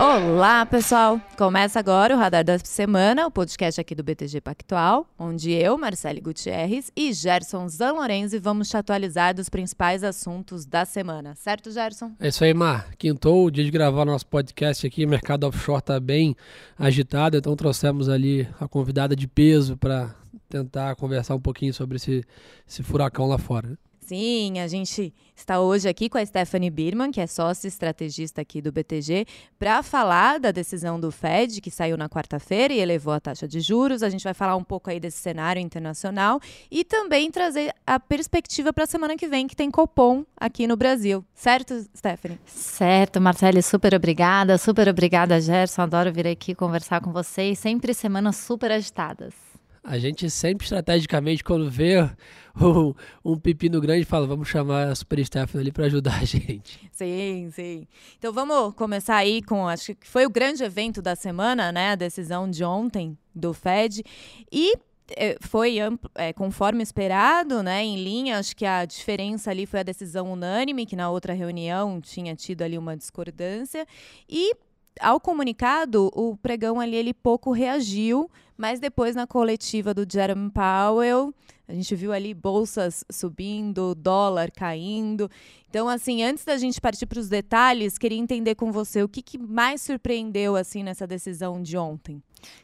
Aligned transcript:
Olá, 0.00 0.64
pessoal! 0.64 1.20
Começa 1.36 1.80
agora 1.80 2.14
o 2.14 2.18
Radar 2.18 2.44
da 2.44 2.56
Semana, 2.60 3.26
o 3.26 3.32
podcast 3.32 3.80
aqui 3.80 3.96
do 3.96 4.04
BTG 4.04 4.40
Pactual, 4.40 5.08
onde 5.18 5.50
eu, 5.50 5.76
Marcele 5.76 6.20
Gutierrez 6.20 6.92
e 6.94 7.12
Gerson 7.12 7.68
Zanlorenzi 7.68 8.38
vamos 8.38 8.68
te 8.68 8.76
atualizar 8.76 9.34
dos 9.34 9.48
principais 9.48 10.04
assuntos 10.04 10.64
da 10.64 10.84
semana. 10.84 11.34
Certo, 11.34 11.72
Gerson? 11.72 12.12
É 12.20 12.28
isso 12.28 12.44
aí, 12.44 12.54
Mar. 12.54 12.94
Quintou 12.96 13.46
o 13.46 13.50
dia 13.50 13.64
de 13.64 13.72
gravar 13.72 14.04
nosso 14.04 14.28
podcast 14.28 14.86
aqui. 14.86 15.04
O 15.04 15.08
mercado 15.08 15.48
offshore 15.48 15.80
está 15.80 15.98
bem 15.98 16.36
agitado, 16.78 17.36
então 17.36 17.56
trouxemos 17.56 18.08
ali 18.08 18.48
a 18.60 18.68
convidada 18.68 19.16
de 19.16 19.26
peso 19.26 19.76
para 19.76 20.14
tentar 20.48 20.94
conversar 20.94 21.34
um 21.34 21.40
pouquinho 21.40 21.74
sobre 21.74 21.96
esse, 21.96 22.24
esse 22.68 22.84
furacão 22.84 23.26
lá 23.26 23.36
fora. 23.36 23.76
Sim, 24.08 24.58
a 24.58 24.66
gente 24.66 25.12
está 25.36 25.60
hoje 25.60 25.86
aqui 25.86 26.08
com 26.08 26.16
a 26.16 26.24
Stephanie 26.24 26.70
Birman, 26.70 27.10
que 27.10 27.20
é 27.20 27.26
sócia 27.26 27.68
estrategista 27.68 28.40
aqui 28.40 28.62
do 28.62 28.72
BTG, 28.72 29.26
para 29.58 29.82
falar 29.82 30.40
da 30.40 30.50
decisão 30.50 30.98
do 30.98 31.10
Fed, 31.12 31.60
que 31.60 31.70
saiu 31.70 31.94
na 31.94 32.08
quarta-feira 32.08 32.72
e 32.72 32.80
elevou 32.80 33.12
a 33.12 33.20
taxa 33.20 33.46
de 33.46 33.60
juros. 33.60 34.02
A 34.02 34.08
gente 34.08 34.24
vai 34.24 34.32
falar 34.32 34.56
um 34.56 34.64
pouco 34.64 34.88
aí 34.88 34.98
desse 34.98 35.18
cenário 35.18 35.60
internacional 35.60 36.40
e 36.70 36.84
também 36.84 37.30
trazer 37.30 37.70
a 37.86 38.00
perspectiva 38.00 38.72
para 38.72 38.84
a 38.84 38.86
semana 38.86 39.14
que 39.14 39.28
vem, 39.28 39.46
que 39.46 39.54
tem 39.54 39.70
Copom 39.70 40.24
aqui 40.38 40.66
no 40.66 40.74
Brasil. 40.74 41.22
Certo, 41.34 41.78
Stephanie? 41.94 42.40
Certo, 42.46 43.20
Marcele, 43.20 43.60
super 43.60 43.92
obrigada. 43.92 44.56
Super 44.56 44.88
obrigada, 44.88 45.38
Gerson. 45.38 45.82
Adoro 45.82 46.10
vir 46.10 46.28
aqui 46.28 46.54
conversar 46.54 47.02
com 47.02 47.12
vocês. 47.12 47.58
Sempre 47.58 47.92
semanas 47.92 48.36
super 48.36 48.72
agitadas. 48.72 49.47
A 49.88 49.98
gente 49.98 50.28
sempre 50.28 50.64
estrategicamente, 50.64 51.42
quando 51.42 51.70
vê 51.70 52.02
um, 52.60 52.94
um 53.24 53.38
pepino 53.38 53.80
grande, 53.80 54.04
fala, 54.04 54.26
vamos 54.26 54.46
chamar 54.46 54.88
a 54.88 54.94
Super 54.94 55.24
Stephanie 55.24 55.62
ali 55.62 55.72
para 55.72 55.86
ajudar 55.86 56.20
a 56.20 56.24
gente. 56.26 56.90
Sim, 56.92 57.50
sim. 57.52 57.88
Então 58.18 58.30
vamos 58.30 58.74
começar 58.74 59.16
aí 59.16 59.40
com, 59.40 59.66
acho 59.66 59.94
que 59.94 60.06
foi 60.06 60.26
o 60.26 60.30
grande 60.30 60.62
evento 60.62 61.00
da 61.00 61.16
semana, 61.16 61.72
né? 61.72 61.92
A 61.92 61.94
decisão 61.94 62.50
de 62.50 62.62
ontem 62.62 63.16
do 63.34 63.54
Fed. 63.54 64.04
E 64.52 64.74
é, 65.16 65.38
foi 65.40 65.78
é, 66.14 66.34
conforme 66.34 66.82
esperado, 66.82 67.62
né, 67.62 67.82
em 67.82 67.96
linha. 67.96 68.38
Acho 68.38 68.54
que 68.54 68.66
a 68.66 68.84
diferença 68.84 69.50
ali 69.50 69.64
foi 69.64 69.80
a 69.80 69.84
decisão 69.84 70.30
unânime, 70.30 70.84
que 70.84 70.96
na 70.96 71.08
outra 71.08 71.32
reunião 71.32 71.98
tinha 71.98 72.36
tido 72.36 72.60
ali 72.60 72.76
uma 72.76 72.94
discordância. 72.94 73.86
E 74.28 74.52
ao 75.00 75.20
comunicado, 75.20 76.10
o 76.14 76.36
pregão 76.36 76.80
ali 76.80 76.96
ele 76.96 77.14
pouco 77.14 77.52
reagiu, 77.52 78.30
mas 78.58 78.80
depois 78.80 79.14
na 79.14 79.26
coletiva 79.26 79.94
do 79.94 80.04
Jerome 80.10 80.50
Powell, 80.50 81.32
a 81.68 81.72
gente 81.72 81.94
viu 81.94 82.12
ali 82.12 82.34
bolsas 82.34 83.04
subindo, 83.10 83.94
dólar 83.94 84.50
caindo. 84.50 85.30
Então, 85.68 85.86
assim, 85.86 86.24
antes 86.24 86.44
da 86.44 86.56
gente 86.56 86.80
partir 86.80 87.06
para 87.06 87.20
os 87.20 87.28
detalhes, 87.28 87.98
queria 87.98 88.18
entender 88.18 88.54
com 88.54 88.72
você 88.72 89.02
o 89.02 89.08
que, 89.08 89.22
que 89.22 89.38
mais 89.38 89.82
surpreendeu 89.82 90.56
assim 90.56 90.82
nessa 90.82 91.06
decisão 91.06 91.62
de 91.62 91.76
ontem. 91.76 92.22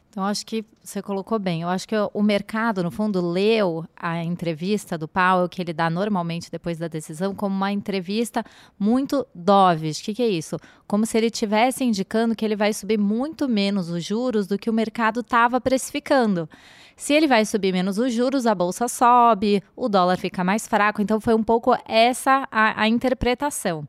Então, 0.09 0.23
acho 0.23 0.45
que 0.45 0.63
você 0.81 1.01
colocou 1.01 1.37
bem. 1.37 1.63
Eu 1.63 1.67
acho 1.67 1.85
que 1.85 1.93
o 2.13 2.23
mercado, 2.23 2.81
no 2.81 2.89
fundo, 2.89 3.19
leu 3.19 3.83
a 3.97 4.23
entrevista 4.23 4.97
do 4.97 5.09
Powell, 5.09 5.49
que 5.49 5.61
ele 5.61 5.73
dá 5.73 5.89
normalmente 5.89 6.49
depois 6.49 6.77
da 6.77 6.87
decisão, 6.87 7.35
como 7.35 7.53
uma 7.53 7.69
entrevista 7.69 8.41
muito 8.79 9.27
dovish. 9.35 9.99
O 9.99 10.03
que, 10.05 10.13
que 10.13 10.23
é 10.23 10.29
isso? 10.29 10.57
Como 10.87 11.05
se 11.05 11.17
ele 11.17 11.25
estivesse 11.25 11.83
indicando 11.83 12.33
que 12.33 12.45
ele 12.45 12.55
vai 12.55 12.71
subir 12.71 12.97
muito 12.97 13.49
menos 13.49 13.89
os 13.89 14.05
juros 14.05 14.47
do 14.47 14.57
que 14.57 14.69
o 14.69 14.73
mercado 14.73 15.19
estava 15.19 15.59
precificando. 15.85 16.49
Se 16.95 17.13
ele 17.13 17.27
vai 17.27 17.45
subir 17.45 17.73
menos 17.73 17.97
os 17.97 18.13
juros, 18.13 18.47
a 18.47 18.55
bolsa 18.55 18.87
sobe, 18.87 19.61
o 19.75 19.89
dólar 19.89 20.17
fica 20.17 20.43
mais 20.43 20.67
fraco. 20.67 21.01
Então, 21.01 21.19
foi 21.19 21.35
um 21.35 21.43
pouco 21.43 21.75
essa 21.85 22.47
a, 22.51 22.81
a 22.81 22.87
interpretação. 22.87 23.87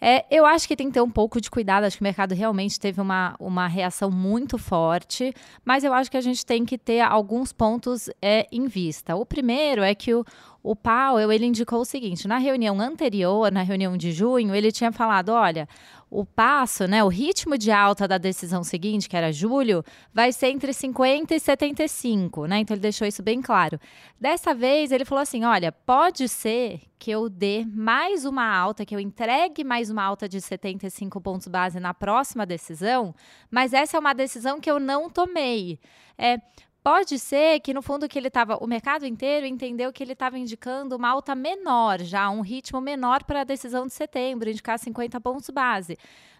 É, 0.00 0.26
eu 0.30 0.44
acho 0.44 0.68
que 0.68 0.76
tem 0.76 0.88
que 0.88 0.94
ter 0.94 1.00
um 1.00 1.10
pouco 1.10 1.40
de 1.40 1.50
cuidado. 1.50 1.84
Acho 1.84 1.96
que 1.96 2.02
o 2.02 2.04
mercado 2.04 2.34
realmente 2.34 2.78
teve 2.78 3.00
uma, 3.00 3.34
uma 3.38 3.66
reação 3.66 4.10
muito 4.10 4.58
forte, 4.58 5.32
mas 5.64 5.84
eu 5.84 5.94
acho 5.94 6.10
que 6.10 6.16
a 6.16 6.20
gente 6.20 6.44
tem 6.44 6.64
que 6.64 6.76
ter 6.76 7.00
alguns 7.00 7.52
pontos 7.52 8.10
é, 8.20 8.46
em 8.52 8.66
vista. 8.66 9.16
O 9.16 9.24
primeiro 9.24 9.82
é 9.82 9.94
que 9.94 10.12
o, 10.12 10.22
o 10.62 10.76
Powell 10.76 11.32
ele 11.32 11.46
indicou 11.46 11.80
o 11.80 11.84
seguinte: 11.86 12.28
na 12.28 12.36
reunião 12.36 12.80
anterior, 12.80 13.50
na 13.50 13.62
reunião 13.62 13.96
de 13.96 14.12
junho, 14.12 14.54
ele 14.54 14.70
tinha 14.70 14.92
falado: 14.92 15.30
olha, 15.30 15.66
o 16.14 16.24
passo, 16.24 16.86
né, 16.86 17.02
o 17.02 17.08
ritmo 17.08 17.58
de 17.58 17.72
alta 17.72 18.06
da 18.06 18.18
decisão 18.18 18.62
seguinte, 18.62 19.08
que 19.08 19.16
era 19.16 19.32
julho, 19.32 19.82
vai 20.12 20.30
ser 20.32 20.46
entre 20.46 20.72
50 20.72 21.34
e 21.34 21.40
75, 21.40 22.46
né? 22.46 22.60
Então 22.60 22.72
ele 22.72 22.80
deixou 22.80 23.04
isso 23.04 23.20
bem 23.20 23.42
claro. 23.42 23.80
Dessa 24.20 24.54
vez 24.54 24.92
ele 24.92 25.04
falou 25.04 25.22
assim: 25.22 25.44
olha, 25.44 25.72
pode 25.72 26.28
ser 26.28 26.82
que 27.00 27.10
eu 27.10 27.28
dê 27.28 27.66
mais 27.66 28.24
uma 28.24 28.46
alta, 28.46 28.86
que 28.86 28.94
eu 28.94 29.00
entregue 29.00 29.64
mais 29.64 29.90
uma 29.90 30.04
alta 30.04 30.28
de 30.28 30.40
75 30.40 31.20
pontos 31.20 31.48
base 31.48 31.80
na 31.80 31.92
próxima 31.92 32.46
decisão, 32.46 33.12
mas 33.50 33.72
essa 33.72 33.96
é 33.96 34.00
uma 34.00 34.14
decisão 34.14 34.60
que 34.60 34.70
eu 34.70 34.78
não 34.78 35.10
tomei. 35.10 35.80
É, 36.16 36.38
Pode 36.84 37.18
ser 37.18 37.60
que, 37.60 37.72
no 37.72 37.80
fundo, 37.80 38.06
que 38.06 38.18
ele 38.18 38.28
estava. 38.28 38.58
O 38.62 38.66
mercado 38.66 39.06
inteiro 39.06 39.46
entendeu 39.46 39.90
que 39.90 40.02
ele 40.02 40.12
estava 40.12 40.38
indicando 40.38 40.94
uma 40.94 41.08
alta 41.08 41.34
menor, 41.34 42.02
já 42.02 42.28
um 42.28 42.42
ritmo 42.42 42.78
menor 42.78 43.24
para 43.24 43.40
a 43.40 43.44
decisão 43.44 43.86
de 43.86 43.94
setembro, 43.94 44.50
indicar 44.50 44.78
50 44.78 45.18
pontos 45.18 45.48
base. 45.48 45.96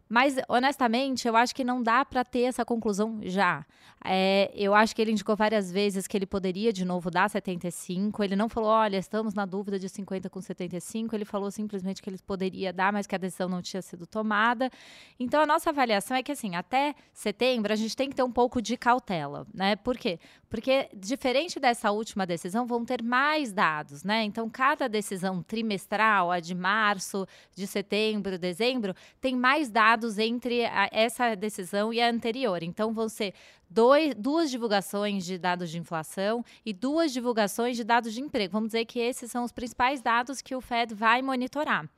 Mas, 0.08 0.36
honestamente, 0.48 1.26
eu 1.26 1.34
acho 1.34 1.54
que 1.54 1.64
não 1.64 1.82
dá 1.82 2.04
para 2.04 2.24
ter 2.24 2.42
essa 2.42 2.64
conclusão 2.64 3.20
já. 3.22 3.64
É, 4.04 4.52
eu 4.54 4.74
acho 4.74 4.94
que 4.94 5.00
ele 5.00 5.12
indicou 5.12 5.34
várias 5.34 5.72
vezes 5.72 6.06
que 6.06 6.14
ele 6.14 6.26
poderia 6.26 6.70
de 6.70 6.84
novo 6.84 7.10
dar 7.10 7.28
75. 7.30 8.22
Ele 8.22 8.36
não 8.36 8.50
falou, 8.50 8.68
olha, 8.68 8.98
estamos 8.98 9.32
na 9.32 9.46
dúvida 9.46 9.78
de 9.78 9.88
50 9.88 10.28
com 10.28 10.42
75. 10.42 11.16
Ele 11.16 11.24
falou 11.24 11.50
simplesmente 11.50 12.02
que 12.02 12.10
ele 12.10 12.18
poderia 12.18 12.70
dar, 12.70 12.92
mas 12.92 13.06
que 13.06 13.14
a 13.14 13.18
decisão 13.18 13.48
não 13.48 13.62
tinha 13.62 13.80
sido 13.80 14.06
tomada. 14.06 14.70
Então, 15.18 15.40
a 15.40 15.46
nossa 15.46 15.70
avaliação 15.70 16.14
é 16.16 16.22
que, 16.22 16.32
assim, 16.32 16.54
até 16.54 16.94
setembro, 17.14 17.72
a 17.72 17.76
gente 17.76 17.96
tem 17.96 18.10
que 18.10 18.16
ter 18.16 18.22
um 18.22 18.32
pouco 18.32 18.60
de 18.60 18.76
cautela, 18.76 19.46
né? 19.54 19.74
Por 19.74 19.96
quê? 19.96 20.18
Porque, 20.50 20.88
diferente 20.94 21.58
dessa 21.58 21.90
última 21.90 22.26
decisão, 22.26 22.66
vão 22.66 22.84
ter 22.84 23.02
mais 23.02 23.52
dados, 23.52 24.04
né? 24.04 24.22
Então, 24.22 24.50
cada 24.50 24.86
decisão 24.86 25.42
trimestral, 25.42 26.30
a 26.30 26.40
de 26.40 26.54
março, 26.54 27.26
de 27.56 27.66
setembro, 27.66 28.38
dezembro, 28.38 28.94
tem 29.20 29.34
mais 29.34 29.70
dados 29.70 29.93
entre 30.18 30.64
a, 30.64 30.88
essa 30.92 31.34
decisão 31.34 31.92
e 31.92 32.00
a 32.00 32.10
anterior. 32.10 32.62
Então, 32.62 32.92
vão 32.92 33.08
ser 33.08 33.34
dois, 33.68 34.14
duas 34.14 34.50
divulgações 34.50 35.24
de 35.24 35.38
dados 35.38 35.70
de 35.70 35.78
inflação 35.78 36.44
e 36.64 36.72
duas 36.72 37.12
divulgações 37.12 37.76
de 37.76 37.84
dados 37.84 38.12
de 38.12 38.20
emprego. 38.20 38.52
Vamos 38.52 38.68
dizer 38.68 38.84
que 38.84 38.98
esses 38.98 39.30
são 39.30 39.44
os 39.44 39.52
principais 39.52 40.00
dados 40.00 40.40
que 40.40 40.54
o 40.54 40.60
Fed 40.60 40.94
vai 40.94 41.22
monitorar. 41.22 41.88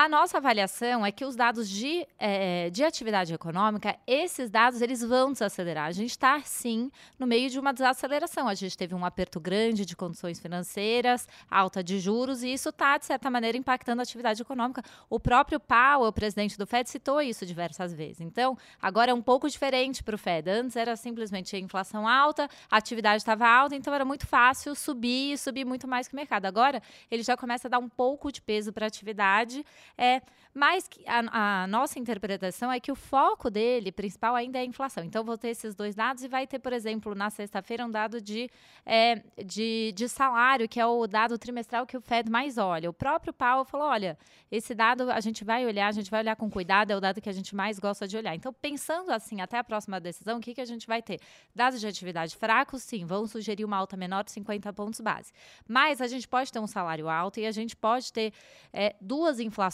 A 0.00 0.08
nossa 0.08 0.36
avaliação 0.36 1.04
é 1.04 1.10
que 1.10 1.24
os 1.24 1.34
dados 1.34 1.68
de, 1.68 2.06
é, 2.20 2.70
de 2.70 2.84
atividade 2.84 3.34
econômica, 3.34 3.98
esses 4.06 4.48
dados, 4.48 4.80
eles 4.80 5.02
vão 5.02 5.32
desacelerar. 5.32 5.86
A 5.86 5.90
gente 5.90 6.10
está, 6.10 6.40
sim, 6.42 6.88
no 7.18 7.26
meio 7.26 7.50
de 7.50 7.58
uma 7.58 7.72
desaceleração. 7.72 8.46
A 8.46 8.54
gente 8.54 8.78
teve 8.78 8.94
um 8.94 9.04
aperto 9.04 9.40
grande 9.40 9.84
de 9.84 9.96
condições 9.96 10.38
financeiras, 10.38 11.26
alta 11.50 11.82
de 11.82 11.98
juros, 11.98 12.44
e 12.44 12.52
isso 12.52 12.68
está, 12.68 12.96
de 12.96 13.06
certa 13.06 13.28
maneira, 13.28 13.58
impactando 13.58 14.00
a 14.00 14.04
atividade 14.04 14.40
econômica. 14.40 14.84
O 15.10 15.18
próprio 15.18 15.58
Powell, 15.58 16.06
o 16.06 16.12
presidente 16.12 16.56
do 16.56 16.64
FED, 16.64 16.88
citou 16.88 17.20
isso 17.20 17.44
diversas 17.44 17.92
vezes. 17.92 18.20
Então, 18.20 18.56
agora 18.80 19.10
é 19.10 19.14
um 19.14 19.20
pouco 19.20 19.50
diferente 19.50 20.04
para 20.04 20.14
o 20.14 20.18
FED. 20.18 20.48
Antes 20.48 20.76
era 20.76 20.94
simplesmente 20.94 21.56
a 21.56 21.58
inflação 21.58 22.06
alta, 22.06 22.48
a 22.70 22.76
atividade 22.76 23.16
estava 23.16 23.48
alta, 23.48 23.74
então 23.74 23.92
era 23.92 24.04
muito 24.04 24.28
fácil 24.28 24.76
subir 24.76 25.32
e 25.32 25.36
subir 25.36 25.64
muito 25.64 25.88
mais 25.88 26.06
que 26.06 26.14
o 26.14 26.16
mercado. 26.16 26.44
Agora, 26.44 26.80
ele 27.10 27.24
já 27.24 27.36
começa 27.36 27.66
a 27.66 27.68
dar 27.68 27.80
um 27.80 27.88
pouco 27.88 28.30
de 28.30 28.40
peso 28.40 28.72
para 28.72 28.86
a 28.86 28.88
atividade 28.88 29.66
é, 29.96 30.20
mas 30.58 30.88
a, 31.06 31.62
a, 31.62 31.66
nossa 31.68 32.00
interpretação 32.00 32.72
é 32.72 32.80
que 32.80 32.90
o 32.90 32.94
foco 32.96 33.48
dele, 33.48 33.92
principal, 33.92 34.34
ainda 34.34 34.58
é 34.58 34.62
a 34.62 34.64
inflação. 34.64 35.04
Então, 35.04 35.22
vou 35.22 35.38
ter 35.38 35.50
esses 35.50 35.72
dois 35.72 35.94
dados 35.94 36.24
e 36.24 36.28
vai 36.28 36.48
ter, 36.48 36.58
por 36.58 36.72
exemplo, 36.72 37.14
na 37.14 37.30
sexta-feira, 37.30 37.86
um 37.86 37.90
dado 37.90 38.20
de, 38.20 38.50
é, 38.84 39.22
de, 39.44 39.92
de, 39.94 40.08
salário, 40.08 40.68
que 40.68 40.80
é 40.80 40.84
o 40.84 41.06
dado 41.06 41.38
trimestral 41.38 41.86
que 41.86 41.96
o 41.96 42.00
Fed 42.00 42.28
mais 42.28 42.58
olha. 42.58 42.90
O 42.90 42.92
próprio 42.92 43.32
Powell 43.32 43.64
falou: 43.64 43.86
olha, 43.86 44.18
esse 44.50 44.74
dado 44.74 45.10
a 45.12 45.20
gente 45.20 45.44
vai 45.44 45.64
olhar, 45.64 45.86
a 45.86 45.92
gente 45.92 46.10
vai 46.10 46.22
olhar 46.22 46.34
com 46.34 46.50
cuidado, 46.50 46.90
é 46.90 46.96
o 46.96 47.00
dado 47.00 47.20
que 47.20 47.28
a 47.28 47.32
gente 47.32 47.54
mais 47.54 47.78
gosta 47.78 48.08
de 48.08 48.16
olhar. 48.16 48.34
Então, 48.34 48.52
pensando 48.52 49.12
assim, 49.12 49.40
até 49.40 49.58
a 49.58 49.64
próxima 49.64 50.00
decisão, 50.00 50.38
o 50.38 50.40
que, 50.40 50.54
que 50.54 50.60
a 50.60 50.64
gente 50.64 50.88
vai 50.88 51.00
ter? 51.00 51.20
Dados 51.54 51.78
de 51.78 51.86
atividade 51.86 52.34
fracos, 52.36 52.82
sim, 52.82 53.06
vão 53.06 53.28
sugerir 53.28 53.64
uma 53.64 53.76
alta 53.76 53.96
menor 53.96 54.24
de 54.24 54.32
50 54.32 54.72
pontos 54.72 55.00
base. 55.00 55.32
Mas 55.68 56.00
a 56.00 56.08
gente 56.08 56.26
pode 56.26 56.50
ter 56.50 56.58
um 56.58 56.66
salário 56.66 57.08
alto 57.08 57.38
e 57.38 57.46
a 57.46 57.52
gente 57.52 57.76
pode 57.76 58.12
ter 58.12 58.32
é, 58.72 58.96
duas 59.00 59.38
inflações 59.38 59.67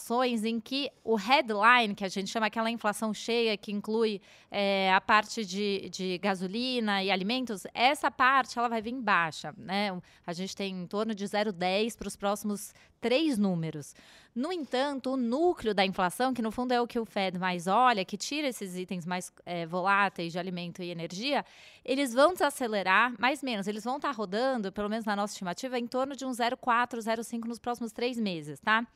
em 0.44 0.61
que 0.61 0.91
o 1.02 1.14
headline, 1.14 1.94
que 1.94 2.05
a 2.05 2.08
gente 2.08 2.31
chama 2.31 2.46
aquela 2.46 2.70
inflação 2.70 3.12
cheia, 3.12 3.56
que 3.56 3.73
inclui 3.73 4.20
é, 4.50 4.93
a 4.93 5.00
parte 5.00 5.44
de, 5.44 5.88
de 5.91 6.19
gasolina 6.19 7.02
e 7.02 7.11
alimentos, 7.11 7.67
essa 7.75 8.11
parte 8.11 8.58
ela 8.58 8.69
vai 8.69 8.81
vir 8.81 8.94
baixa. 8.94 9.55
Né? 9.56 9.91
A 10.26 10.32
gente 10.32 10.55
tem 10.55 10.75
em 10.75 10.87
torno 10.87 11.14
de 11.14 11.25
0,10 11.25 11.96
para 11.96 12.08
os 12.08 12.17
próximos 12.17 12.73
três 13.00 13.37
números. 13.37 13.94
No 14.35 14.50
entanto, 14.50 15.11
o 15.11 15.17
núcleo 15.17 15.75
da 15.75 15.85
inflação, 15.85 16.32
que 16.32 16.40
no 16.40 16.50
fundo 16.50 16.73
é 16.73 16.81
o 16.81 16.87
que 16.87 16.99
o 16.99 17.05
Fed 17.05 17.38
mais 17.38 17.67
olha, 17.67 18.05
que 18.05 18.17
tira 18.17 18.49
esses 18.49 18.76
itens 18.76 19.05
mais 19.05 19.31
é, 19.44 19.67
voláteis 19.67 20.32
de 20.32 20.38
alimento 20.38 20.82
e 20.82 20.90
energia, 20.90 21.44
eles 21.85 22.14
vão 22.14 22.32
desacelerar 22.32 23.14
mais 23.19 23.43
menos. 23.43 23.67
Eles 23.69 23.85
vão 23.85 23.97
estar 23.97 24.08
tá 24.08 24.14
rodando, 24.14 24.73
pelo 24.73 24.88
menos 24.88 25.05
na 25.05 25.14
nossa 25.14 25.35
estimativa, 25.35 25.79
em 25.79 25.87
torno 25.87 26.17
de 26.17 26.25
um 26.25 26.31
0,4, 26.31 26.99
0,5 26.99 27.44
nos 27.44 27.58
próximos 27.58 27.93
três 27.93 28.19
meses, 28.19 28.58
tá? 28.58 28.87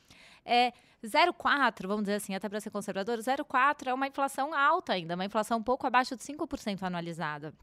É 0.45 0.71
0,4, 1.03 1.87
vamos 1.87 2.03
dizer 2.03 2.15
assim, 2.15 2.35
até 2.35 2.49
para 2.49 2.59
ser 2.59 2.69
conservador, 2.69 3.17
0,4 3.19 3.87
é 3.87 3.93
uma 3.93 4.07
inflação 4.07 4.53
alta 4.53 4.93
ainda, 4.93 5.15
uma 5.15 5.25
inflação 5.25 5.59
um 5.59 5.63
pouco 5.63 5.87
abaixo 5.87 6.15
de 6.15 6.23
5% 6.23 6.83
anualizada 6.83 7.53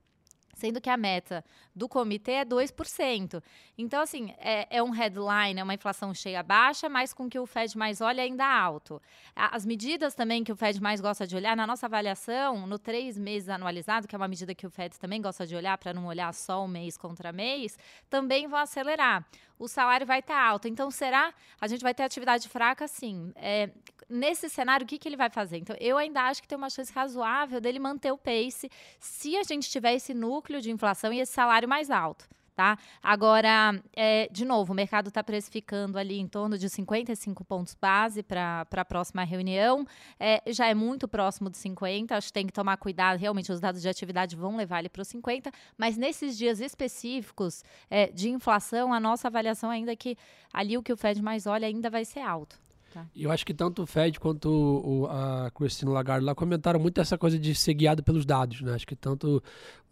sendo 0.57 0.81
que 0.81 0.89
a 0.89 0.97
meta 0.97 1.45
do 1.75 1.87
comitê 1.87 2.33
é 2.33 2.45
2%. 2.45 3.43
Então, 3.77 4.01
assim, 4.01 4.35
é, 4.39 4.79
é, 4.79 4.83
um 4.83 4.91
headline, 4.91 5.61
é 5.61 5.63
uma 5.63 5.75
inflação 5.75 6.15
cheia 6.15 6.43
baixa, 6.43 6.89
mas 6.89 7.13
com 7.13 7.29
que 7.29 7.39
o 7.39 7.47
Fed 7.47 7.77
mais 7.77 8.01
olha 8.01 8.23
ainda 8.23 8.47
alto. 8.47 9.01
As 9.35 9.67
medidas 9.67 10.15
também 10.15 10.43
que 10.43 10.51
o 10.51 10.57
Fed 10.57 10.81
mais 10.81 10.99
gosta 11.01 11.27
de 11.27 11.37
olhar, 11.37 11.55
na 11.55 11.67
nossa 11.67 11.85
avaliação, 11.85 12.67
no 12.67 12.79
três 12.79 13.19
meses 13.19 13.51
anualizado, 13.51 14.09
que 14.09 14.17
é 14.17 14.19
uma 14.19 14.27
medida 14.27 14.55
que 14.55 14.67
o 14.67 14.71
Fed 14.71 14.99
também 14.99 15.21
gosta 15.21 15.47
de 15.47 15.55
olhar, 15.55 15.77
para 15.77 15.93
não 15.93 16.07
olhar 16.07 16.33
só 16.33 16.65
o 16.65 16.69
mês 16.69 16.97
contra 16.97 17.33
mês, 17.33 17.79
também 18.09 18.49
vão 18.49 18.59
acelerar. 18.59 19.27
O 19.59 19.69
salário 19.69 20.07
vai 20.07 20.21
estar 20.21 20.35
tá 20.35 20.41
alto. 20.41 20.69
Então, 20.69 20.91
será? 20.91 21.33
A 21.61 21.67
gente 21.67 21.83
vai 21.83 21.95
ter 21.95 22.03
atividade 22.03 22.49
fraca, 22.49 22.87
sim. 22.87 23.33
É, 23.37 23.71
nesse 24.09 24.49
cenário, 24.49 24.85
o 24.85 24.87
que, 24.87 24.99
que 24.99 25.09
ele 25.09 25.17
vai 25.17 25.31
fazer? 25.31 25.57
Então, 25.59 25.77
eu 25.81 25.97
ainda 25.97 26.23
acho 26.23 26.43
que 26.43 26.49
tem 26.49 26.59
uma 26.59 26.71
chance 26.71 26.93
razoável 26.93 27.61
dele 27.61 27.79
manter 27.79 28.13
o 28.13 28.19
pace 28.19 28.71
se 29.01 29.37
a 29.37 29.43
gente 29.43 29.71
tiver 29.71 29.95
esse 29.95 30.13
núcleo 30.15 30.61
de 30.61 30.71
inflação 30.71 31.13
e 31.13 31.21
esse 31.21 31.33
salário 31.33 31.69
mais 31.69 31.91
alto. 31.91 32.29
Tá? 32.57 32.79
Agora, 33.03 33.79
é, 33.95 34.31
de 34.33 34.47
novo, 34.47 34.73
o 34.73 34.75
mercado 34.75 35.09
está 35.09 35.23
precificando 35.23 35.99
ali 35.99 36.19
em 36.19 36.27
torno 36.27 36.57
de 36.57 36.71
55 36.71 37.45
pontos 37.45 37.77
base 37.79 38.23
para 38.23 38.67
a 38.71 38.85
próxima 38.85 39.23
reunião. 39.25 39.87
É, 40.19 40.43
já 40.47 40.67
é 40.67 40.73
muito 40.73 41.07
próximo 41.07 41.51
de 41.51 41.59
50, 41.59 42.17
acho 42.17 42.29
que 42.29 42.33
tem 42.33 42.47
que 42.47 42.55
tomar 42.55 42.79
cuidado. 42.79 43.19
Realmente, 43.19 43.53
os 43.53 43.61
dados 43.61 43.83
de 43.83 43.89
atividade 43.91 44.35
vão 44.35 44.57
levar 44.57 44.79
ele 44.79 44.89
para 44.89 45.03
os 45.03 45.09
50, 45.09 45.53
mas 45.77 45.99
nesses 45.99 46.35
dias 46.39 46.59
específicos 46.59 47.63
é, 47.91 48.07
de 48.07 48.31
inflação, 48.31 48.91
a 48.91 48.99
nossa 48.99 49.29
avaliação 49.29 49.69
ainda 49.69 49.93
é 49.93 49.97
que 49.97 50.17
ali 50.51 50.79
o 50.79 50.83
que 50.83 50.95
o 50.95 50.97
Fed 50.97 51.21
mais 51.21 51.47
olha 51.47 51.69
ainda 51.69 51.91
vai 51.91 52.07
ser 52.07 52.21
alto. 52.21 52.59
Tá. 52.97 53.07
E 53.15 53.25
eu 53.25 53.31
acho 53.31 53.45
que 53.45 53.53
tanto 53.53 53.83
o 53.83 53.87
Fed 53.87 54.19
quanto 54.19 54.49
o, 54.49 55.07
a 55.07 55.51
Christine 55.55 55.93
Lagarde 55.93 56.25
lá 56.25 56.35
comentaram 56.35 56.81
muito 56.81 56.99
essa 56.99 57.19
coisa 57.19 57.39
de 57.39 57.55
ser 57.55 57.75
guiado 57.75 58.03
pelos 58.03 58.25
dados, 58.25 58.63
né? 58.63 58.73
Acho 58.73 58.87
que 58.87 58.97
tanto 58.97 59.43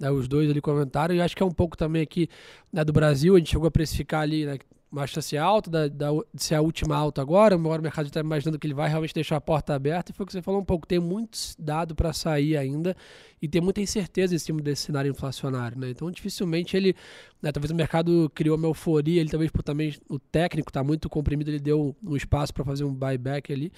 né, 0.00 0.10
os 0.10 0.26
dois 0.26 0.48
ali 0.48 0.58
comentaram, 0.58 1.14
e 1.14 1.20
acho 1.20 1.36
que 1.36 1.42
é 1.42 1.46
um 1.46 1.50
pouco 1.50 1.76
também 1.76 2.00
aqui 2.00 2.30
né, 2.72 2.82
do 2.82 2.94
Brasil, 2.94 3.34
a 3.34 3.38
gente 3.38 3.50
chegou 3.50 3.68
a 3.68 3.70
precificar 3.70 4.22
ali, 4.22 4.46
né? 4.46 4.58
Uma 4.94 5.06
chance 5.08 5.36
alta 5.36 5.68
da, 5.68 5.88
da, 5.88 6.08
de 6.32 6.42
ser 6.42 6.54
a 6.54 6.60
última 6.62 6.94
alta 6.94 7.20
agora, 7.20 7.56
agora 7.56 7.80
o 7.80 7.82
mercado 7.82 8.06
está 8.06 8.20
imaginando 8.20 8.58
que 8.58 8.66
ele 8.66 8.74
vai 8.74 8.88
realmente 8.88 9.12
deixar 9.12 9.36
a 9.36 9.40
porta 9.40 9.74
aberta, 9.74 10.12
e 10.12 10.14
foi 10.14 10.24
o 10.24 10.26
que 10.26 10.32
você 10.32 10.40
falou 10.40 10.60
um 10.60 10.64
pouco, 10.64 10.86
tem 10.86 11.00
muitos 11.00 11.56
dados 11.58 11.94
para 11.94 12.12
sair 12.12 12.56
ainda, 12.56 12.96
e 13.42 13.48
tem 13.48 13.60
muita 13.60 13.80
incerteza 13.80 14.34
em 14.34 14.38
cima 14.38 14.62
desse 14.62 14.82
cenário 14.82 15.10
inflacionário, 15.10 15.78
né? 15.78 15.90
Então, 15.90 16.10
dificilmente 16.10 16.76
ele, 16.76 16.94
né, 17.42 17.50
talvez 17.50 17.70
o 17.72 17.74
mercado 17.74 18.30
criou 18.34 18.56
uma 18.56 18.68
euforia, 18.68 19.20
ele 19.20 19.30
talvez 19.30 19.50
por 19.50 19.62
também 19.62 19.94
o 20.08 20.18
técnico 20.18 20.70
está 20.70 20.84
muito 20.84 21.10
comprimido, 21.10 21.50
ele 21.50 21.60
deu 21.60 21.96
um 22.02 22.16
espaço 22.16 22.54
para 22.54 22.64
fazer 22.64 22.84
um 22.84 22.94
buyback 22.94 23.52
ali, 23.52 23.72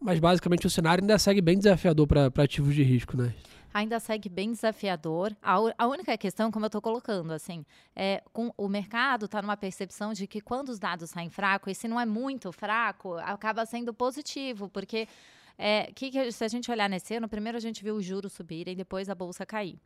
mas 0.00 0.18
basicamente 0.18 0.66
o 0.66 0.70
cenário 0.70 1.02
ainda 1.02 1.18
segue 1.18 1.40
bem 1.40 1.56
desafiador 1.56 2.06
para 2.06 2.30
ativos 2.42 2.74
de 2.74 2.82
risco, 2.82 3.16
né? 3.16 3.34
Ainda 3.72 4.00
segue 4.00 4.28
bem 4.28 4.52
desafiador. 4.52 5.34
A, 5.42 5.56
a 5.78 5.86
única 5.86 6.16
questão, 6.16 6.50
como 6.50 6.64
eu 6.64 6.68
estou 6.68 6.82
colocando, 6.82 7.32
assim, 7.32 7.64
é 7.94 8.22
com 8.32 8.52
o 8.56 8.68
mercado 8.68 9.26
está 9.26 9.40
numa 9.40 9.56
percepção 9.56 10.12
de 10.12 10.26
que 10.26 10.40
quando 10.40 10.70
os 10.70 10.78
dados 10.78 11.10
saem 11.10 11.30
fracos, 11.30 11.72
e 11.72 11.74
se 11.74 11.88
não 11.88 12.00
é 12.00 12.06
muito 12.06 12.52
fraco, 12.52 13.14
acaba 13.14 13.64
sendo 13.66 13.94
positivo, 13.94 14.68
porque 14.68 15.08
é, 15.56 15.92
que, 15.94 16.10
que, 16.10 16.32
se 16.32 16.44
a 16.44 16.48
gente 16.48 16.70
olhar 16.70 16.88
nesse 16.88 17.14
ano, 17.14 17.28
primeiro 17.28 17.58
a 17.58 17.60
gente 17.60 17.82
viu 17.84 17.94
os 17.94 18.04
juros 18.04 18.32
subirem, 18.32 18.74
depois 18.74 19.08
a 19.08 19.14
bolsa 19.14 19.44
cair. 19.44 19.78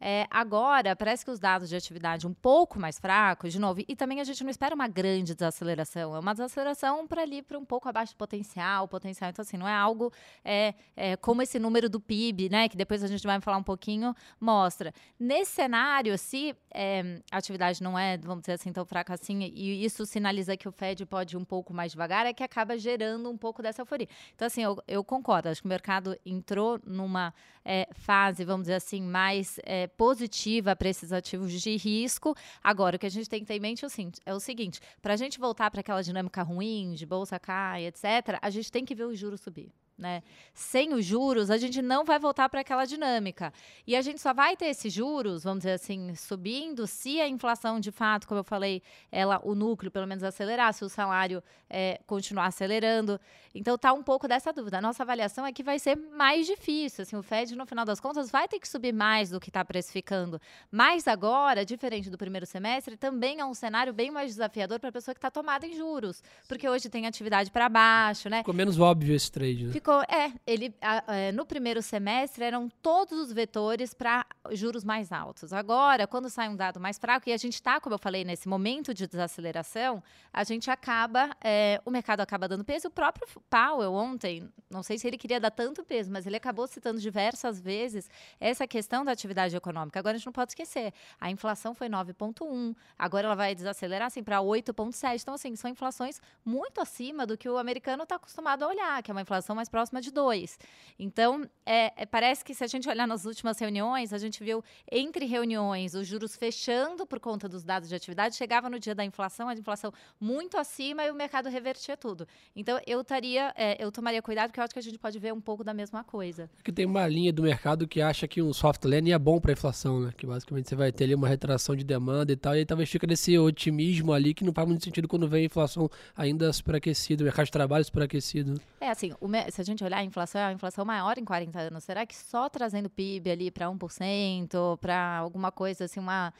É, 0.00 0.26
agora, 0.30 0.94
parece 0.94 1.24
que 1.24 1.30
os 1.30 1.40
dados 1.40 1.68
de 1.68 1.74
atividade 1.74 2.26
um 2.26 2.32
pouco 2.32 2.78
mais 2.78 3.00
fracos, 3.00 3.52
de 3.52 3.58
novo, 3.58 3.82
e 3.86 3.96
também 3.96 4.20
a 4.20 4.24
gente 4.24 4.44
não 4.44 4.50
espera 4.50 4.74
uma 4.74 4.86
grande 4.86 5.34
desaceleração, 5.34 6.14
é 6.14 6.20
uma 6.20 6.32
desaceleração 6.32 7.06
para 7.06 7.22
ali, 7.22 7.42
para 7.42 7.58
um 7.58 7.64
pouco 7.64 7.88
abaixo 7.88 8.14
do 8.14 8.16
potencial, 8.16 8.86
potencial. 8.86 9.30
Então, 9.30 9.42
assim, 9.42 9.56
não 9.56 9.66
é 9.66 9.74
algo 9.74 10.12
é, 10.44 10.74
é, 10.96 11.16
como 11.16 11.42
esse 11.42 11.58
número 11.58 11.88
do 11.88 11.98
PIB, 11.98 12.48
né, 12.48 12.68
que 12.68 12.76
depois 12.76 13.02
a 13.02 13.08
gente 13.08 13.26
vai 13.26 13.40
falar 13.40 13.56
um 13.56 13.62
pouquinho, 13.62 14.14
mostra. 14.40 14.92
Nesse 15.18 15.52
cenário, 15.52 16.16
se 16.16 16.54
é, 16.72 17.20
a 17.30 17.38
atividade 17.38 17.82
não 17.82 17.98
é, 17.98 18.16
vamos 18.18 18.42
dizer 18.42 18.52
assim, 18.52 18.72
tão 18.72 18.84
fraca 18.84 19.14
assim, 19.14 19.40
e 19.52 19.84
isso 19.84 20.06
sinaliza 20.06 20.56
que 20.56 20.68
o 20.68 20.72
Fed 20.72 21.04
pode 21.06 21.34
ir 21.34 21.38
um 21.38 21.44
pouco 21.44 21.74
mais 21.74 21.90
devagar, 21.90 22.24
é 22.24 22.32
que 22.32 22.44
acaba 22.44 22.78
gerando 22.78 23.28
um 23.28 23.36
pouco 23.36 23.62
dessa 23.62 23.82
euforia. 23.82 24.08
Então, 24.34 24.46
assim, 24.46 24.62
eu, 24.62 24.80
eu 24.86 25.02
concordo, 25.02 25.48
acho 25.48 25.60
que 25.60 25.66
o 25.66 25.68
mercado 25.68 26.16
entrou 26.24 26.80
numa 26.86 27.34
é, 27.64 27.88
fase, 27.92 28.44
vamos 28.44 28.62
dizer 28.62 28.74
assim, 28.74 29.02
mais 29.02 29.58
é, 29.64 29.87
positiva 29.88 30.76
para 30.76 30.88
esses 30.88 31.12
ativos 31.12 31.52
de 31.52 31.76
risco. 31.76 32.34
Agora, 32.62 32.96
o 32.96 32.98
que 32.98 33.06
a 33.06 33.10
gente 33.10 33.28
tem 33.28 33.40
que 33.40 33.46
ter 33.46 33.54
em 33.54 33.60
mente 33.60 33.84
é 33.84 33.86
o 33.86 33.90
seguinte: 33.90 34.20
é 34.24 34.40
seguinte 34.40 34.80
para 35.00 35.14
a 35.14 35.16
gente 35.16 35.38
voltar 35.38 35.70
para 35.70 35.80
aquela 35.80 36.02
dinâmica 36.02 36.42
ruim 36.42 36.94
de 36.94 37.06
bolsa 37.06 37.38
cai, 37.38 37.86
etc., 37.86 38.38
a 38.40 38.50
gente 38.50 38.70
tem 38.70 38.84
que 38.84 38.94
ver 38.94 39.04
o 39.04 39.14
juros 39.14 39.40
subir. 39.40 39.72
Né? 39.98 40.22
Sem 40.54 40.94
os 40.94 41.04
juros, 41.04 41.50
a 41.50 41.56
gente 41.56 41.82
não 41.82 42.04
vai 42.04 42.20
voltar 42.20 42.48
para 42.48 42.60
aquela 42.60 42.84
dinâmica. 42.84 43.52
E 43.84 43.96
a 43.96 44.00
gente 44.00 44.20
só 44.20 44.32
vai 44.32 44.56
ter 44.56 44.66
esses 44.66 44.92
juros, 44.92 45.42
vamos 45.42 45.58
dizer 45.58 45.72
assim, 45.72 46.14
subindo 46.14 46.86
se 46.86 47.20
a 47.20 47.26
inflação, 47.26 47.80
de 47.80 47.90
fato, 47.90 48.28
como 48.28 48.38
eu 48.38 48.44
falei, 48.44 48.80
ela, 49.10 49.40
o 49.42 49.56
núcleo, 49.56 49.90
pelo 49.90 50.06
menos, 50.06 50.22
acelerar, 50.22 50.72
se 50.72 50.84
o 50.84 50.88
salário 50.88 51.42
é, 51.68 52.00
continuar 52.06 52.46
acelerando. 52.46 53.20
Então, 53.52 53.76
tá 53.76 53.92
um 53.92 54.02
pouco 54.02 54.28
dessa 54.28 54.52
dúvida. 54.52 54.78
A 54.78 54.80
nossa 54.80 55.02
avaliação 55.02 55.44
é 55.44 55.52
que 55.52 55.64
vai 55.64 55.80
ser 55.80 55.96
mais 55.96 56.46
difícil. 56.46 57.02
Assim, 57.02 57.16
o 57.16 57.22
Fed, 57.22 57.56
no 57.56 57.66
final 57.66 57.84
das 57.84 57.98
contas, 57.98 58.30
vai 58.30 58.46
ter 58.46 58.60
que 58.60 58.68
subir 58.68 58.92
mais 58.92 59.30
do 59.30 59.40
que 59.40 59.50
está 59.50 59.64
precificando. 59.64 60.40
Mas 60.70 61.08
agora, 61.08 61.64
diferente 61.64 62.08
do 62.08 62.16
primeiro 62.16 62.46
semestre, 62.46 62.96
também 62.96 63.40
é 63.40 63.44
um 63.44 63.54
cenário 63.54 63.92
bem 63.92 64.12
mais 64.12 64.30
desafiador 64.30 64.78
para 64.78 64.90
a 64.90 64.92
pessoa 64.92 65.12
que 65.12 65.18
está 65.18 65.30
tomada 65.30 65.66
em 65.66 65.74
juros. 65.74 66.22
Porque 66.46 66.68
hoje 66.68 66.88
tem 66.88 67.06
atividade 67.06 67.50
para 67.50 67.68
baixo, 67.68 68.28
né? 68.28 68.38
Ficou 68.38 68.54
menos 68.54 68.78
óbvio 68.78 69.14
esse 69.14 69.32
trade, 69.32 69.66
né? 69.66 69.72
Ficou 69.72 69.87
É, 70.08 70.32
ele 70.46 70.74
a, 70.82 71.14
é, 71.14 71.32
no 71.32 71.46
primeiro 71.46 71.80
semestre 71.80 72.44
eram 72.44 72.68
todos 72.82 73.18
os 73.18 73.32
vetores 73.32 73.94
para 73.94 74.26
juros 74.50 74.84
mais 74.84 75.10
altos. 75.10 75.52
Agora, 75.52 76.06
quando 76.06 76.28
sai 76.28 76.48
um 76.48 76.56
dado 76.56 76.78
mais 76.78 76.98
fraco, 76.98 77.28
e 77.28 77.32
a 77.32 77.36
gente 77.36 77.54
está, 77.54 77.80
como 77.80 77.94
eu 77.94 77.98
falei, 77.98 78.24
nesse 78.24 78.48
momento 78.48 78.92
de 78.92 79.06
desaceleração, 79.06 80.02
a 80.32 80.44
gente 80.44 80.70
acaba, 80.70 81.30
é, 81.42 81.80
o 81.84 81.90
mercado 81.90 82.20
acaba 82.20 82.46
dando 82.46 82.64
peso. 82.64 82.88
O 82.88 82.90
próprio 82.90 83.26
Powell 83.48 83.92
ontem, 83.94 84.52
não 84.68 84.82
sei 84.82 84.98
se 84.98 85.06
ele 85.06 85.16
queria 85.16 85.40
dar 85.40 85.50
tanto 85.50 85.82
peso, 85.82 86.10
mas 86.10 86.26
ele 86.26 86.36
acabou 86.36 86.66
citando 86.66 87.00
diversas 87.00 87.58
vezes 87.58 88.10
essa 88.38 88.66
questão 88.66 89.04
da 89.04 89.12
atividade 89.12 89.56
econômica. 89.56 89.98
Agora 89.98 90.16
a 90.16 90.18
gente 90.18 90.26
não 90.26 90.32
pode 90.32 90.50
esquecer, 90.50 90.92
a 91.18 91.30
inflação 91.30 91.74
foi 91.74 91.88
9,1, 91.88 92.76
agora 92.98 93.26
ela 93.26 93.34
vai 93.34 93.54
desacelerar 93.54 94.08
assim 94.08 94.22
para 94.22 94.40
8,7. 94.40 95.22
Então, 95.22 95.34
assim, 95.34 95.56
são 95.56 95.70
inflações 95.70 96.20
muito 96.44 96.80
acima 96.80 97.26
do 97.26 97.38
que 97.38 97.48
o 97.48 97.56
americano 97.56 98.02
está 98.02 98.16
acostumado 98.16 98.64
a 98.64 98.68
olhar, 98.68 99.02
que 99.02 99.10
é 99.10 99.14
uma 99.14 99.22
inflação 99.22 99.56
mais 99.56 99.68
próxima 99.68 99.77
de 100.00 100.10
2. 100.10 100.58
Então, 100.98 101.48
é, 101.64 101.92
é, 102.02 102.06
parece 102.06 102.44
que 102.44 102.54
se 102.54 102.64
a 102.64 102.66
gente 102.66 102.88
olhar 102.88 103.06
nas 103.06 103.24
últimas 103.24 103.58
reuniões, 103.58 104.12
a 104.12 104.18
gente 104.18 104.42
viu 104.42 104.62
entre 104.90 105.26
reuniões 105.26 105.94
os 105.94 106.06
juros 106.06 106.34
fechando 106.34 107.06
por 107.06 107.20
conta 107.20 107.48
dos 107.48 107.62
dados 107.62 107.88
de 107.88 107.94
atividade, 107.94 108.36
chegava 108.36 108.68
no 108.68 108.78
dia 108.78 108.94
da 108.94 109.04
inflação, 109.04 109.48
a 109.48 109.54
inflação 109.54 109.92
muito 110.20 110.56
acima 110.56 111.04
e 111.04 111.10
o 111.10 111.14
mercado 111.14 111.48
revertia 111.48 111.96
tudo. 111.96 112.26
Então, 112.54 112.80
eu 112.86 113.00
estaria, 113.00 113.52
é, 113.56 113.82
eu 113.82 113.92
tomaria 113.92 114.20
cuidado, 114.20 114.48
porque 114.48 114.60
eu 114.60 114.64
acho 114.64 114.72
que 114.72 114.78
a 114.80 114.82
gente 114.82 114.98
pode 114.98 115.18
ver 115.18 115.32
um 115.32 115.40
pouco 115.40 115.62
da 115.62 115.72
mesma 115.72 116.02
coisa. 116.02 116.50
É 116.58 116.62
que 116.62 116.72
tem 116.72 116.84
uma 116.84 117.06
linha 117.06 117.32
do 117.32 117.42
mercado 117.42 117.86
que 117.86 118.00
acha 118.00 118.26
que 118.26 118.42
um 118.42 118.52
soft 118.52 118.84
landing 118.84 119.12
é 119.12 119.18
bom 119.18 119.40
para 119.40 119.52
a 119.52 119.54
inflação, 119.54 120.00
né? 120.00 120.12
Que 120.16 120.26
basicamente 120.26 120.68
você 120.68 120.74
vai 120.74 120.90
ter 120.90 121.04
ali 121.04 121.14
uma 121.14 121.28
retração 121.28 121.76
de 121.76 121.84
demanda 121.84 122.32
e 122.32 122.36
tal, 122.36 122.54
e 122.54 122.58
aí 122.58 122.66
talvez 122.66 122.88
fica 122.88 123.06
nesse 123.06 123.38
otimismo 123.38 124.12
ali 124.12 124.34
que 124.34 124.44
não 124.44 124.52
faz 124.52 124.66
muito 124.66 124.84
sentido 124.84 125.06
quando 125.06 125.28
vem 125.28 125.42
a 125.42 125.46
inflação 125.46 125.90
ainda 126.16 126.52
superaquecida, 126.52 127.22
o 127.22 127.24
mercado 127.24 127.46
de 127.46 127.52
trabalho 127.52 127.84
superaquecido. 127.84 128.60
É 128.80 128.90
assim, 128.90 129.12
o, 129.20 129.28
se 129.50 129.60
a 129.60 129.64
gente 129.64 129.67
olhar 129.84 129.98
a 129.98 130.04
inflação, 130.04 130.40
é 130.40 130.44
a 130.44 130.52
inflação 130.52 130.84
maior 130.84 131.18
em 131.18 131.24
40 131.24 131.58
anos. 131.58 131.84
Será 131.84 132.06
que 132.06 132.14
só 132.14 132.48
trazendo 132.48 132.88
PIB 132.90 133.30
ali 133.30 133.50
para 133.50 133.66
1%, 133.66 134.78
para 134.78 135.16
alguma 135.18 135.50
coisa 135.50 135.84
assim, 135.84 136.00
uma 136.00 136.32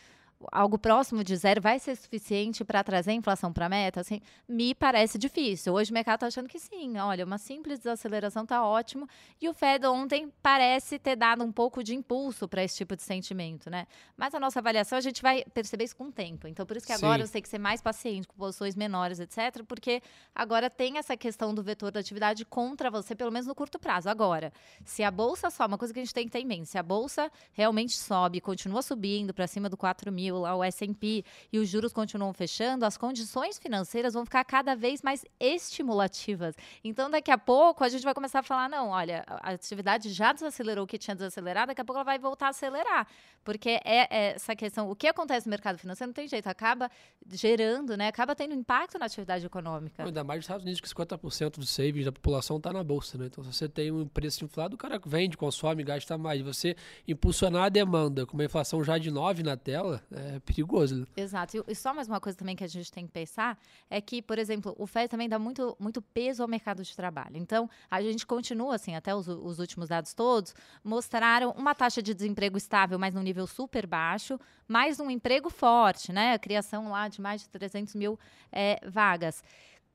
algo 0.52 0.78
próximo 0.78 1.24
de 1.24 1.36
zero 1.36 1.60
vai 1.60 1.78
ser 1.78 1.96
suficiente 1.96 2.64
para 2.64 2.82
trazer 2.84 3.10
a 3.10 3.14
inflação 3.14 3.52
para 3.52 3.66
a 3.66 3.68
meta? 3.68 4.00
Assim, 4.00 4.20
me 4.48 4.74
parece 4.74 5.18
difícil. 5.18 5.74
Hoje 5.74 5.90
o 5.90 5.94
mercado 5.94 6.16
está 6.16 6.26
achando 6.26 6.48
que 6.48 6.58
sim. 6.58 6.96
Olha, 6.98 7.24
uma 7.24 7.38
simples 7.38 7.78
desaceleração 7.78 8.44
está 8.44 8.64
ótimo. 8.64 9.08
E 9.40 9.48
o 9.48 9.54
Fed 9.54 9.86
ontem 9.86 10.32
parece 10.42 10.98
ter 10.98 11.16
dado 11.16 11.42
um 11.42 11.50
pouco 11.50 11.82
de 11.82 11.94
impulso 11.94 12.48
para 12.48 12.62
esse 12.62 12.76
tipo 12.76 12.94
de 12.94 13.02
sentimento, 13.02 13.70
né? 13.70 13.86
Mas 14.16 14.34
a 14.34 14.40
nossa 14.40 14.58
avaliação 14.60 14.98
a 14.98 15.00
gente 15.00 15.22
vai 15.22 15.44
perceber 15.52 15.84
isso 15.84 15.96
com 15.96 16.04
o 16.04 16.12
tempo. 16.12 16.46
Então, 16.46 16.64
por 16.64 16.76
isso 16.76 16.86
que 16.86 16.92
agora 16.92 17.18
sim. 17.18 17.22
eu 17.22 17.26
sei 17.26 17.42
que 17.42 17.48
ser 17.48 17.58
mais 17.58 17.80
paciente 17.80 18.26
com 18.28 18.36
posições 18.36 18.76
menores, 18.76 19.20
etc., 19.20 19.64
porque 19.66 20.02
agora 20.34 20.70
tem 20.70 20.98
essa 20.98 21.16
questão 21.16 21.54
do 21.54 21.62
vetor 21.62 21.90
da 21.90 22.00
atividade 22.00 22.44
contra 22.44 22.90
você, 22.90 23.14
pelo 23.14 23.30
menos 23.32 23.46
no 23.46 23.54
curto 23.54 23.78
prazo. 23.78 24.08
Agora, 24.08 24.52
se 24.84 25.02
a 25.02 25.10
bolsa 25.10 25.50
sobe, 25.50 25.72
uma 25.72 25.78
coisa 25.78 25.92
que 25.92 26.00
a 26.00 26.04
gente 26.04 26.14
tem 26.14 26.26
que 26.26 26.32
ter 26.32 26.40
em 26.40 26.46
mente, 26.46 26.68
se 26.68 26.78
a 26.78 26.82
bolsa 26.82 27.30
realmente 27.52 27.96
sobe, 27.96 28.40
continua 28.40 28.82
subindo 28.82 29.32
para 29.34 29.46
cima 29.46 29.68
do 29.68 29.76
4 29.76 30.10
mil, 30.12 30.27
lá 30.36 30.54
o 30.54 30.62
S&P, 30.62 31.24
e 31.52 31.58
os 31.58 31.68
juros 31.68 31.92
continuam 31.92 32.32
fechando, 32.32 32.84
as 32.84 32.96
condições 32.96 33.58
financeiras 33.58 34.14
vão 34.14 34.24
ficar 34.24 34.44
cada 34.44 34.74
vez 34.74 35.02
mais 35.02 35.24
estimulativas. 35.38 36.54
Então, 36.82 37.10
daqui 37.10 37.30
a 37.30 37.38
pouco, 37.38 37.84
a 37.84 37.88
gente 37.88 38.04
vai 38.04 38.14
começar 38.14 38.40
a 38.40 38.42
falar, 38.42 38.68
não, 38.68 38.88
olha, 38.88 39.24
a 39.26 39.50
atividade 39.50 40.10
já 40.10 40.32
desacelerou 40.32 40.84
o 40.84 40.86
que 40.86 40.98
tinha 40.98 41.14
desacelerado, 41.14 41.68
daqui 41.68 41.80
a 41.80 41.84
pouco 41.84 41.98
ela 41.98 42.04
vai 42.04 42.18
voltar 42.18 42.46
a 42.46 42.50
acelerar. 42.50 43.06
Porque 43.44 43.80
é, 43.84 44.06
é 44.10 44.34
essa 44.34 44.54
questão, 44.54 44.90
o 44.90 44.96
que 44.96 45.06
acontece 45.06 45.46
no 45.46 45.50
mercado 45.50 45.78
financeiro 45.78 46.08
não 46.08 46.14
tem 46.14 46.28
jeito, 46.28 46.46
acaba 46.46 46.90
gerando, 47.30 47.96
né, 47.96 48.08
acaba 48.08 48.34
tendo 48.34 48.54
impacto 48.54 48.98
na 48.98 49.06
atividade 49.06 49.46
econômica. 49.46 50.04
Ainda 50.04 50.24
mais 50.24 50.38
nos 50.38 50.44
Estados 50.44 50.64
Unidos, 50.64 50.80
que 50.80 50.88
50% 50.88 51.58
dos 51.58 51.70
savings 51.70 52.04
da 52.04 52.12
população 52.12 52.56
está 52.56 52.72
na 52.72 52.82
bolsa, 52.84 53.16
né? 53.16 53.26
Então, 53.26 53.42
se 53.44 53.52
você 53.52 53.68
tem 53.68 53.90
um 53.90 54.06
preço 54.06 54.44
inflado, 54.44 54.74
o 54.74 54.78
cara 54.78 55.00
vende, 55.04 55.36
consome, 55.36 55.82
gasta 55.82 56.16
mais. 56.18 56.40
Você 56.42 56.76
impulsionar 57.06 57.64
a 57.64 57.68
demanda 57.68 58.26
com 58.26 58.34
uma 58.34 58.44
inflação 58.44 58.82
já 58.82 58.98
de 58.98 59.10
9 59.10 59.42
na 59.42 59.56
tela, 59.56 60.02
é 60.18 60.40
perigoso. 60.40 61.06
Exato. 61.16 61.64
E 61.66 61.74
só 61.74 61.94
mais 61.94 62.08
uma 62.08 62.20
coisa 62.20 62.36
também 62.36 62.56
que 62.56 62.64
a 62.64 62.68
gente 62.68 62.90
tem 62.90 63.06
que 63.06 63.12
pensar 63.12 63.58
é 63.88 64.00
que, 64.00 64.20
por 64.20 64.38
exemplo, 64.38 64.74
o 64.78 64.86
FED 64.86 65.08
também 65.08 65.28
dá 65.28 65.38
muito, 65.38 65.76
muito 65.78 66.02
peso 66.02 66.42
ao 66.42 66.48
mercado 66.48 66.82
de 66.82 66.94
trabalho. 66.94 67.36
Então, 67.36 67.68
a 67.90 68.02
gente 68.02 68.26
continua, 68.26 68.74
assim, 68.74 68.94
até 68.94 69.14
os, 69.14 69.28
os 69.28 69.58
últimos 69.58 69.88
dados 69.88 70.14
todos, 70.14 70.54
mostraram 70.82 71.50
uma 71.52 71.74
taxa 71.74 72.02
de 72.02 72.12
desemprego 72.14 72.56
estável, 72.56 72.98
mas 72.98 73.14
num 73.14 73.22
nível 73.22 73.46
super 73.46 73.86
baixo, 73.86 74.38
mais 74.66 75.00
um 75.00 75.10
emprego 75.10 75.48
forte, 75.48 76.12
né? 76.12 76.34
A 76.34 76.38
criação 76.38 76.90
lá 76.90 77.08
de 77.08 77.20
mais 77.20 77.42
de 77.42 77.48
300 77.48 77.94
mil 77.94 78.18
é, 78.52 78.78
vagas. 78.86 79.42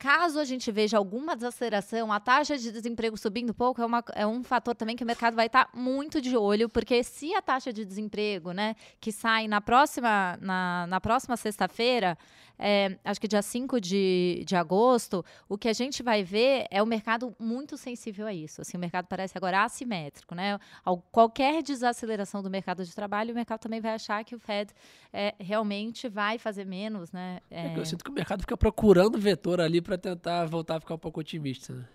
Caso 0.03 0.37
a 0.37 0.43
gente 0.43 0.69
veja 0.69 0.97
alguma 0.97 1.33
desaceleração, 1.33 2.11
a 2.11 2.19
taxa 2.19 2.57
de 2.57 2.73
desemprego 2.73 3.15
subindo 3.15 3.53
pouco 3.53 3.81
é, 3.81 3.85
uma, 3.85 4.03
é 4.15 4.27
um 4.27 4.43
fator 4.43 4.75
também 4.75 4.97
que 4.97 5.03
o 5.05 5.07
mercado 5.07 5.33
vai 5.33 5.45
estar 5.45 5.69
muito 5.73 6.19
de 6.19 6.35
olho, 6.35 6.67
porque 6.67 7.01
se 7.05 7.33
a 7.33 7.41
taxa 7.41 7.71
de 7.71 7.85
desemprego, 7.85 8.51
né, 8.51 8.75
que 8.99 9.13
sai 9.13 9.47
na 9.47 9.61
próxima, 9.61 10.37
na, 10.41 10.87
na 10.87 10.99
próxima 10.99 11.37
sexta-feira, 11.37 12.17
é, 12.57 12.97
acho 13.03 13.19
que 13.19 13.27
dia 13.27 13.41
5 13.41 13.81
de, 13.81 14.43
de 14.45 14.55
agosto, 14.55 15.23
o 15.49 15.57
que 15.57 15.67
a 15.67 15.73
gente 15.73 16.03
vai 16.03 16.23
ver 16.23 16.65
é 16.69 16.81
o 16.81 16.85
mercado 16.85 17.35
muito 17.39 17.77
sensível 17.77 18.27
a 18.27 18.33
isso. 18.33 18.61
Assim, 18.61 18.77
o 18.77 18.79
mercado 18.79 19.07
parece 19.07 19.37
agora 19.37 19.63
assimétrico, 19.63 20.35
né? 20.35 20.59
Qualquer 21.11 21.61
desaceleração 21.63 22.41
do 22.41 22.49
mercado 22.49 22.85
de 22.85 22.93
trabalho, 22.93 23.31
o 23.31 23.35
mercado 23.35 23.59
também 23.59 23.81
vai 23.81 23.93
achar 23.93 24.23
que 24.23 24.35
o 24.35 24.39
Fed 24.39 24.71
é, 25.11 25.33
realmente 25.39 26.07
vai 26.07 26.37
fazer 26.37 26.65
menos, 26.65 27.11
né? 27.11 27.39
É... 27.49 27.77
Eu 27.77 27.85
sinto 27.85 28.03
que 28.03 28.09
o 28.09 28.13
mercado 28.13 28.41
fica 28.41 28.55
procurando 28.55 29.17
vetor 29.19 29.59
ali 29.59 29.81
para 29.81 29.97
tentar 29.97 30.45
voltar 30.45 30.77
a 30.77 30.79
ficar 30.79 30.95
um 30.95 30.99
pouco 30.99 31.19
otimista. 31.19 31.73
Né? 31.73 31.85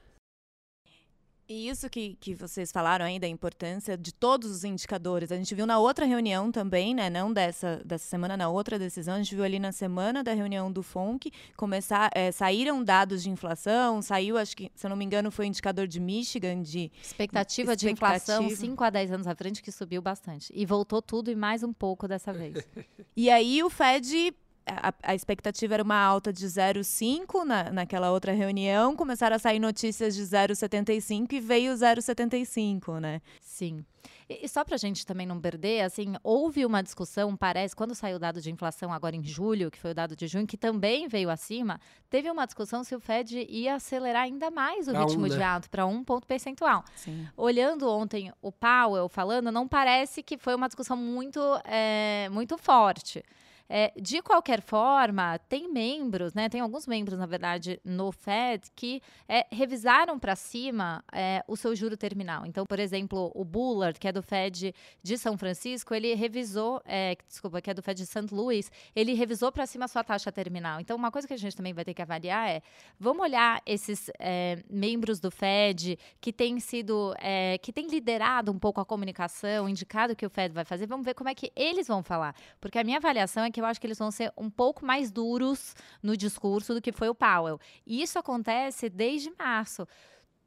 E 1.49 1.67
isso 1.67 1.89
que, 1.89 2.15
que 2.21 2.35
vocês 2.35 2.71
falaram 2.71 3.07
aí 3.07 3.19
da 3.19 3.27
importância 3.27 3.97
de 3.97 4.13
todos 4.13 4.51
os 4.51 4.65
indicadores. 4.65 5.33
A 5.33 5.37
gente 5.37 5.55
viu 5.55 5.67
na 5.67 5.79
outra 5.79 6.05
reunião 6.05 6.53
também, 6.53 6.95
né? 6.95 7.09
Não 7.09 7.33
dessa, 7.33 7.81
dessa 7.83 8.07
semana, 8.07 8.37
na 8.37 8.51
outra 8.51 8.79
decisão, 8.79 9.15
a 9.15 9.17
gente 9.19 9.35
viu 9.35 9.43
ali 9.43 9.59
na 9.59 9.73
semana 9.73 10.23
da 10.23 10.35
reunião 10.35 10.71
do 10.71 10.83
FONC, 10.83 11.33
começar, 11.57 12.11
é, 12.15 12.31
saíram 12.31 12.85
dados 12.85 13.23
de 13.23 13.31
inflação, 13.31 14.03
saiu, 14.03 14.37
acho 14.37 14.55
que, 14.55 14.71
se 14.75 14.85
eu 14.85 14.91
não 14.91 14.97
me 14.97 15.07
engano, 15.07 15.31
foi 15.31 15.47
o 15.47 15.49
indicador 15.49 15.87
de 15.87 15.99
Michigan 15.99 16.61
de. 16.61 16.93
Expectativa, 17.03 17.73
expectativa. 17.73 17.77
de 17.77 17.91
inflação 17.91 18.51
5 18.51 18.85
a 18.85 18.91
10 18.91 19.13
anos 19.13 19.27
à 19.27 19.35
frente, 19.35 19.63
que 19.63 19.73
subiu 19.73 20.03
bastante. 20.03 20.53
E 20.55 20.67
voltou 20.67 21.01
tudo 21.01 21.31
e 21.31 21.35
mais 21.35 21.63
um 21.63 21.73
pouco 21.73 22.07
dessa 22.07 22.31
vez. 22.31 22.57
e 23.17 23.31
aí 23.31 23.63
o 23.63 23.71
Fed 23.71 24.35
a, 24.69 24.95
a, 25.03 25.15
expectativa 25.15 25.75
era 25.75 25.83
uma 25.83 25.99
alta 25.99 26.33
de 26.33 26.47
0,5 26.47 27.45
na, 27.45 27.71
naquela 27.71 28.11
outra 28.11 28.33
reunião, 28.33 28.95
começaram 28.95 29.37
a 29.37 29.39
sair 29.39 29.59
notícias 29.59 30.15
de 30.15 30.23
0,75 30.23 31.33
e 31.33 31.41
veio 31.41 31.73
0,75, 31.75 33.01
né? 33.01 33.21
Sim. 33.41 33.85
E, 34.29 34.45
e 34.45 34.49
só 34.49 34.65
para 34.65 34.75
a 34.75 34.79
gente 34.79 35.07
também 35.07 35.27
não 35.27 35.41
perder, 35.41 35.81
assim, 35.81 36.15
houve 36.23 36.65
uma 36.65 36.83
discussão, 36.83 37.37
parece, 37.37 37.75
quando 37.75 37.95
saiu 37.95 38.17
o 38.17 38.19
dado 38.19 38.41
de 38.41 38.51
inflação 38.51 38.93
agora 38.93 39.17
em 39.17 39.25
julho, 39.25 39.71
que 39.71 39.79
foi 39.79 39.93
o 39.93 39.95
dado 39.95 40.15
de 40.15 40.27
junho, 40.27 40.47
que 40.47 40.57
também 40.57 41.09
veio 41.09 41.31
acima, 41.31 41.81
teve 42.11 42.31
uma 42.31 42.45
discussão 42.47 42.85
se 42.85 42.95
o 42.95 43.01
Fed 43.01 43.47
ia 43.49 43.77
acelerar 43.77 44.23
ainda 44.23 44.51
mais 44.51 44.87
o 44.89 44.93
pra 44.93 45.01
ritmo 45.01 45.25
um, 45.25 45.29
né? 45.29 45.37
de 45.37 45.43
alta 45.43 45.69
para 45.69 45.87
um 45.87 46.05
ponto 46.05 46.27
percentual. 46.27 46.85
Sim. 46.97 47.27
Olhando 47.37 47.89
ontem 47.89 48.33
o 48.43 48.53
Powell 48.53 49.09
falando, 49.09 49.51
não 49.51 49.67
parece 49.67 50.23
que 50.23 50.37
foi 50.37 50.55
uma 50.55 50.69
discussão 50.69 50.97
muito, 50.97 51.41
é, 51.65 52.29
muito 52.31 52.59
forte. 52.59 53.25
É, 53.69 53.93
de 54.01 54.23
qualquer 54.23 54.63
forma, 54.63 55.39
tem 55.49 55.71
membros, 55.71 56.33
né? 56.33 56.49
Tem 56.49 56.61
alguns 56.61 56.87
membros, 56.87 57.19
na 57.19 57.27
verdade, 57.27 57.79
no 57.85 58.11
Fed 58.11 58.69
que 58.75 59.03
é, 59.29 59.47
revisaram 59.51 60.19
para 60.19 60.35
cima 60.35 61.05
é, 61.13 61.45
o 61.47 61.57
seu 61.57 61.77
juro 61.77 61.97
terminal. 61.97 62.47
Então, 62.47 62.65
por 62.65 62.79
exemplo, 62.79 63.31
o 63.35 63.45
Bullard, 63.45 63.99
que 63.99 64.09
é 64.09 64.13
do 64.13 64.23
Fed 64.23 64.75
de 65.03 65.19
São 65.19 65.37
Francisco, 65.37 65.95
ele 65.95 66.15
revisou, 66.15 66.81
é, 66.87 67.17
desculpa, 67.29 67.61
que 67.61 67.71
é 67.71 67.75
do 67.75 67.83
Fed 67.83 68.01
de 68.01 68.07
St. 68.07 68.33
Louis, 68.33 68.71
ele 68.97 69.13
revisou 69.13 69.53
para 69.53 69.67
cima 69.67 69.85
a 69.85 69.89
sua 69.89 70.03
taxa 70.03 70.33
terminal. 70.33 70.81
Então, 70.81 70.97
uma 70.97 71.11
coisa 71.11 71.29
que 71.29 71.35
a 71.35 71.39
gente 71.39 71.57
também 71.57 71.75
vai 71.75 71.85
ter 71.85 71.93
que 71.93 72.03
avaliar 72.03 72.49
é, 72.49 72.63
vamos 72.99 73.23
olhar 73.23 73.61
esses 73.67 74.11
é, 74.19 74.63
membros 74.71 75.21
do 75.21 75.31
Fed 75.31 75.99
que 76.21 76.33
têm 76.33 76.59
sido, 76.61 77.15
é, 77.19 77.59
que 77.59 77.73
têm 77.73 77.87
liderado 77.87 78.51
um 78.51 78.59
pouco 78.59 78.81
a 78.81 78.85
comunicação, 78.85 79.69
indicado 79.69 80.13
o 80.15 80.17
que 80.17 80.25
o 80.25 80.31
Fed 80.31 80.55
vai 80.55 80.65
fazer, 80.65 80.87
vamos 80.87 81.05
ver 81.05 81.15
como 81.15 81.29
é 81.29 81.35
que 81.35 81.53
eles 81.55 81.87
vão 81.87 82.03
falar. 82.03 82.35
Porque 82.61 82.79
a 82.79 82.85
minha 82.85 82.99
avaliação 82.99 83.45
é 83.45 83.51
que 83.51 83.58
que 83.59 83.63
eu 83.63 83.67
acho 83.67 83.81
que 83.81 83.87
eles 83.87 83.99
vão 83.99 84.11
ser 84.11 84.33
um 84.37 84.49
pouco 84.49 84.85
mais 84.85 85.11
duros 85.11 85.75
no 86.03 86.17
discurso 86.17 86.75
do 86.75 86.81
que 86.81 86.93
foi 86.93 87.09
o 87.09 87.15
Powell. 87.15 87.61
E 87.87 88.03
isso 88.03 88.19
acontece 88.19 88.89
desde 88.89 89.31
março 89.39 89.87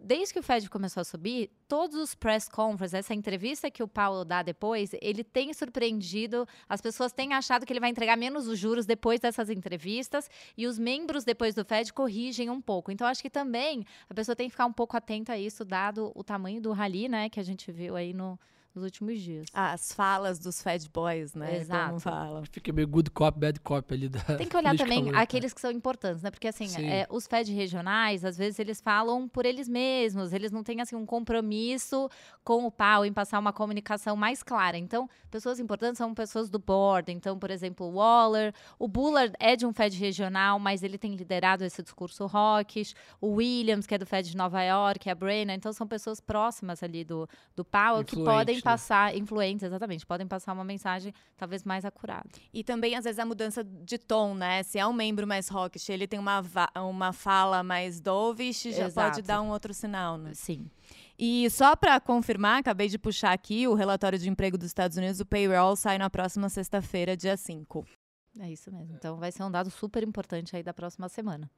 desde 0.03 0.33
que 0.33 0.39
o 0.39 0.43
Fed 0.43 0.67
começou 0.69 1.01
a 1.01 1.03
subir, 1.03 1.51
todos 1.67 1.95
os 1.95 2.15
press 2.15 2.49
conferences, 2.49 2.93
essa 2.93 3.13
entrevista 3.13 3.69
que 3.69 3.83
o 3.83 3.87
Powell 3.87 4.25
dá 4.25 4.41
depois, 4.41 4.91
ele 4.99 5.23
tem 5.23 5.53
surpreendido, 5.53 6.47
as 6.67 6.81
pessoas 6.81 7.13
têm 7.13 7.33
achado 7.33 7.65
que 7.65 7.71
ele 7.71 7.79
vai 7.79 7.89
entregar 7.89 8.17
menos 8.17 8.47
os 8.47 8.57
juros 8.57 8.85
depois 8.85 9.19
dessas 9.19 9.49
entrevistas 9.49 10.29
e 10.57 10.65
os 10.65 10.79
membros 10.79 11.23
depois 11.23 11.53
do 11.53 11.63
Fed 11.63 11.93
corrigem 11.93 12.49
um 12.49 12.59
pouco. 12.59 12.91
Então 12.91 13.07
acho 13.07 13.21
que 13.21 13.29
também 13.29 13.85
a 14.09 14.13
pessoa 14.13 14.35
tem 14.35 14.47
que 14.47 14.51
ficar 14.51 14.65
um 14.65 14.73
pouco 14.73 14.97
atenta 14.97 15.33
a 15.33 15.37
isso, 15.37 15.63
dado 15.63 16.11
o 16.15 16.23
tamanho 16.23 16.59
do 16.59 16.71
rally, 16.71 17.07
né, 17.07 17.29
que 17.29 17.39
a 17.39 17.43
gente 17.43 17.71
viu 17.71 17.95
aí 17.95 18.13
no 18.13 18.39
nos 18.73 18.83
últimos 18.83 19.19
dias. 19.19 19.45
As 19.53 19.91
falas 19.91 20.39
dos 20.39 20.61
Fed 20.61 20.89
Boys, 20.89 21.33
né? 21.33 21.57
Exato. 21.57 21.87
Como 21.87 21.99
fala. 21.99 22.43
Fica 22.51 22.71
meio 22.71 22.87
good 22.87 23.11
cop, 23.11 23.37
bad 23.37 23.59
cop 23.59 23.93
ali 23.93 24.07
da. 24.07 24.19
Tem 24.37 24.47
que 24.47 24.55
olhar 24.55 24.75
também 24.75 25.13
aqueles 25.15 25.53
que 25.53 25.61
são 25.61 25.71
importantes, 25.71 26.21
né? 26.21 26.31
Porque 26.31 26.47
assim, 26.47 26.67
é, 26.85 27.05
os 27.09 27.27
Fed 27.27 27.51
regionais, 27.53 28.23
às 28.23 28.37
vezes 28.37 28.59
eles 28.59 28.79
falam 28.79 29.27
por 29.27 29.45
eles 29.45 29.67
mesmos, 29.67 30.33
eles 30.33 30.51
não 30.51 30.63
têm 30.63 30.81
assim 30.81 30.95
um 30.95 31.05
compromisso 31.05 32.09
com 32.43 32.65
o 32.65 32.71
pau 32.71 33.05
em 33.05 33.11
passar 33.11 33.39
uma 33.39 33.51
comunicação 33.51 34.15
mais 34.15 34.41
clara. 34.41 34.77
Então, 34.77 35.09
pessoas 35.29 35.59
importantes 35.59 35.97
são 35.97 36.13
pessoas 36.13 36.49
do 36.49 36.59
board. 36.59 37.11
Então, 37.11 37.37
por 37.37 37.51
exemplo, 37.51 37.87
o 37.87 37.95
Waller, 37.95 38.53
o 38.79 38.87
Bullard 38.87 39.33
é 39.39 39.55
de 39.55 39.65
um 39.65 39.73
Fed 39.73 39.97
regional, 39.97 40.59
mas 40.59 40.83
ele 40.83 40.97
tem 40.97 41.15
liderado 41.15 41.63
esse 41.63 41.83
discurso 41.83 42.25
rockish. 42.25 42.93
O 43.19 43.35
Williams, 43.35 43.85
que 43.85 43.95
é 43.95 43.97
do 43.97 44.05
Fed 44.05 44.29
de 44.29 44.37
Nova 44.37 44.61
York, 44.63 45.09
a 45.09 45.15
Brenna, 45.15 45.53
então 45.53 45.73
são 45.73 45.87
pessoas 45.87 46.19
próximas 46.19 46.81
ali 46.81 47.03
do, 47.03 47.27
do 47.55 47.65
Powell 47.65 48.03
que 48.03 48.15
podem 48.15 48.60
né? 48.63 48.71
passar, 48.71 49.15
influentes, 49.15 49.63
exatamente, 49.63 50.05
podem 50.05 50.27
passar 50.27 50.53
uma 50.53 50.63
mensagem 50.63 51.13
talvez 51.37 51.63
mais 51.63 51.85
acurada. 51.85 52.27
E 52.53 52.63
também, 52.63 52.95
às 52.95 53.03
vezes, 53.03 53.19
a 53.19 53.25
mudança 53.25 53.63
de 53.63 53.97
tom, 53.97 54.33
né? 54.33 54.63
Se 54.63 54.79
é 54.79 54.85
um 54.85 54.93
membro 54.93 55.27
mais 55.27 55.47
rockish, 55.47 55.89
ele 55.89 56.07
tem 56.07 56.19
uma, 56.19 56.43
uma 56.75 57.13
fala 57.13 57.63
mais 57.63 57.99
dovish, 57.99 58.63
já 58.63 58.87
Exato. 58.87 59.15
pode 59.15 59.21
dar 59.21 59.41
um 59.41 59.49
outro 59.49 59.73
sinal, 59.73 60.17
né? 60.17 60.33
Sim. 60.33 60.69
E 61.17 61.49
só 61.49 61.75
para 61.75 61.99
confirmar, 61.99 62.59
acabei 62.59 62.87
de 62.89 62.97
puxar 62.97 63.31
aqui 63.31 63.67
o 63.67 63.73
relatório 63.73 64.17
de 64.17 64.29
emprego 64.29 64.57
dos 64.57 64.67
Estados 64.67 64.97
Unidos, 64.97 65.19
o 65.19 65.25
payroll 65.25 65.75
sai 65.75 65.97
na 65.97 66.09
próxima 66.09 66.49
sexta-feira, 66.49 67.15
dia 67.15 67.37
5. 67.37 67.85
É 68.39 68.49
isso 68.49 68.71
mesmo. 68.71 68.95
Então 68.95 69.17
vai 69.17 69.31
ser 69.31 69.43
um 69.43 69.51
dado 69.51 69.69
super 69.69 70.03
importante 70.03 70.55
aí 70.55 70.63
da 70.63 70.73
próxima 70.73 71.09
semana. 71.09 71.49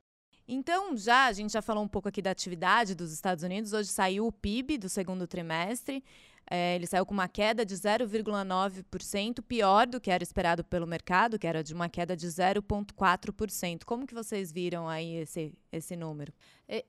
Então, 0.48 0.98
já 0.98 1.28
a 1.28 1.32
gente 1.32 1.54
já 1.54 1.62
falou 1.62 1.84
um 1.84 1.88
pouco 1.88 2.10
aqui 2.10 2.22
da 2.22 2.32
atividade 2.32 2.96
dos 2.96 3.14
Estados 3.14 3.44
Unidos. 3.44 3.72
Hoje 3.72 3.90
saiu 3.90 4.28
o 4.28 4.32
PIB 4.32 4.78
do 4.78 4.90
segundo 4.90 5.26
trimestre. 5.26 6.04
É, 6.50 6.76
ele 6.76 6.86
saiu 6.86 7.06
com 7.06 7.14
uma 7.14 7.28
queda 7.28 7.66
de 7.66 7.76
0,9%, 7.76 9.42
pior 9.42 9.88
do 9.88 10.00
que 10.00 10.12
era 10.12 10.24
esperado 10.24 10.64
pelo 10.64 10.86
mercado, 10.86 11.40
que 11.40 11.48
era 11.48 11.64
de 11.64 11.74
uma 11.74 11.90
queda 11.90 12.16
de 12.16 12.28
0,4%. 12.28 13.84
Como 13.86 14.06
que 14.06 14.14
vocês 14.14 14.52
viram 14.52 14.88
aí 14.88 15.16
esse, 15.16 15.54
esse 15.72 15.96
número? 15.96 16.34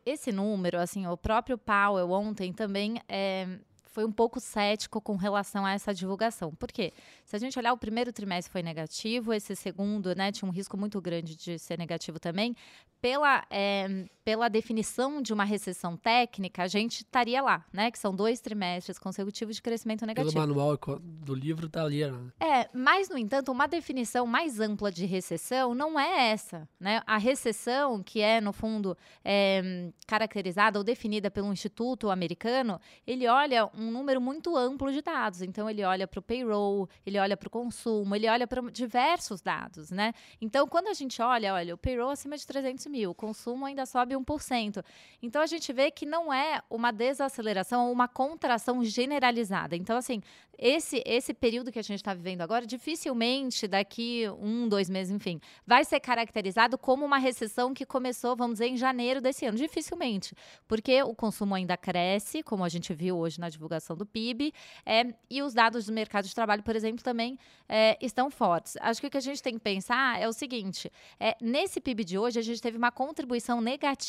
Esse 0.04 0.32
número, 0.32 0.78
assim, 0.78 1.06
o 1.06 1.16
próprio 1.16 1.58
Powell 1.58 2.10
ontem 2.10 2.52
também 2.52 3.00
é, 3.08 3.58
foi 3.94 4.04
um 4.04 4.10
pouco 4.10 4.40
cético 4.40 5.00
com 5.00 5.14
relação 5.14 5.64
a 5.64 5.72
essa 5.72 5.94
divulgação. 5.94 6.52
Por 6.52 6.72
quê? 6.72 6.92
Se 7.24 7.36
a 7.36 7.38
gente 7.38 7.56
olhar, 7.56 7.72
o 7.72 7.78
primeiro 7.78 8.12
trimestre 8.12 8.50
foi 8.50 8.60
negativo, 8.60 9.32
esse 9.32 9.54
segundo 9.54 10.14
né, 10.16 10.32
tinha 10.32 10.48
um 10.48 10.52
risco 10.52 10.76
muito 10.76 11.00
grande 11.00 11.36
de 11.36 11.58
ser 11.60 11.78
negativo 11.78 12.18
também, 12.18 12.56
pela. 13.00 13.46
É, 13.48 14.06
pela 14.24 14.48
definição 14.48 15.20
de 15.20 15.32
uma 15.32 15.44
recessão 15.44 15.96
técnica, 15.96 16.62
a 16.62 16.66
gente 16.66 17.02
estaria 17.02 17.42
lá, 17.42 17.64
né? 17.70 17.90
Que 17.90 17.98
são 17.98 18.14
dois 18.14 18.40
trimestres 18.40 18.98
consecutivos 18.98 19.56
de 19.56 19.62
crescimento 19.62 20.06
negativo. 20.06 20.32
Pelo 20.32 20.46
manual 20.46 20.78
do 20.98 21.34
livro 21.34 21.68
tá 21.68 21.84
ali, 21.84 22.06
né? 22.06 22.32
É, 22.40 22.68
mas, 22.72 23.10
no 23.10 23.18
entanto, 23.18 23.52
uma 23.52 23.66
definição 23.66 24.26
mais 24.26 24.58
ampla 24.60 24.90
de 24.90 25.04
recessão 25.04 25.74
não 25.74 26.00
é 26.00 26.30
essa, 26.30 26.66
né? 26.80 27.02
A 27.06 27.18
recessão, 27.18 28.02
que 28.02 28.20
é, 28.20 28.40
no 28.40 28.52
fundo, 28.52 28.96
é, 29.22 29.90
caracterizada 30.06 30.78
ou 30.78 30.84
definida 30.84 31.30
pelo 31.30 31.52
Instituto 31.52 32.08
Americano, 32.08 32.80
ele 33.06 33.28
olha 33.28 33.70
um 33.76 33.90
número 33.90 34.20
muito 34.22 34.56
amplo 34.56 34.90
de 34.90 35.02
dados. 35.02 35.42
Então, 35.42 35.68
ele 35.68 35.84
olha 35.84 36.08
para 36.08 36.18
o 36.18 36.22
payroll, 36.22 36.88
ele 37.04 37.18
olha 37.18 37.36
para 37.36 37.48
o 37.48 37.50
consumo, 37.50 38.16
ele 38.16 38.28
olha 38.28 38.46
para 38.46 38.62
diversos 38.70 39.42
dados, 39.42 39.90
né? 39.90 40.14
Então, 40.40 40.66
quando 40.66 40.88
a 40.88 40.94
gente 40.94 41.20
olha, 41.20 41.52
olha, 41.52 41.74
o 41.74 41.78
payroll 41.78 42.10
acima 42.10 42.38
de 42.38 42.46
300 42.46 42.86
mil, 42.86 43.10
o 43.10 43.14
consumo 43.14 43.66
ainda 43.66 43.84
sobe 43.84 44.13
1%. 44.14 44.84
Então, 45.22 45.42
a 45.42 45.46
gente 45.46 45.72
vê 45.72 45.90
que 45.90 46.06
não 46.06 46.32
é 46.32 46.62
uma 46.70 46.92
desaceleração 46.92 47.86
ou 47.86 47.92
uma 47.92 48.08
contração 48.08 48.82
generalizada. 48.84 49.76
Então, 49.76 49.96
assim, 49.96 50.20
esse, 50.58 51.02
esse 51.04 51.34
período 51.34 51.72
que 51.72 51.78
a 51.78 51.82
gente 51.82 51.96
está 51.96 52.14
vivendo 52.14 52.40
agora, 52.40 52.66
dificilmente 52.66 53.66
daqui 53.66 54.24
um, 54.40 54.68
dois 54.68 54.88
meses, 54.88 55.12
enfim, 55.12 55.40
vai 55.66 55.84
ser 55.84 56.00
caracterizado 56.00 56.78
como 56.78 57.04
uma 57.04 57.18
recessão 57.18 57.74
que 57.74 57.84
começou, 57.84 58.36
vamos 58.36 58.54
dizer, 58.54 58.68
em 58.68 58.76
janeiro 58.76 59.20
desse 59.20 59.46
ano. 59.46 59.56
Dificilmente, 59.56 60.34
porque 60.68 61.02
o 61.02 61.14
consumo 61.14 61.54
ainda 61.54 61.76
cresce, 61.76 62.42
como 62.42 62.64
a 62.64 62.68
gente 62.68 62.92
viu 62.94 63.18
hoje 63.18 63.40
na 63.40 63.48
divulgação 63.48 63.96
do 63.96 64.06
PIB, 64.06 64.52
é, 64.86 65.14
e 65.28 65.42
os 65.42 65.54
dados 65.54 65.86
do 65.86 65.92
mercado 65.92 66.26
de 66.26 66.34
trabalho, 66.34 66.62
por 66.62 66.76
exemplo, 66.76 67.02
também 67.02 67.38
é, 67.68 67.96
estão 68.00 68.30
fortes. 68.30 68.76
Acho 68.80 69.00
que 69.00 69.06
o 69.06 69.10
que 69.10 69.18
a 69.18 69.20
gente 69.20 69.42
tem 69.42 69.54
que 69.54 69.60
pensar 69.60 70.20
é 70.20 70.28
o 70.28 70.32
seguinte: 70.32 70.90
é, 71.18 71.36
nesse 71.40 71.80
PIB 71.80 72.04
de 72.04 72.18
hoje, 72.18 72.38
a 72.38 72.42
gente 72.42 72.60
teve 72.60 72.76
uma 72.76 72.90
contribuição 72.90 73.60
negativa 73.60 74.03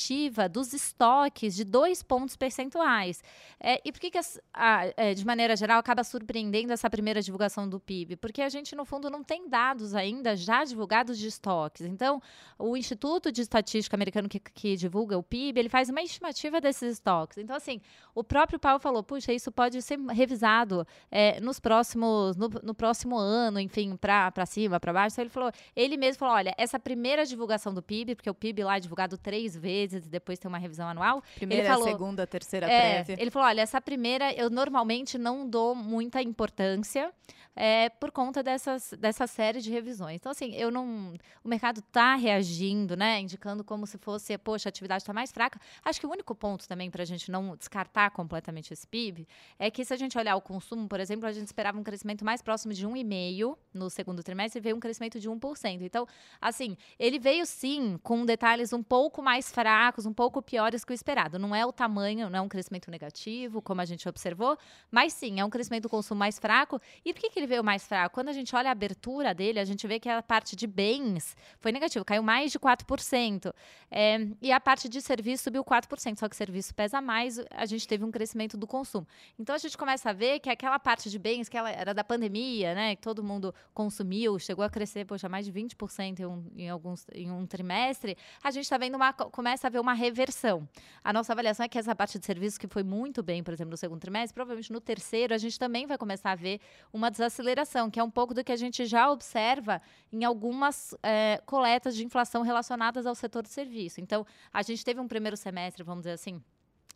dos 0.51 0.73
estoques 0.73 1.55
de 1.55 1.63
dois 1.63 2.03
pontos 2.03 2.35
percentuais. 2.35 3.23
É, 3.59 3.81
e 3.83 3.91
por 3.91 3.99
que, 3.99 4.11
que 4.11 4.19
a, 4.53 4.93
é, 4.97 5.13
de 5.13 5.25
maneira 5.25 5.55
geral, 5.55 5.79
acaba 5.79 6.03
surpreendendo 6.03 6.73
essa 6.73 6.89
primeira 6.89 7.21
divulgação 7.21 7.67
do 7.67 7.79
PIB? 7.79 8.15
Porque 8.17 8.41
a 8.41 8.49
gente, 8.49 8.75
no 8.75 8.85
fundo, 8.85 9.09
não 9.09 9.23
tem 9.23 9.47
dados 9.49 9.95
ainda 9.95 10.35
já 10.35 10.63
divulgados 10.63 11.17
de 11.17 11.27
estoques. 11.27 11.85
Então, 11.85 12.21
o 12.57 12.75
Instituto 12.75 13.31
de 13.31 13.41
Estatística 13.41 13.95
americano 13.95 14.27
que, 14.27 14.39
que 14.39 14.75
divulga 14.75 15.17
o 15.17 15.23
PIB, 15.23 15.59
ele 15.59 15.69
faz 15.69 15.89
uma 15.89 16.01
estimativa 16.01 16.59
desses 16.59 16.93
estoques. 16.93 17.37
Então, 17.37 17.55
assim, 17.55 17.79
o 18.13 18.23
próprio 18.23 18.59
Paulo 18.59 18.79
falou, 18.79 19.03
puxa, 19.03 19.33
isso 19.33 19.51
pode 19.51 19.81
ser 19.81 19.99
revisado 19.99 20.85
é, 21.09 21.39
nos 21.39 21.59
próximos, 21.59 22.35
no, 22.35 22.49
no, 22.61 22.73
próximo 22.73 23.17
ano, 23.17 23.59
enfim, 23.59 23.95
para 23.95 24.45
cima, 24.45 24.79
para 24.79 24.93
baixo. 24.93 25.15
Então, 25.15 25.23
ele 25.23 25.29
falou, 25.29 25.51
ele 25.75 25.97
mesmo 25.97 26.19
falou, 26.19 26.35
olha, 26.35 26.53
essa 26.57 26.79
primeira 26.79 27.25
divulgação 27.25 27.73
do 27.73 27.81
PIB, 27.81 28.15
porque 28.15 28.29
o 28.29 28.33
PIB 28.33 28.63
lá 28.63 28.77
é 28.77 28.79
divulgado 28.79 29.17
três 29.17 29.55
vezes 29.55 29.84
e 29.93 29.99
depois 29.99 30.39
tem 30.39 30.49
uma 30.49 30.57
revisão 30.57 30.87
anual. 30.87 31.23
Primeira, 31.35 31.67
falou, 31.69 31.87
segunda, 31.87 32.27
terceira 32.27 32.69
é, 32.69 33.03
prévia. 33.03 33.21
Ele 33.21 33.31
falou, 33.31 33.47
olha, 33.47 33.61
essa 33.61 33.81
primeira 33.81 34.33
eu 34.33 34.49
normalmente 34.49 35.17
não 35.17 35.47
dou 35.47 35.75
muita 35.75 36.21
importância 36.21 37.11
é, 37.55 37.89
por 37.89 38.11
conta 38.11 38.43
dessas, 38.43 38.93
dessa 38.99 39.25
série 39.25 39.61
de 39.61 39.71
revisões. 39.71 40.15
Então, 40.15 40.31
assim, 40.31 40.53
eu 40.55 40.69
não. 40.69 41.13
O 41.43 41.47
mercado 41.47 41.79
está 41.79 42.15
reagindo, 42.15 42.97
né? 42.97 43.21
Indicando 43.21 43.63
como 43.63 43.87
se 43.87 43.97
fosse, 43.97 44.37
poxa, 44.37 44.67
a 44.67 44.71
atividade 44.71 45.03
está 45.03 45.13
mais 45.13 45.31
fraca. 45.31 45.59
Acho 45.83 45.99
que 45.99 46.05
o 46.05 46.11
único 46.11 46.35
ponto 46.35 46.67
também 46.67 46.91
para 46.91 47.03
a 47.03 47.05
gente 47.05 47.31
não 47.31 47.55
descartar 47.55 48.11
completamente 48.11 48.73
esse 48.73 48.85
PIB 48.85 49.27
é 49.57 49.71
que 49.71 49.85
se 49.85 49.93
a 49.93 49.97
gente 49.97 50.17
olhar 50.17 50.35
o 50.35 50.41
consumo, 50.41 50.87
por 50.87 50.99
exemplo, 50.99 51.27
a 51.27 51.31
gente 51.31 51.47
esperava 51.47 51.79
um 51.79 51.83
crescimento 51.83 52.25
mais 52.25 52.41
próximo 52.41 52.73
de 52.73 52.85
1,5% 52.85 53.57
no 53.73 53.89
segundo 53.89 54.21
trimestre 54.21 54.59
e 54.59 54.61
veio 54.61 54.75
um 54.75 54.79
crescimento 54.79 55.19
de 55.19 55.29
1%. 55.29 55.81
Então, 55.81 56.05
assim, 56.41 56.75
ele 56.99 57.19
veio 57.19 57.45
sim 57.45 57.97
com 58.03 58.25
detalhes 58.25 58.73
um 58.73 58.83
pouco 58.83 59.21
mais 59.21 59.49
fracos, 59.51 59.74
um 60.05 60.13
pouco 60.13 60.41
piores 60.41 60.83
que 60.83 60.91
o 60.91 60.93
esperado. 60.93 61.37
Não 61.37 61.55
é 61.55 61.65
o 61.65 61.71
tamanho, 61.71 62.29
não 62.29 62.39
é 62.39 62.41
um 62.41 62.47
crescimento 62.47 62.89
negativo, 62.89 63.61
como 63.61 63.81
a 63.81 63.85
gente 63.85 64.07
observou, 64.07 64.57
mas 64.91 65.13
sim, 65.13 65.39
é 65.39 65.45
um 65.45 65.49
crescimento 65.49 65.83
do 65.83 65.89
consumo 65.89 66.19
mais 66.19 66.39
fraco. 66.39 66.79
E 67.03 67.13
por 67.13 67.19
que, 67.19 67.29
que 67.29 67.39
ele 67.39 67.47
veio 67.47 67.63
mais 67.63 67.85
fraco? 67.87 68.15
Quando 68.15 68.29
a 68.29 68.33
gente 68.33 68.55
olha 68.55 68.69
a 68.69 68.71
abertura 68.71 69.33
dele, 69.33 69.59
a 69.59 69.65
gente 69.65 69.85
vê 69.87 69.99
que 69.99 70.09
a 70.09 70.21
parte 70.21 70.55
de 70.55 70.67
bens 70.67 71.35
foi 71.59 71.71
negativa, 71.71 72.03
caiu 72.05 72.23
mais 72.23 72.51
de 72.51 72.59
4%. 72.59 73.53
É, 73.91 74.27
e 74.41 74.51
a 74.51 74.59
parte 74.59 74.89
de 74.89 75.01
serviço 75.01 75.43
subiu 75.43 75.63
4%, 75.63 76.17
só 76.17 76.29
que 76.29 76.35
serviço 76.35 76.73
pesa 76.73 77.01
mais, 77.01 77.39
a 77.51 77.65
gente 77.65 77.87
teve 77.87 78.03
um 78.03 78.11
crescimento 78.11 78.57
do 78.57 78.67
consumo. 78.67 79.07
Então 79.37 79.55
a 79.55 79.57
gente 79.57 79.77
começa 79.77 80.09
a 80.09 80.13
ver 80.13 80.39
que 80.39 80.49
aquela 80.49 80.79
parte 80.79 81.09
de 81.09 81.19
bens 81.19 81.49
que 81.49 81.57
era 81.57 81.93
da 81.93 82.03
pandemia, 82.03 82.73
né, 82.73 82.95
que 82.95 83.01
todo 83.01 83.23
mundo 83.23 83.53
consumiu, 83.73 84.37
chegou 84.39 84.63
a 84.63 84.69
crescer, 84.69 85.05
poxa, 85.05 85.29
mais 85.29 85.45
de 85.45 85.51
20% 85.51 86.19
em 86.19 86.25
um, 86.25 86.51
em 86.55 86.69
alguns, 86.69 87.05
em 87.13 87.31
um 87.31 87.45
trimestre, 87.45 88.17
a 88.43 88.51
gente 88.51 88.63
está 88.63 88.77
vendo 88.77 88.95
uma, 88.95 89.13
começa 89.13 89.64
a 89.67 89.69
ver 89.69 89.79
uma 89.79 89.93
reversão. 89.93 90.67
A 91.03 91.11
nossa 91.11 91.33
avaliação 91.33 91.65
é 91.65 91.69
que 91.69 91.77
essa 91.77 91.95
parte 91.95 92.19
de 92.19 92.25
serviço 92.25 92.59
que 92.59 92.67
foi 92.67 92.83
muito 92.83 93.21
bem, 93.21 93.43
por 93.43 93.53
exemplo, 93.53 93.71
no 93.71 93.77
segundo 93.77 93.99
trimestre, 93.99 94.33
provavelmente 94.33 94.71
no 94.71 94.81
terceiro 94.81 95.33
a 95.33 95.37
gente 95.37 95.57
também 95.57 95.85
vai 95.85 95.97
começar 95.97 96.31
a 96.31 96.35
ver 96.35 96.59
uma 96.91 97.09
desaceleração, 97.11 97.89
que 97.89 97.99
é 97.99 98.03
um 98.03 98.09
pouco 98.09 98.33
do 98.33 98.43
que 98.43 98.51
a 98.51 98.55
gente 98.55 98.85
já 98.85 99.09
observa 99.09 99.81
em 100.11 100.23
algumas 100.23 100.95
é, 101.03 101.41
coletas 101.45 101.95
de 101.95 102.05
inflação 102.05 102.41
relacionadas 102.41 103.05
ao 103.05 103.15
setor 103.15 103.43
de 103.43 103.49
serviço. 103.49 104.01
Então, 104.01 104.25
a 104.51 104.61
gente 104.61 104.83
teve 104.83 104.99
um 104.99 105.07
primeiro 105.07 105.37
semestre, 105.37 105.83
vamos 105.83 106.03
dizer 106.03 106.13
assim, 106.13 106.41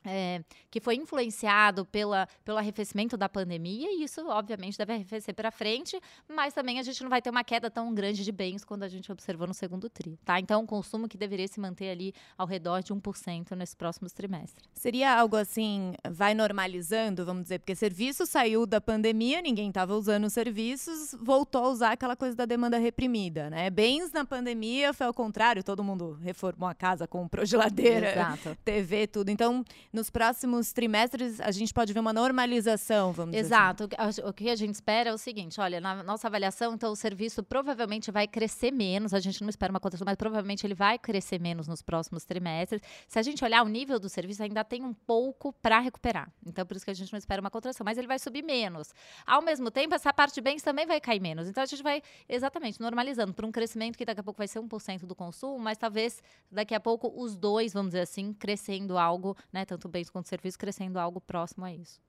é, 0.03 0.43
que 0.69 0.79
foi 0.79 0.95
influenciado 0.95 1.85
pela, 1.85 2.27
pelo 2.43 2.57
arrefecimento 2.57 3.17
da 3.17 3.27
pandemia, 3.27 3.89
e 3.91 4.03
isso, 4.03 4.25
obviamente, 4.27 4.77
deve 4.77 4.93
arrefecer 4.93 5.33
para 5.33 5.51
frente, 5.51 5.99
mas 6.27 6.53
também 6.53 6.79
a 6.79 6.83
gente 6.83 7.01
não 7.01 7.09
vai 7.09 7.21
ter 7.21 7.29
uma 7.29 7.43
queda 7.43 7.69
tão 7.69 7.93
grande 7.93 8.23
de 8.23 8.31
bens 8.31 8.63
quando 8.63 8.83
a 8.83 8.87
gente 8.87 9.11
observou 9.11 9.47
no 9.47 9.53
segundo 9.53 9.89
TRI. 9.89 10.17
Tá? 10.23 10.39
Então, 10.39 10.61
um 10.61 10.65
consumo 10.65 11.07
que 11.07 11.17
deveria 11.17 11.47
se 11.47 11.59
manter 11.59 11.89
ali 11.89 12.13
ao 12.37 12.47
redor 12.47 12.81
de 12.81 12.93
1% 12.93 13.55
nesses 13.55 13.75
próximos 13.75 14.13
trimestres. 14.13 14.67
Seria 14.73 15.17
algo 15.17 15.35
assim, 15.35 15.93
vai 16.09 16.33
normalizando, 16.33 17.25
vamos 17.25 17.43
dizer, 17.43 17.59
porque 17.59 17.75
serviço 17.75 18.25
saiu 18.25 18.65
da 18.65 18.79
pandemia, 18.79 19.41
ninguém 19.41 19.69
estava 19.69 19.95
usando 19.95 20.29
serviços, 20.29 21.15
voltou 21.19 21.65
a 21.65 21.69
usar 21.69 21.91
aquela 21.91 22.15
coisa 22.15 22.35
da 22.35 22.45
demanda 22.45 22.77
reprimida. 22.77 23.49
Né? 23.49 23.69
Bens 23.69 24.11
na 24.11 24.25
pandemia 24.25 24.93
foi 24.93 25.07
ao 25.07 25.13
contrário, 25.13 25.63
todo 25.63 25.83
mundo 25.83 26.17
reformou 26.21 26.67
a 26.69 26.75
casa, 26.75 27.07
comprou 27.07 27.45
geladeira, 27.45 28.11
Exato. 28.11 28.57
TV, 28.63 29.07
tudo. 29.07 29.29
Então, 29.29 29.63
nos 29.91 30.09
próximos 30.09 30.71
trimestres 30.71 31.39
a 31.41 31.51
gente 31.51 31.73
pode 31.73 31.91
ver 31.93 31.99
uma 31.99 32.13
normalização, 32.13 33.11
vamos 33.11 33.35
Exato. 33.35 33.87
dizer 33.87 34.01
assim. 34.01 34.09
Exato. 34.09 34.29
O 34.29 34.33
que 34.33 34.49
a 34.49 34.55
gente 34.55 34.73
espera 34.73 35.09
é 35.09 35.13
o 35.13 35.17
seguinte, 35.17 35.59
olha, 35.59 35.81
na 35.81 36.03
nossa 36.03 36.27
avaliação, 36.27 36.73
então 36.73 36.91
o 36.91 36.95
serviço 36.95 37.41
provavelmente 37.43 38.11
vai 38.11 38.27
crescer 38.27 38.71
menos, 38.71 39.13
a 39.13 39.19
gente 39.19 39.41
não 39.41 39.49
espera 39.49 39.71
uma 39.71 39.79
contração, 39.79 40.05
mas 40.05 40.15
provavelmente 40.15 40.65
ele 40.65 40.75
vai 40.75 40.97
crescer 40.99 41.39
menos 41.39 41.67
nos 41.67 41.81
próximos 41.81 42.23
trimestres. 42.23 42.81
Se 43.07 43.17
a 43.17 43.21
gente 43.21 43.43
olhar 43.43 43.63
o 43.63 43.67
nível 43.67 43.99
do 43.99 44.09
serviço, 44.09 44.43
ainda 44.43 44.63
tem 44.63 44.83
um 44.83 44.93
pouco 44.93 45.53
para 45.53 45.79
recuperar. 45.79 46.31
Então, 46.45 46.65
por 46.65 46.77
isso 46.77 46.85
que 46.85 46.91
a 46.91 46.95
gente 46.95 47.11
não 47.11 47.17
espera 47.17 47.41
uma 47.41 47.49
contração, 47.49 47.83
mas 47.83 47.97
ele 47.97 48.07
vai 48.07 48.19
subir 48.19 48.43
menos. 48.43 48.93
Ao 49.25 49.41
mesmo 49.41 49.71
tempo, 49.71 49.95
essa 49.95 50.13
parte 50.13 50.35
de 50.35 50.41
bens 50.41 50.61
também 50.61 50.85
vai 50.85 51.01
cair 51.01 51.19
menos. 51.19 51.47
Então, 51.47 51.63
a 51.63 51.65
gente 51.65 51.81
vai, 51.81 52.01
exatamente, 52.27 52.79
normalizando 52.79 53.33
para 53.33 53.45
um 53.45 53.51
crescimento 53.51 53.97
que 53.97 54.05
daqui 54.05 54.19
a 54.19 54.23
pouco 54.23 54.37
vai 54.37 54.47
ser 54.47 54.59
1% 54.59 55.05
do 55.05 55.15
consumo, 55.15 55.57
mas 55.57 55.77
talvez 55.77 56.21
daqui 56.51 56.75
a 56.75 56.79
pouco 56.79 57.11
os 57.15 57.35
dois, 57.35 57.73
vamos 57.73 57.89
dizer 57.89 58.01
assim, 58.01 58.33
crescendo 58.33 58.97
algo, 58.97 59.35
né, 59.51 59.65
tanto 59.65 59.78
bens 59.87 60.09
quanto 60.09 60.27
serviços, 60.27 60.57
crescendo 60.57 60.99
algo 60.99 61.21
próximo 61.21 61.65
a 61.65 61.73
isso. 61.73 62.01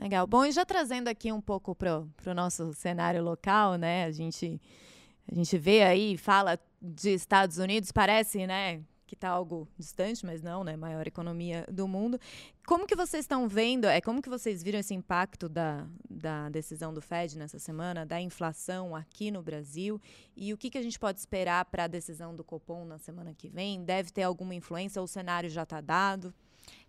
Legal. 0.00 0.26
Bom, 0.26 0.44
e 0.44 0.50
já 0.50 0.64
trazendo 0.64 1.08
aqui 1.08 1.30
um 1.30 1.40
pouco 1.40 1.74
para 1.74 2.02
o 2.26 2.34
nosso 2.34 2.74
cenário 2.74 3.22
local, 3.22 3.76
né? 3.76 4.06
A 4.06 4.10
gente, 4.10 4.60
a 5.30 5.34
gente 5.34 5.56
vê 5.56 5.82
aí, 5.82 6.16
fala 6.16 6.58
de 6.82 7.10
Estados 7.10 7.58
Unidos, 7.58 7.92
parece, 7.92 8.46
né? 8.46 8.82
que 9.06 9.14
está 9.14 9.28
algo 9.28 9.68
distante, 9.78 10.24
mas 10.26 10.42
não, 10.42 10.64
né? 10.64 10.76
Maior 10.76 11.06
economia 11.06 11.64
do 11.70 11.86
mundo. 11.86 12.18
Como 12.66 12.86
que 12.86 12.96
vocês 12.96 13.24
estão 13.24 13.46
vendo, 13.46 13.86
é 13.86 14.00
como 14.00 14.20
que 14.20 14.28
vocês 14.28 14.62
viram 14.62 14.78
esse 14.78 14.94
impacto 14.94 15.48
da, 15.48 15.86
da 16.08 16.48
decisão 16.48 16.92
do 16.92 17.00
Fed 17.00 17.38
nessa 17.38 17.58
semana, 17.58 18.04
da 18.04 18.20
inflação 18.20 18.96
aqui 18.96 19.30
no 19.30 19.42
Brasil? 19.42 20.00
E 20.36 20.52
o 20.52 20.58
que, 20.58 20.70
que 20.70 20.78
a 20.78 20.82
gente 20.82 20.98
pode 20.98 21.20
esperar 21.20 21.64
para 21.66 21.84
a 21.84 21.86
decisão 21.86 22.34
do 22.34 22.42
Copom 22.42 22.84
na 22.84 22.98
semana 22.98 23.32
que 23.32 23.48
vem? 23.48 23.84
Deve 23.84 24.10
ter 24.10 24.22
alguma 24.22 24.54
influência 24.54 25.00
o 25.00 25.06
cenário 25.06 25.48
já 25.48 25.62
está 25.62 25.80
dado? 25.80 26.34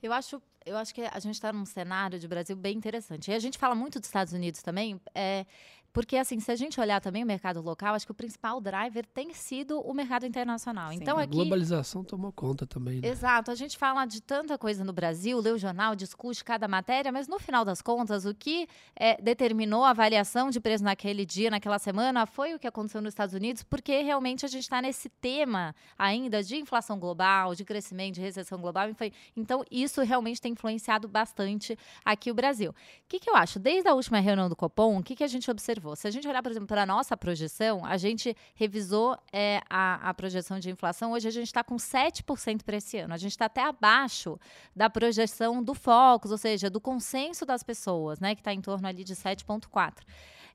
Eu 0.06 0.14
acho 0.14 0.42
eu 0.66 0.76
acho 0.78 0.96
que 0.96 1.02
a 1.02 1.20
gente 1.20 1.36
está 1.36 1.54
num 1.54 1.66
cenário 1.66 2.18
de 2.18 2.28
Brasil 2.28 2.56
bem 2.56 2.76
interessante. 2.76 3.30
E 3.30 3.34
a 3.34 3.40
gente 3.40 3.58
fala 3.58 3.76
muito 3.76 4.00
dos 4.00 4.08
Estados 4.08 4.34
Unidos 4.34 4.64
também, 4.64 5.00
é, 5.14 5.46
porque, 5.96 6.18
assim, 6.18 6.42
se 6.42 6.52
a 6.52 6.58
gente 6.58 6.78
olhar 6.78 7.00
também 7.00 7.24
o 7.24 7.26
mercado 7.26 7.62
local, 7.62 7.96
acho 7.96 8.06
que 8.06 8.12
o 8.12 8.16
principal 8.16 8.60
driver 8.60 9.06
tem 9.06 9.34
sido 9.34 9.80
o 9.80 9.94
mercado 9.94 10.26
internacional. 10.26 10.90
Sim, 10.90 10.98
então, 10.98 11.18
a 11.18 11.22
aqui, 11.22 11.32
globalização 11.32 12.04
tomou 12.04 12.34
conta 12.34 12.68
também. 12.68 13.00
Né? 13.00 13.08
Exato. 13.08 13.50
A 13.50 13.56
gente 13.56 13.78
fala 13.78 14.06
de 14.06 14.22
tanta 14.22 14.58
coisa 14.58 14.84
no 14.84 14.92
Brasil, 14.92 15.40
lê 15.40 15.52
o 15.52 15.58
jornal, 15.58 15.96
discute 15.96 16.44
cada 16.44 16.68
matéria, 16.68 17.14
mas 17.14 17.30
no 17.30 17.40
final 17.40 17.64
das 17.64 17.82
contas, 17.82 18.26
o 18.26 18.36
que 18.36 18.68
é, 18.94 19.16
determinou 19.22 19.86
a 19.86 19.92
avaliação 19.92 20.50
de 20.50 20.60
preço 20.60 20.84
naquele 20.84 21.26
dia, 21.26 21.50
naquela 21.50 21.80
semana, 21.80 22.26
foi 22.26 22.54
o 22.54 22.60
que 22.60 22.68
aconteceu 22.68 23.02
nos 23.02 23.14
Estados 23.14 23.34
Unidos, 23.34 23.64
porque 23.64 24.02
realmente 24.02 24.46
a 24.46 24.50
gente 24.50 24.64
está 24.64 24.82
nesse 24.82 25.08
tema 25.08 25.74
ainda 25.98 26.44
de 26.44 26.58
inflação 26.58 27.00
global, 27.00 27.56
de 27.56 27.64
crescimento, 27.64 28.16
de 28.16 28.22
recessão 28.22 28.60
global. 28.60 28.90
Então, 29.34 29.64
isso 29.72 30.02
realmente 30.02 30.42
tem 30.42 30.52
influenciado 30.52 31.08
bastante 31.08 31.80
aqui 32.04 32.30
o 32.30 32.34
Brasil. 32.34 32.72
O 32.72 32.74
que, 33.08 33.18
que 33.18 33.30
eu 33.30 33.36
acho? 33.38 33.60
Desde 33.60 33.88
a 33.88 33.94
última 33.94 34.20
reunião 34.20 34.50
do 34.50 34.58
Copom, 34.58 35.00
o 35.00 35.02
que, 35.02 35.16
que 35.16 35.24
a 35.24 35.28
gente 35.28 35.50
observou? 35.50 35.85
Observou? 35.86 35.96
Se 35.96 36.08
a 36.08 36.12
gente 36.12 36.28
olhar, 36.28 36.42
por 36.42 36.52
exemplo, 36.52 36.68
para 36.68 36.84
a 36.84 36.86
nossa 36.86 37.16
projeção, 37.16 37.86
a 37.86 37.98
gente 37.98 38.36
revisou 38.56 39.18
é, 39.32 39.62
a, 39.70 40.10
a 40.10 40.14
projeção 40.14 40.60
de 40.60 40.70
inflação. 40.70 41.12
Hoje 41.12 41.28
a 41.28 41.32
gente 41.32 41.48
está 41.48 41.64
com 41.64 41.76
7% 41.76 42.64
para 42.64 42.78
esse 42.78 42.98
ano. 42.98 43.14
A 43.14 43.18
gente 43.18 43.32
está 43.32 43.46
até 43.46 43.64
abaixo 43.64 44.40
da 44.76 44.90
projeção 44.90 45.64
do 45.64 45.74
Focus, 45.74 46.32
ou 46.32 46.38
seja, 46.38 46.70
do 46.70 46.82
consenso 46.82 47.46
das 47.46 47.64
pessoas, 47.64 48.20
né? 48.20 48.34
Que 48.34 48.42
está 48.42 48.54
em 48.54 48.62
torno 48.62 48.88
ali 48.88 49.04
de 49.04 49.16
7,4%. 49.16 49.94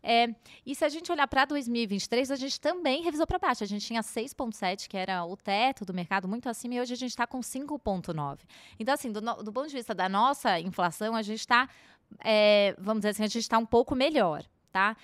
É, 0.02 0.34
e 0.64 0.74
se 0.74 0.82
a 0.82 0.88
gente 0.88 1.12
olhar 1.12 1.28
para 1.28 1.44
2023, 1.44 2.30
a 2.30 2.36
gente 2.36 2.58
também 2.58 3.02
revisou 3.02 3.26
para 3.26 3.38
baixo. 3.38 3.62
A 3.62 3.66
gente 3.66 3.86
tinha 3.86 4.00
6,7, 4.00 4.88
que 4.88 4.96
era 4.96 5.24
o 5.26 5.36
teto 5.36 5.84
do 5.84 5.92
mercado, 5.92 6.26
muito 6.26 6.48
acima, 6.48 6.74
e 6.74 6.80
hoje 6.80 6.94
a 6.94 6.96
gente 6.96 7.10
está 7.10 7.26
com 7.26 7.40
5,9. 7.40 8.38
Então, 8.78 8.94
assim, 8.94 9.12
do, 9.12 9.20
do 9.20 9.52
ponto 9.52 9.68
de 9.68 9.76
vista 9.76 9.94
da 9.94 10.08
nossa 10.08 10.58
inflação, 10.58 11.14
a 11.14 11.20
gente 11.20 11.40
está, 11.40 11.68
é, 12.24 12.74
vamos 12.78 13.00
dizer 13.00 13.10
assim, 13.10 13.24
a 13.24 13.26
gente 13.26 13.42
está 13.42 13.58
um 13.58 13.66
pouco 13.66 13.94
melhor. 13.94 14.42
Tá? 14.72 14.96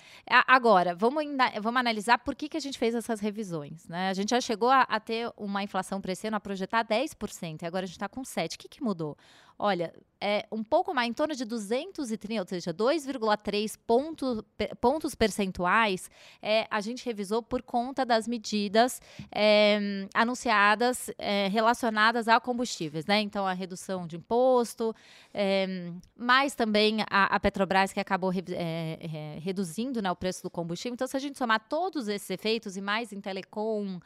Agora, 0.47 0.95
vamos, 0.95 1.25
vamos 1.61 1.79
analisar 1.79 2.17
por 2.19 2.33
que, 2.35 2.47
que 2.47 2.55
a 2.55 2.59
gente 2.59 2.79
fez 2.79 2.95
essas 2.95 3.19
revisões. 3.19 3.85
Né? 3.87 4.09
A 4.09 4.13
gente 4.13 4.29
já 4.29 4.39
chegou 4.39 4.69
a, 4.69 4.83
a 4.83 4.97
ter 4.97 5.29
uma 5.35 5.61
inflação 5.61 5.99
para 5.99 6.13
esse 6.13 6.25
ano, 6.25 6.37
a 6.37 6.39
projetar 6.39 6.85
10%, 6.85 7.61
e 7.61 7.65
agora 7.65 7.83
a 7.83 7.87
gente 7.87 7.97
está 7.97 8.07
com 8.07 8.21
7%. 8.21 8.55
O 8.55 8.57
que, 8.57 8.69
que 8.69 8.81
mudou? 8.81 9.17
Olha, 9.59 9.93
é 10.19 10.45
um 10.51 10.63
pouco 10.63 10.93
mais, 10.93 11.09
em 11.09 11.13
torno 11.13 11.35
de 11.35 11.45
230, 11.45 12.41
ou 12.41 12.47
seja, 12.47 12.73
2,3 12.73 13.77
ponto, 13.85 14.43
pontos 14.81 15.15
percentuais, 15.15 16.09
é, 16.41 16.67
a 16.69 16.81
gente 16.81 17.05
revisou 17.05 17.41
por 17.41 17.61
conta 17.61 18.05
das 18.05 18.27
medidas 18.27 18.99
é, 19.31 20.07
anunciadas 20.13 21.11
é, 21.17 21.47
relacionadas 21.47 22.27
a 22.27 22.39
combustíveis, 22.39 23.05
né? 23.05 23.21
Então, 23.21 23.45
a 23.45 23.53
redução 23.53 24.07
de 24.07 24.17
imposto, 24.17 24.95
é, 25.33 25.91
mais 26.15 26.55
também 26.55 27.01
a, 27.09 27.35
a, 27.35 27.39
Petrobras, 27.39 27.93
que 27.93 27.99
acabou 27.99 28.29
re, 28.29 28.43
é, 28.49 28.99
é, 29.01 29.39
reduzindo 29.39 30.01
né, 30.01 30.11
o 30.11 30.15
preço 30.15 30.41
do 30.41 30.49
combustível. 30.49 30.93
Então, 30.93 31.07
se 31.07 31.15
a 31.15 31.19
gente 31.19 31.37
somar 31.37 31.67
todos 31.67 32.07
esses 32.07 32.29
efeitos 32.29 32.75
e 32.75 32.81
mais 32.81 33.13
em 33.13 33.21
telecom, 33.21 33.99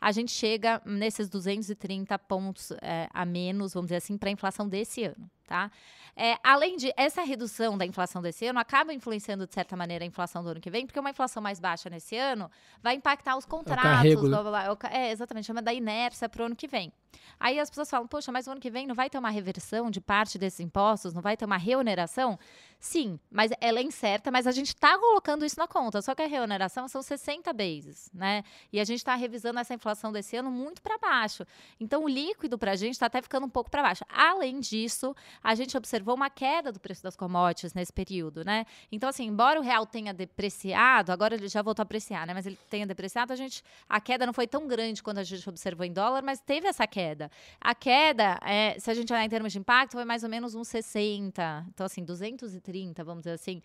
a 0.00 0.12
gente 0.12 0.30
chega 0.30 0.80
nesses 0.84 1.28
230 1.28 2.16
pontos 2.20 2.72
a 3.12 3.24
menos, 3.24 3.74
vamos 3.74 3.88
dizer 3.88 3.96
assim, 3.96 4.16
para 4.16 4.30
inflação 4.36 4.68
desse 4.68 5.02
ano. 5.04 5.28
Tá? 5.46 5.70
É, 6.16 6.36
além 6.42 6.76
de 6.76 6.92
essa 6.96 7.22
redução 7.22 7.78
da 7.78 7.86
inflação 7.86 8.20
desse 8.20 8.46
ano 8.46 8.58
acaba 8.58 8.92
influenciando 8.92 9.46
de 9.46 9.54
certa 9.54 9.76
maneira 9.76 10.04
a 10.04 10.06
inflação 10.08 10.42
do 10.42 10.48
ano 10.48 10.60
que 10.60 10.70
vem, 10.70 10.84
porque 10.84 10.98
uma 10.98 11.10
inflação 11.10 11.40
mais 11.40 11.60
baixa 11.60 11.88
nesse 11.88 12.16
ano 12.16 12.50
vai 12.82 12.94
impactar 12.96 13.36
os 13.36 13.44
contratos, 13.44 13.84
é, 13.84 13.94
carrego, 13.94 14.22
blá, 14.22 14.42
blá, 14.42 14.74
blá, 14.74 14.90
é 14.90 15.12
exatamente, 15.12 15.46
chama 15.46 15.62
da 15.62 15.72
inércia 15.72 16.28
para 16.28 16.42
o 16.42 16.46
ano 16.46 16.56
que 16.56 16.66
vem. 16.66 16.92
Aí 17.38 17.60
as 17.60 17.68
pessoas 17.68 17.90
falam, 17.90 18.06
poxa, 18.06 18.32
mas 18.32 18.46
o 18.46 18.50
ano 18.50 18.60
que 18.60 18.70
vem 18.70 18.86
não 18.86 18.94
vai 18.94 19.10
ter 19.10 19.18
uma 19.18 19.30
reversão 19.30 19.90
de 19.90 20.00
parte 20.00 20.38
desses 20.38 20.60
impostos, 20.60 21.12
não 21.12 21.22
vai 21.22 21.36
ter 21.36 21.44
uma 21.44 21.56
reoneração? 21.56 22.38
Sim, 22.78 23.18
mas 23.30 23.50
ela 23.60 23.78
é 23.78 23.82
incerta, 23.82 24.30
mas 24.30 24.46
a 24.46 24.52
gente 24.52 24.68
está 24.68 24.98
colocando 24.98 25.44
isso 25.44 25.58
na 25.58 25.66
conta. 25.66 26.00
Só 26.02 26.14
que 26.14 26.22
a 26.22 26.26
reoneração 26.26 26.88
são 26.88 27.02
60 27.02 27.52
bases, 27.52 28.10
né? 28.12 28.42
E 28.72 28.78
a 28.78 28.84
gente 28.84 28.98
está 28.98 29.14
revisando 29.14 29.58
essa 29.58 29.74
inflação 29.74 30.12
desse 30.12 30.36
ano 30.36 30.50
muito 30.50 30.82
para 30.82 30.98
baixo. 30.98 31.44
Então 31.80 32.04
o 32.04 32.08
líquido 32.08 32.58
para 32.58 32.72
a 32.72 32.76
gente 32.76 32.92
está 32.92 33.06
até 33.06 33.20
ficando 33.22 33.46
um 33.46 33.50
pouco 33.50 33.70
para 33.70 33.82
baixo. 33.82 34.04
Além 34.08 34.60
disso, 34.60 35.14
a 35.42 35.54
gente 35.54 35.76
observou 35.76 36.14
uma 36.14 36.30
queda 36.30 36.72
do 36.72 36.80
preço 36.80 37.02
das 37.02 37.16
commodities 37.16 37.74
nesse 37.74 37.92
período, 37.92 38.44
né? 38.44 38.66
Então, 38.90 39.08
assim, 39.08 39.24
embora 39.24 39.60
o 39.60 39.62
real 39.62 39.86
tenha 39.86 40.12
depreciado, 40.12 41.12
agora 41.12 41.34
ele 41.34 41.48
já 41.48 41.62
voltou 41.62 41.82
a 41.82 41.84
apreciar, 41.84 42.26
né? 42.26 42.34
Mas 42.34 42.46
ele 42.46 42.58
tenha 42.68 42.86
depreciado, 42.86 43.32
a 43.32 43.36
gente. 43.36 43.62
A 43.88 44.00
queda 44.00 44.26
não 44.26 44.32
foi 44.32 44.46
tão 44.46 44.66
grande 44.66 45.02
quanto 45.02 45.18
a 45.18 45.24
gente 45.24 45.48
observou 45.48 45.84
em 45.84 45.92
dólar, 45.92 46.22
mas 46.22 46.40
teve 46.40 46.66
essa 46.66 46.86
queda. 46.86 47.30
A 47.60 47.74
queda, 47.74 48.38
é, 48.42 48.78
se 48.78 48.90
a 48.90 48.94
gente 48.94 49.12
olhar 49.12 49.24
em 49.24 49.28
termos 49.28 49.52
de 49.52 49.58
impacto, 49.58 49.92
foi 49.92 50.04
mais 50.04 50.22
ou 50.22 50.28
menos 50.28 50.54
uns 50.54 50.68
60. 50.68 51.66
Então, 51.68 51.86
assim, 51.86 52.04
230, 52.04 53.04
vamos 53.04 53.22
dizer 53.22 53.34
assim, 53.34 53.62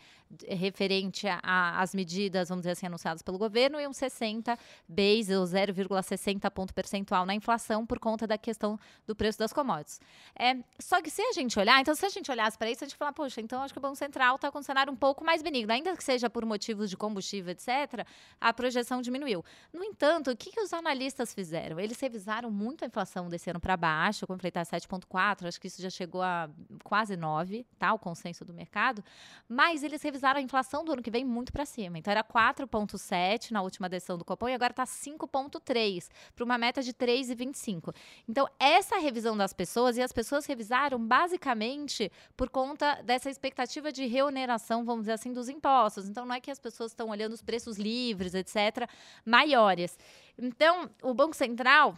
referente 0.47 1.27
às 1.43 1.93
medidas, 1.93 2.49
vamos 2.49 2.61
dizer 2.61 2.71
assim, 2.71 2.85
anunciadas 2.85 3.21
pelo 3.21 3.37
governo, 3.37 3.79
e 3.79 3.87
uns 3.87 3.97
60 3.97 4.57
base, 4.87 5.35
ou 5.35 5.45
0,60 5.45 6.49
ponto 6.51 6.73
percentual 6.73 7.25
na 7.25 7.33
inflação 7.33 7.85
por 7.85 7.99
conta 7.99 8.27
da 8.27 8.37
questão 8.37 8.79
do 9.05 9.15
preço 9.15 9.39
das 9.39 9.53
commodities. 9.53 9.99
É, 10.37 10.55
só 10.79 11.01
que 11.01 11.09
se 11.09 11.21
a 11.21 11.31
gente 11.33 11.59
olhar, 11.61 11.79
então 11.79 11.95
se 11.95 12.05
a 12.05 12.09
gente 12.09 12.29
olhasse 12.29 12.57
para 12.57 12.69
isso, 12.69 12.83
a 12.83 12.87
gente 12.87 12.97
falar, 12.97 13.13
poxa, 13.13 13.39
então 13.39 13.61
acho 13.61 13.73
que 13.73 13.77
o 13.77 13.81
Banco 13.81 13.95
Central 13.95 14.35
está 14.35 14.51
com 14.51 14.59
um 14.59 14.63
cenário 14.63 14.91
um 14.91 14.95
pouco 14.95 15.23
mais 15.23 15.41
benigno, 15.41 15.71
ainda 15.71 15.95
que 15.95 16.03
seja 16.03 16.29
por 16.29 16.45
motivos 16.45 16.89
de 16.89 16.97
combustível, 16.97 17.51
etc., 17.51 18.05
a 18.39 18.51
projeção 18.51 19.01
diminuiu. 19.01 19.45
No 19.71 19.83
entanto, 19.83 20.31
o 20.31 20.35
que, 20.35 20.51
que 20.51 20.59
os 20.59 20.73
analistas 20.73 21.33
fizeram? 21.33 21.79
Eles 21.79 21.99
revisaram 21.99 22.49
muito 22.49 22.83
a 22.83 22.87
inflação 22.87 23.29
desse 23.29 23.49
ano 23.49 23.59
para 23.59 23.77
baixo, 23.77 24.25
falei, 24.25 24.39
está 24.45 24.63
7,4, 24.63 25.47
acho 25.47 25.61
que 25.61 25.67
isso 25.67 25.81
já 25.81 25.89
chegou 25.89 26.21
a 26.21 26.49
quase 26.83 27.15
9, 27.15 27.65
tá? 27.77 27.93
O 27.93 27.99
consenso 27.99 28.43
do 28.43 28.53
mercado, 28.53 29.03
mas 29.47 29.83
eles 29.83 30.01
revisaram 30.01 30.39
a 30.39 30.41
inflação 30.41 30.83
do 30.83 30.93
ano 30.93 31.01
que 31.01 31.11
vem 31.11 31.23
muito 31.23 31.53
para 31.53 31.65
cima. 31.65 31.97
Então 31.99 32.11
era 32.11 32.23
4,7 32.23 33.51
na 33.51 33.61
última 33.61 33.87
decisão 33.87 34.17
do 34.17 34.25
Copom 34.25 34.49
e 34.49 34.53
agora 34.53 34.71
está 34.71 34.85
5,3, 34.85 36.09
para 36.35 36.43
uma 36.43 36.57
meta 36.57 36.81
de 36.81 36.93
3,25. 36.93 37.93
Então, 38.27 38.47
essa 38.59 38.97
revisão 38.97 39.37
das 39.37 39.53
pessoas, 39.53 39.97
e 39.97 40.01
as 40.01 40.11
pessoas 40.11 40.45
revisaram 40.45 40.99
basicamente 40.99 41.50
justamente 41.51 42.11
por 42.35 42.49
conta 42.49 43.01
dessa 43.03 43.29
expectativa 43.29 43.91
de 43.91 44.05
reoneração, 44.05 44.83
vamos 44.83 45.03
dizer 45.03 45.13
assim, 45.13 45.33
dos 45.33 45.49
impostos. 45.49 46.07
Então, 46.07 46.25
não 46.25 46.35
é 46.35 46.39
que 46.39 46.51
as 46.51 46.59
pessoas 46.59 46.91
estão 46.91 47.09
olhando 47.09 47.33
os 47.33 47.41
preços 47.41 47.77
livres, 47.77 48.33
etc., 48.33 48.89
maiores. 49.25 49.97
Então, 50.37 50.89
o 51.03 51.13
Banco 51.13 51.35
Central 51.35 51.97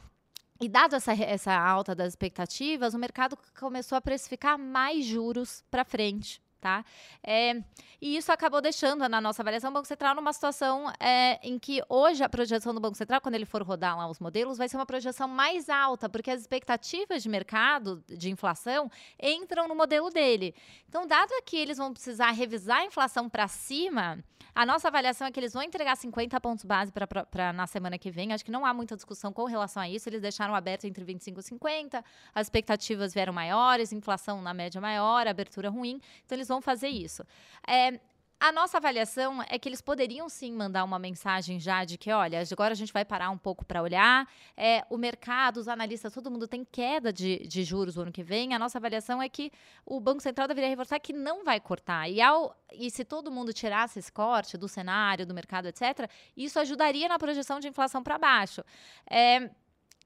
e 0.60 0.68
dado 0.68 0.96
essa, 0.96 1.14
essa 1.14 1.54
alta 1.54 1.94
das 1.96 2.10
expectativas, 2.10 2.94
o 2.94 3.00
mercado 3.00 3.38
começou 3.60 3.98
a 3.98 4.02
precificar 4.02 4.58
mais 4.58 5.06
juros 5.06 5.64
para 5.70 5.84
frente. 5.84 6.42
Tá? 6.64 6.86
É, 7.22 7.62
e 8.02 8.16
isso 8.16 8.32
acabou 8.32 8.62
deixando 8.62 9.10
na 9.10 9.20
nossa 9.20 9.42
avaliação 9.42 9.70
o 9.70 9.74
Banco 9.74 9.86
Central 9.86 10.16
numa 10.16 10.32
situação 10.32 10.90
é, 10.98 11.38
em 11.46 11.60
que 11.60 11.84
hoje 11.90 12.24
a 12.24 12.30
projeção 12.30 12.74
do 12.74 12.80
Banco 12.80 12.96
Central, 12.96 13.20
quando 13.20 13.36
ele 13.36 13.46
for 13.46 13.62
rodar 13.62 13.98
lá 13.98 14.08
os 14.10 14.18
modelos, 14.18 14.58
vai 14.58 14.70
ser 14.70 14.78
uma 14.78 14.86
projeção 14.86 15.28
mais 15.28 15.68
alta, 15.68 16.08
porque 16.08 16.32
as 16.32 16.40
expectativas 16.40 17.22
de 17.22 17.28
mercado, 17.28 18.02
de 18.08 18.30
inflação, 18.30 18.90
entram 19.22 19.68
no 19.68 19.76
modelo 19.76 20.10
dele. 20.10 20.56
Então, 20.88 21.06
dado 21.06 21.34
que 21.46 21.58
eles 21.58 21.78
vão 21.78 21.92
precisar 21.92 22.32
revisar 22.32 22.78
a 22.78 22.86
inflação 22.86 23.28
para 23.28 23.50
cima, 23.50 24.24
a 24.56 24.68
nossa 24.68 24.88
avaliação 24.88 25.26
é 25.26 25.32
que 25.32 25.40
eles 25.40 25.52
vão 25.52 25.64
entregar 25.64 25.96
50 25.98 26.40
pontos 26.40 26.64
base 26.64 26.92
para 26.92 27.52
na 27.54 27.66
semana 27.66 27.98
que 27.98 28.12
vem. 28.12 28.34
Acho 28.34 28.46
que 28.46 28.52
não 28.52 28.66
há 28.66 28.74
muita 28.74 28.96
discussão 28.96 29.34
com 29.34 29.46
relação 29.46 29.82
a 29.82 29.90
isso. 29.90 30.08
Eles 30.08 30.22
deixaram 30.22 30.54
aberto 30.54 30.86
entre 30.86 31.04
25 31.04 31.40
e 31.40 31.44
50, 31.44 32.06
as 32.36 32.46
expectativas 32.46 33.14
vieram 33.16 33.34
maiores, 33.34 33.92
inflação 33.92 34.44
na 34.44 34.54
média 34.54 34.80
maior, 34.80 35.28
abertura 35.28 35.70
ruim. 35.70 36.00
Então, 36.24 36.36
eles 36.36 36.48
vão 36.48 36.53
fazer 36.62 36.90
isso. 36.90 37.24
É, 37.68 38.00
a 38.44 38.52
nossa 38.52 38.78
avaliação 38.78 39.42
é 39.48 39.58
que 39.58 39.70
eles 39.70 39.80
poderiam 39.80 40.28
sim 40.28 40.52
mandar 40.52 40.84
uma 40.84 41.00
mensagem 41.00 41.62
já 41.62 41.86
de 41.86 41.98
que, 41.98 42.12
olha, 42.12 42.44
agora 42.52 42.74
a 42.74 42.76
gente 42.76 42.92
vai 42.92 43.06
parar 43.06 43.30
um 43.30 43.38
pouco 43.38 43.64
para 43.64 43.82
olhar. 43.82 44.28
É, 44.58 44.84
o 44.90 44.98
mercado, 44.98 45.62
os 45.62 45.70
analistas, 45.70 46.14
todo 46.14 46.30
mundo 46.30 46.46
tem 46.46 46.66
queda 46.66 47.14
de, 47.14 47.48
de 47.48 47.64
juros 47.64 47.96
o 47.96 48.02
ano 48.02 48.12
que 48.12 48.22
vem. 48.22 48.54
A 48.54 48.60
nossa 48.60 48.78
avaliação 48.78 49.22
é 49.22 49.30
que 49.30 49.50
o 49.86 49.98
Banco 49.98 50.22
Central 50.22 50.46
deveria 50.46 50.70
reforçar 50.70 51.00
que 51.00 51.14
não 51.14 51.46
vai 51.46 51.58
cortar. 51.62 52.10
E, 52.10 52.20
ao, 52.20 52.54
e 52.74 52.92
se 52.92 53.06
todo 53.06 53.32
mundo 53.32 53.54
tirasse 53.54 54.00
esse 54.00 54.12
corte 54.12 54.58
do 54.58 54.68
cenário, 54.68 55.26
do 55.26 55.34
mercado, 55.34 55.68
etc., 55.68 56.10
isso 56.36 56.60
ajudaria 56.60 57.08
na 57.08 57.18
projeção 57.18 57.62
de 57.62 57.70
inflação 57.70 58.04
para 58.04 58.18
baixo. 58.18 58.62
É, 59.10 59.50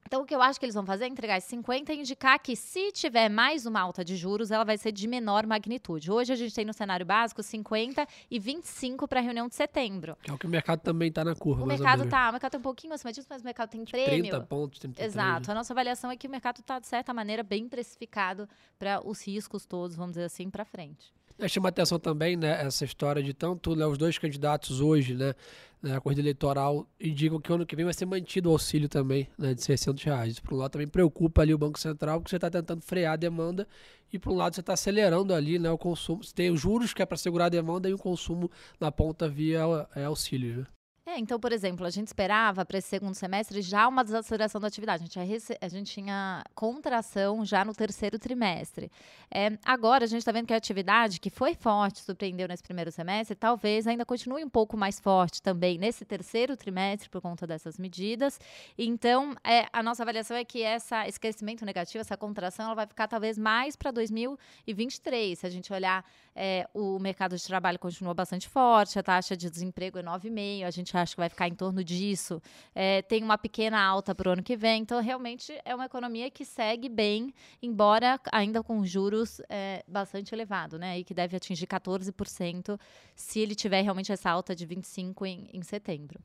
então, 0.08 0.22
o 0.22 0.24
que 0.24 0.34
eu 0.34 0.40
acho 0.40 0.58
que 0.58 0.64
eles 0.64 0.74
vão 0.74 0.86
fazer 0.86 1.04
é 1.04 1.08
entregar 1.08 1.36
esses 1.36 1.50
50 1.50 1.92
e 1.92 1.98
indicar 1.98 2.38
que, 2.38 2.56
se 2.56 2.90
tiver 2.92 3.28
mais 3.28 3.66
uma 3.66 3.78
alta 3.78 4.02
de 4.02 4.16
juros, 4.16 4.50
ela 4.50 4.64
vai 4.64 4.78
ser 4.78 4.90
de 4.90 5.06
menor 5.06 5.46
magnitude. 5.46 6.10
Hoje, 6.10 6.32
a 6.32 6.36
gente 6.36 6.54
tem 6.54 6.64
no 6.64 6.72
cenário 6.72 7.04
básico 7.04 7.42
50 7.42 8.08
e 8.30 8.38
25 8.38 9.06
para 9.06 9.20
a 9.20 9.22
reunião 9.22 9.48
de 9.48 9.54
setembro. 9.54 10.16
É 10.26 10.32
o 10.32 10.38
que 10.38 10.46
o 10.46 10.48
mercado 10.48 10.80
também 10.80 11.10
está 11.10 11.22
na 11.22 11.34
curva. 11.34 11.62
O 11.62 11.66
mercado 11.66 12.04
está, 12.04 12.30
o 12.30 12.32
mercado 12.32 12.48
está 12.48 12.58
um 12.58 12.62
pouquinho 12.62 12.94
acima 12.94 13.12
disso, 13.12 13.26
mas 13.28 13.42
o 13.42 13.44
mercado 13.44 13.68
tem 13.68 13.84
prêmio. 13.84 14.30
30 14.30 14.40
pontos, 14.46 14.78
33. 14.78 15.12
Exato. 15.12 15.50
A 15.50 15.54
nossa 15.54 15.74
avaliação 15.74 16.10
é 16.10 16.16
que 16.16 16.26
o 16.26 16.30
mercado 16.30 16.60
está, 16.60 16.78
de 16.78 16.86
certa 16.86 17.12
maneira, 17.12 17.42
bem 17.42 17.68
precificado 17.68 18.48
para 18.78 19.06
os 19.06 19.20
riscos 19.26 19.66
todos, 19.66 19.94
vamos 19.94 20.12
dizer 20.12 20.24
assim, 20.24 20.48
para 20.48 20.64
frente. 20.64 21.12
É, 21.38 21.46
chama 21.46 21.68
atenção 21.68 22.00
também 22.00 22.36
né, 22.36 22.66
essa 22.66 22.84
história 22.84 23.22
de 23.22 23.32
tanto 23.32 23.76
né, 23.76 23.86
os 23.86 23.96
dois 23.96 24.18
candidatos 24.18 24.80
hoje, 24.80 25.14
né, 25.14 25.34
na 25.82 26.00
corrida 26.00 26.20
eleitoral, 26.20 26.86
indicam 27.00 27.40
que 27.40 27.52
ano 27.52 27.66
que 27.66 27.76
vem 27.76 27.84
vai 27.84 27.94
ser 27.94 28.06
mantido 28.06 28.48
o 28.48 28.52
auxílio 28.52 28.88
também 28.88 29.28
né, 29.38 29.54
de 29.54 29.62
600 29.62 30.02
reais. 30.04 30.32
Isso, 30.32 30.42
por 30.42 30.54
um 30.54 30.56
lado, 30.58 30.72
também 30.72 30.88
preocupa 30.88 31.42
ali 31.42 31.54
o 31.54 31.58
Banco 31.58 31.78
Central, 31.78 32.20
porque 32.20 32.30
você 32.30 32.36
está 32.36 32.50
tentando 32.50 32.82
frear 32.82 33.14
a 33.14 33.16
demanda 33.16 33.66
e, 34.12 34.18
por 34.18 34.32
um 34.32 34.36
lado, 34.36 34.54
você 34.54 34.60
está 34.60 34.72
acelerando 34.72 35.34
ali 35.34 35.58
né, 35.58 35.70
o 35.70 35.78
consumo. 35.78 36.24
Você 36.24 36.34
tem 36.34 36.50
os 36.50 36.60
juros 36.60 36.92
que 36.92 37.02
é 37.02 37.06
para 37.06 37.16
segurar 37.16 37.46
a 37.46 37.50
demanda 37.50 37.88
e 37.88 37.94
o 37.94 37.98
consumo 37.98 38.50
na 38.80 38.90
ponta 38.90 39.28
via 39.28 39.60
é, 39.94 40.04
auxílio. 40.04 40.58
Né? 40.58 40.66
É, 41.10 41.18
então, 41.18 41.40
por 41.40 41.52
exemplo, 41.52 41.86
a 41.86 41.90
gente 41.90 42.08
esperava 42.08 42.66
para 42.66 42.76
esse 42.76 42.88
segundo 42.88 43.14
semestre 43.14 43.62
já 43.62 43.88
uma 43.88 44.04
desaceleração 44.04 44.60
da 44.60 44.66
atividade. 44.66 45.04
A 45.04 45.24
gente, 45.24 45.58
a 45.58 45.68
gente 45.68 45.90
tinha 45.90 46.44
contração 46.54 47.46
já 47.46 47.64
no 47.64 47.72
terceiro 47.72 48.18
trimestre. 48.18 48.92
É, 49.30 49.56
agora, 49.64 50.04
a 50.04 50.06
gente 50.06 50.18
está 50.18 50.30
vendo 50.30 50.46
que 50.46 50.52
a 50.52 50.58
atividade, 50.58 51.18
que 51.18 51.30
foi 51.30 51.54
forte, 51.54 52.00
surpreendeu 52.00 52.46
nesse 52.46 52.62
primeiro 52.62 52.92
semestre, 52.92 53.34
talvez 53.34 53.86
ainda 53.86 54.04
continue 54.04 54.44
um 54.44 54.50
pouco 54.50 54.76
mais 54.76 55.00
forte 55.00 55.40
também 55.40 55.78
nesse 55.78 56.04
terceiro 56.04 56.54
trimestre 56.58 57.08
por 57.08 57.22
conta 57.22 57.46
dessas 57.46 57.78
medidas. 57.78 58.38
Então, 58.76 59.34
é, 59.42 59.64
a 59.72 59.82
nossa 59.82 60.02
avaliação 60.02 60.36
é 60.36 60.44
que 60.44 60.62
essa, 60.62 61.08
esse 61.08 61.18
crescimento 61.18 61.64
negativo, 61.64 62.02
essa 62.02 62.18
contração, 62.18 62.66
ela 62.66 62.74
vai 62.74 62.86
ficar 62.86 63.08
talvez 63.08 63.38
mais 63.38 63.76
para 63.76 63.90
2023. 63.90 65.38
Se 65.38 65.46
a 65.46 65.50
gente 65.50 65.72
olhar, 65.72 66.04
é, 66.36 66.68
o 66.74 66.98
mercado 66.98 67.34
de 67.34 67.44
trabalho 67.46 67.78
continua 67.78 68.12
bastante 68.12 68.46
forte, 68.46 68.98
a 68.98 69.02
taxa 69.02 69.34
de 69.34 69.48
desemprego 69.48 69.98
é 69.98 70.02
9,5%, 70.02 70.66
a 70.66 70.70
gente 70.70 70.97
acho 71.02 71.14
que 71.14 71.20
vai 71.20 71.28
ficar 71.28 71.48
em 71.48 71.54
torno 71.54 71.82
disso. 71.82 72.40
É, 72.74 73.02
tem 73.02 73.22
uma 73.22 73.38
pequena 73.38 73.80
alta 73.80 74.14
para 74.14 74.28
o 74.28 74.32
ano 74.32 74.42
que 74.42 74.56
vem. 74.56 74.82
Então, 74.82 75.00
realmente 75.00 75.52
é 75.64 75.74
uma 75.74 75.86
economia 75.86 76.30
que 76.30 76.44
segue 76.44 76.88
bem, 76.88 77.32
embora 77.62 78.20
ainda 78.32 78.62
com 78.62 78.84
juros 78.84 79.40
é, 79.48 79.84
bastante 79.86 80.34
elevado, 80.34 80.78
né? 80.78 80.98
E 80.98 81.04
que 81.04 81.14
deve 81.14 81.36
atingir 81.36 81.66
14% 81.66 82.78
se 83.14 83.40
ele 83.40 83.54
tiver 83.54 83.82
realmente 83.82 84.12
essa 84.12 84.30
alta 84.30 84.54
de 84.54 84.66
25% 84.66 85.26
em, 85.26 85.50
em 85.52 85.62
setembro. 85.62 86.20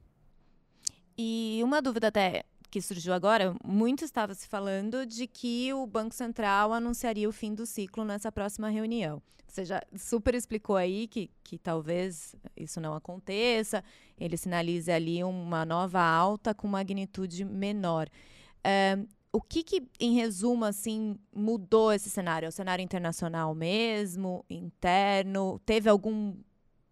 E 1.18 1.62
uma 1.64 1.82
dúvida 1.82 2.08
até 2.08 2.44
que 2.74 2.82
surgiu 2.82 3.14
agora, 3.14 3.56
muito 3.64 4.04
estava 4.04 4.34
se 4.34 4.48
falando 4.48 5.06
de 5.06 5.28
que 5.28 5.72
o 5.76 5.86
Banco 5.86 6.16
Central 6.16 6.74
anunciaria 6.74 7.30
o 7.30 7.32
fim 7.32 7.54
do 7.54 7.68
ciclo 7.68 8.04
nessa 8.04 8.32
próxima 8.32 8.68
reunião. 8.68 9.22
Você 9.48 9.64
já 9.64 9.80
super 9.96 10.34
explicou 10.34 10.76
aí 10.76 11.08
que, 11.08 11.30
que 11.44 11.60
talvez 11.60 12.36
isso 12.58 12.82
não 12.82 12.96
aconteça, 12.96 13.84
ele 14.20 14.36
sinalize 14.38 14.92
ali 14.92 15.24
uma 15.24 15.64
nova 15.64 16.02
alta 16.02 16.52
com 16.52 16.68
magnitude 16.68 17.46
menor. 17.46 18.10
É, 18.64 18.98
o 19.32 19.40
que, 19.40 19.62
que, 19.62 19.88
em 20.00 20.16
resumo, 20.16 20.66
assim, 20.66 21.16
mudou 21.32 21.94
esse 21.94 22.10
cenário? 22.10 22.48
É 22.48 22.50
o 22.50 22.52
cenário 22.52 22.82
internacional 22.82 23.54
mesmo, 23.54 24.44
interno? 24.50 25.62
Teve 25.64 25.92
algum 25.92 26.34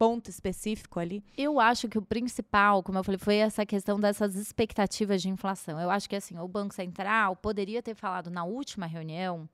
ponto 0.01 0.31
específico 0.31 0.99
ali? 0.99 1.23
Eu 1.37 1.59
acho 1.59 1.87
que 1.87 1.95
o 1.95 2.01
principal, 2.01 2.81
como 2.81 2.97
eu 2.97 3.03
falei, 3.03 3.19
foi 3.19 3.35
essa 3.35 3.63
questão 3.67 3.99
dessas 3.99 4.33
expectativas 4.33 5.21
de 5.21 5.29
inflação. 5.29 5.79
Eu 5.79 5.91
acho 5.91 6.09
que 6.09 6.15
assim, 6.15 6.39
o 6.39 6.47
Banco 6.47 6.73
Central 6.73 7.35
poderia 7.35 7.83
ter 7.83 7.93
falado 7.93 8.31
na 8.31 8.43
última 8.43 8.87
reunião 8.87 9.47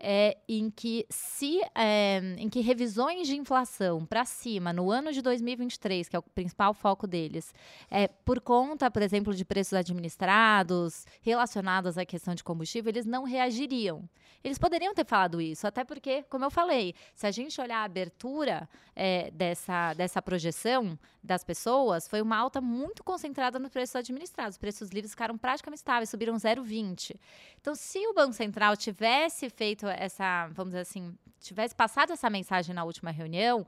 é, 0.00 0.36
em 0.48 0.70
que 0.70 1.06
se 1.08 1.60
é, 1.74 2.18
em 2.38 2.48
que 2.48 2.60
revisões 2.60 3.28
de 3.28 3.36
inflação 3.36 4.04
para 4.04 4.24
cima 4.24 4.72
no 4.72 4.90
ano 4.90 5.12
de 5.12 5.22
2023, 5.22 6.08
que 6.08 6.16
é 6.16 6.18
o 6.18 6.22
principal 6.22 6.72
foco 6.72 7.06
deles, 7.06 7.54
é, 7.90 8.08
por 8.08 8.40
conta, 8.40 8.90
por 8.90 9.02
exemplo, 9.02 9.34
de 9.34 9.44
preços 9.44 9.74
administrados 9.74 11.06
relacionados 11.20 11.98
à 11.98 12.04
questão 12.04 12.34
de 12.34 12.42
combustível, 12.42 12.90
eles 12.90 13.06
não 13.06 13.24
reagiriam. 13.24 14.08
Eles 14.42 14.58
poderiam 14.58 14.94
ter 14.94 15.04
falado 15.04 15.38
isso, 15.40 15.66
até 15.66 15.84
porque, 15.84 16.22
como 16.24 16.46
eu 16.46 16.50
falei, 16.50 16.94
se 17.14 17.26
a 17.26 17.30
gente 17.30 17.60
olhar 17.60 17.80
a 17.80 17.84
abertura 17.84 18.66
é, 18.96 19.30
dessa, 19.32 19.92
dessa 19.92 20.22
projeção 20.22 20.98
das 21.22 21.44
pessoas, 21.44 22.08
foi 22.08 22.22
uma 22.22 22.38
alta 22.38 22.58
muito 22.58 23.04
concentrada 23.04 23.58
nos 23.58 23.70
preços 23.70 23.96
administrados. 23.96 24.54
Os 24.54 24.58
preços 24.58 24.88
livres 24.88 25.12
ficaram 25.12 25.36
praticamente 25.36 25.80
estáveis, 25.80 26.08
subiram 26.08 26.34
0,20. 26.36 27.16
Então, 27.60 27.74
se 27.74 27.98
o 28.06 28.14
Banco 28.14 28.32
Central 28.32 28.74
tivesse 28.78 29.50
feito 29.50 29.86
essa, 29.90 30.48
vamos 30.48 30.70
dizer 30.72 30.80
assim, 30.80 31.16
tivesse 31.40 31.74
passado 31.74 32.12
essa 32.12 32.28
mensagem 32.30 32.74
na 32.74 32.84
última 32.84 33.10
reunião, 33.10 33.66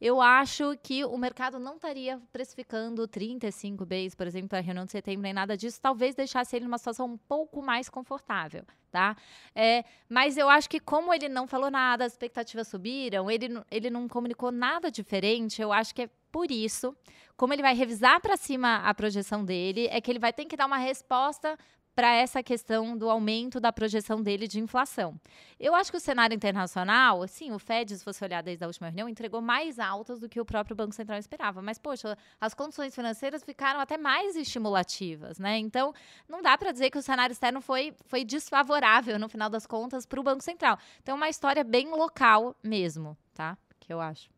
eu 0.00 0.20
acho 0.20 0.76
que 0.82 1.04
o 1.04 1.16
mercado 1.16 1.58
não 1.58 1.76
estaria 1.76 2.20
precificando 2.32 3.06
35 3.06 3.86
Bs, 3.86 4.14
por 4.14 4.26
exemplo, 4.26 4.58
a 4.58 4.60
reunião 4.60 4.84
de 4.84 4.90
setembro, 4.90 5.22
nem 5.22 5.32
nada 5.32 5.56
disso. 5.56 5.80
Talvez 5.80 6.14
deixasse 6.14 6.56
ele 6.56 6.64
numa 6.64 6.78
situação 6.78 7.06
um 7.06 7.16
pouco 7.16 7.62
mais 7.62 7.88
confortável, 7.88 8.64
tá? 8.90 9.16
É, 9.54 9.84
mas 10.08 10.36
eu 10.36 10.48
acho 10.48 10.68
que 10.68 10.80
como 10.80 11.14
ele 11.14 11.28
não 11.28 11.46
falou 11.46 11.70
nada, 11.70 12.04
as 12.04 12.12
expectativas 12.12 12.68
subiram, 12.68 13.30
ele, 13.30 13.48
ele 13.70 13.88
não 13.88 14.08
comunicou 14.08 14.50
nada 14.50 14.90
diferente, 14.90 15.62
eu 15.62 15.72
acho 15.72 15.94
que 15.94 16.02
é 16.02 16.10
por 16.30 16.50
isso, 16.50 16.96
como 17.36 17.52
ele 17.52 17.62
vai 17.62 17.74
revisar 17.74 18.20
para 18.20 18.36
cima 18.36 18.78
a 18.78 18.92
projeção 18.92 19.44
dele, 19.44 19.86
é 19.90 20.00
que 20.00 20.10
ele 20.10 20.18
vai 20.18 20.32
ter 20.32 20.44
que 20.44 20.56
dar 20.56 20.66
uma 20.66 20.78
resposta 20.78 21.56
para 21.94 22.12
essa 22.12 22.42
questão 22.42 22.96
do 22.96 23.08
aumento 23.08 23.60
da 23.60 23.72
projeção 23.72 24.20
dele 24.20 24.48
de 24.48 24.58
inflação. 24.58 25.18
Eu 25.58 25.74
acho 25.74 25.90
que 25.90 25.96
o 25.96 26.00
cenário 26.00 26.34
internacional, 26.34 27.26
sim, 27.28 27.52
o 27.52 27.58
Fed, 27.58 27.96
se 27.96 28.04
você 28.04 28.24
olhar 28.24 28.42
desde 28.42 28.64
a 28.64 28.66
última 28.66 28.88
reunião, 28.88 29.08
entregou 29.08 29.40
mais 29.40 29.78
altas 29.78 30.18
do 30.18 30.28
que 30.28 30.40
o 30.40 30.44
próprio 30.44 30.74
Banco 30.74 30.94
Central 30.94 31.18
esperava. 31.18 31.62
Mas, 31.62 31.78
poxa, 31.78 32.18
as 32.40 32.52
condições 32.52 32.94
financeiras 32.94 33.44
ficaram 33.44 33.78
até 33.78 33.96
mais 33.96 34.34
estimulativas, 34.36 35.38
né? 35.38 35.58
Então, 35.58 35.94
não 36.28 36.42
dá 36.42 36.58
para 36.58 36.72
dizer 36.72 36.90
que 36.90 36.98
o 36.98 37.02
cenário 37.02 37.32
externo 37.32 37.60
foi, 37.60 37.94
foi 38.06 38.24
desfavorável, 38.24 39.18
no 39.18 39.28
final 39.28 39.48
das 39.48 39.66
contas, 39.66 40.04
para 40.04 40.20
o 40.20 40.22
Banco 40.22 40.42
Central. 40.42 40.78
Então, 41.02 41.14
é 41.14 41.16
uma 41.16 41.28
história 41.28 41.62
bem 41.62 41.88
local 41.90 42.56
mesmo, 42.62 43.16
tá? 43.32 43.56
Que 43.78 43.92
eu 43.92 44.00
acho. 44.00 44.28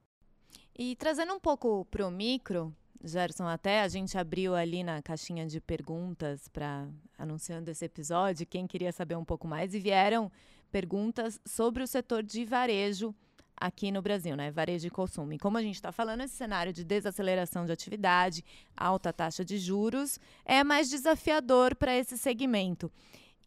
E 0.78 0.94
trazendo 0.96 1.32
um 1.32 1.40
pouco 1.40 1.86
para 1.86 2.06
o 2.06 2.10
micro, 2.10 2.74
Gerson, 3.02 3.46
até 3.46 3.82
a 3.82 3.88
gente 3.88 4.16
abriu 4.16 4.54
ali 4.54 4.82
na 4.82 5.02
caixinha 5.02 5.46
de 5.46 5.60
perguntas 5.60 6.48
para 6.48 6.88
anunciando 7.18 7.70
esse 7.70 7.84
episódio, 7.84 8.46
quem 8.46 8.66
queria 8.66 8.92
saber 8.92 9.16
um 9.16 9.24
pouco 9.24 9.46
mais 9.46 9.74
e 9.74 9.78
vieram 9.78 10.30
perguntas 10.70 11.40
sobre 11.46 11.82
o 11.82 11.86
setor 11.86 12.22
de 12.22 12.44
varejo 12.44 13.14
aqui 13.56 13.90
no 13.90 14.02
Brasil, 14.02 14.36
né? 14.36 14.50
Varejo 14.50 14.86
e 14.86 14.90
consumo. 14.90 15.32
E 15.32 15.38
como 15.38 15.56
a 15.56 15.62
gente 15.62 15.76
está 15.76 15.90
falando, 15.90 16.22
esse 16.22 16.34
cenário 16.34 16.72
de 16.72 16.84
desaceleração 16.84 17.64
de 17.64 17.72
atividade, 17.72 18.44
alta 18.76 19.12
taxa 19.12 19.44
de 19.44 19.56
juros, 19.58 20.20
é 20.44 20.62
mais 20.62 20.90
desafiador 20.90 21.74
para 21.74 21.96
esse 21.96 22.18
segmento. 22.18 22.92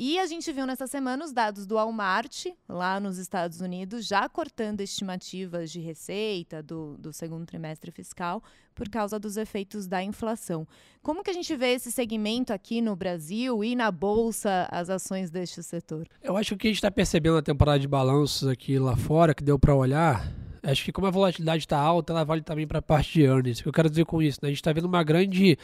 E 0.01 0.17
a 0.17 0.25
gente 0.25 0.49
viu 0.53 0.65
nessa 0.65 0.88
semana 0.88 1.25
os 1.25 1.33
dados 1.33 1.65
do 1.67 1.75
Walmart, 1.75 2.45
lá 2.69 3.01
nos 3.01 3.17
Estados 3.17 3.59
Unidos, 3.59 4.07
já 4.07 4.29
cortando 4.29 4.79
estimativas 4.79 5.69
de 5.69 5.81
receita 5.81 6.63
do, 6.63 6.95
do 6.97 7.12
segundo 7.12 7.45
trimestre 7.45 7.91
fiscal 7.91 8.41
por 8.73 8.88
causa 8.88 9.19
dos 9.19 9.35
efeitos 9.35 9.88
da 9.88 10.01
inflação. 10.01 10.65
Como 11.03 11.21
que 11.21 11.29
a 11.29 11.33
gente 11.33 11.53
vê 11.53 11.73
esse 11.73 11.91
segmento 11.91 12.53
aqui 12.53 12.79
no 12.79 12.95
Brasil 12.95 13.62
e 13.62 13.75
na 13.75 13.91
Bolsa, 13.91 14.69
as 14.71 14.89
ações 14.89 15.29
deste 15.29 15.62
setor? 15.62 16.07
Eu 16.23 16.38
acho 16.38 16.55
que 16.55 16.67
a 16.67 16.69
gente 16.69 16.77
está 16.77 16.89
percebendo 16.89 17.35
na 17.35 17.41
temporada 17.41 17.77
de 17.77 17.88
balanços 17.88 18.47
aqui 18.47 18.79
lá 18.79 18.95
fora, 18.95 19.35
que 19.35 19.43
deu 19.43 19.59
para 19.59 19.75
olhar, 19.75 20.31
Acho 20.71 20.84
que 20.84 20.91
como 20.91 21.08
a 21.08 21.12
volatilidade 21.12 21.63
está 21.63 21.77
alta, 21.77 22.13
ela 22.13 22.23
vale 22.23 22.41
também 22.41 22.67
para 22.67 22.79
a 22.79 22.82
parte 22.82 23.13
de 23.13 23.23
earnings. 23.23 23.60
O 23.60 23.63
que 23.63 23.69
eu 23.69 23.73
quero 23.73 23.89
dizer 23.89 24.05
com 24.05 24.21
isso? 24.21 24.39
Né? 24.41 24.47
A 24.47 24.51
gente 24.51 24.60
está 24.60 24.71
vendo 24.71 24.86
uma 24.86 25.03
grande, 25.03 25.58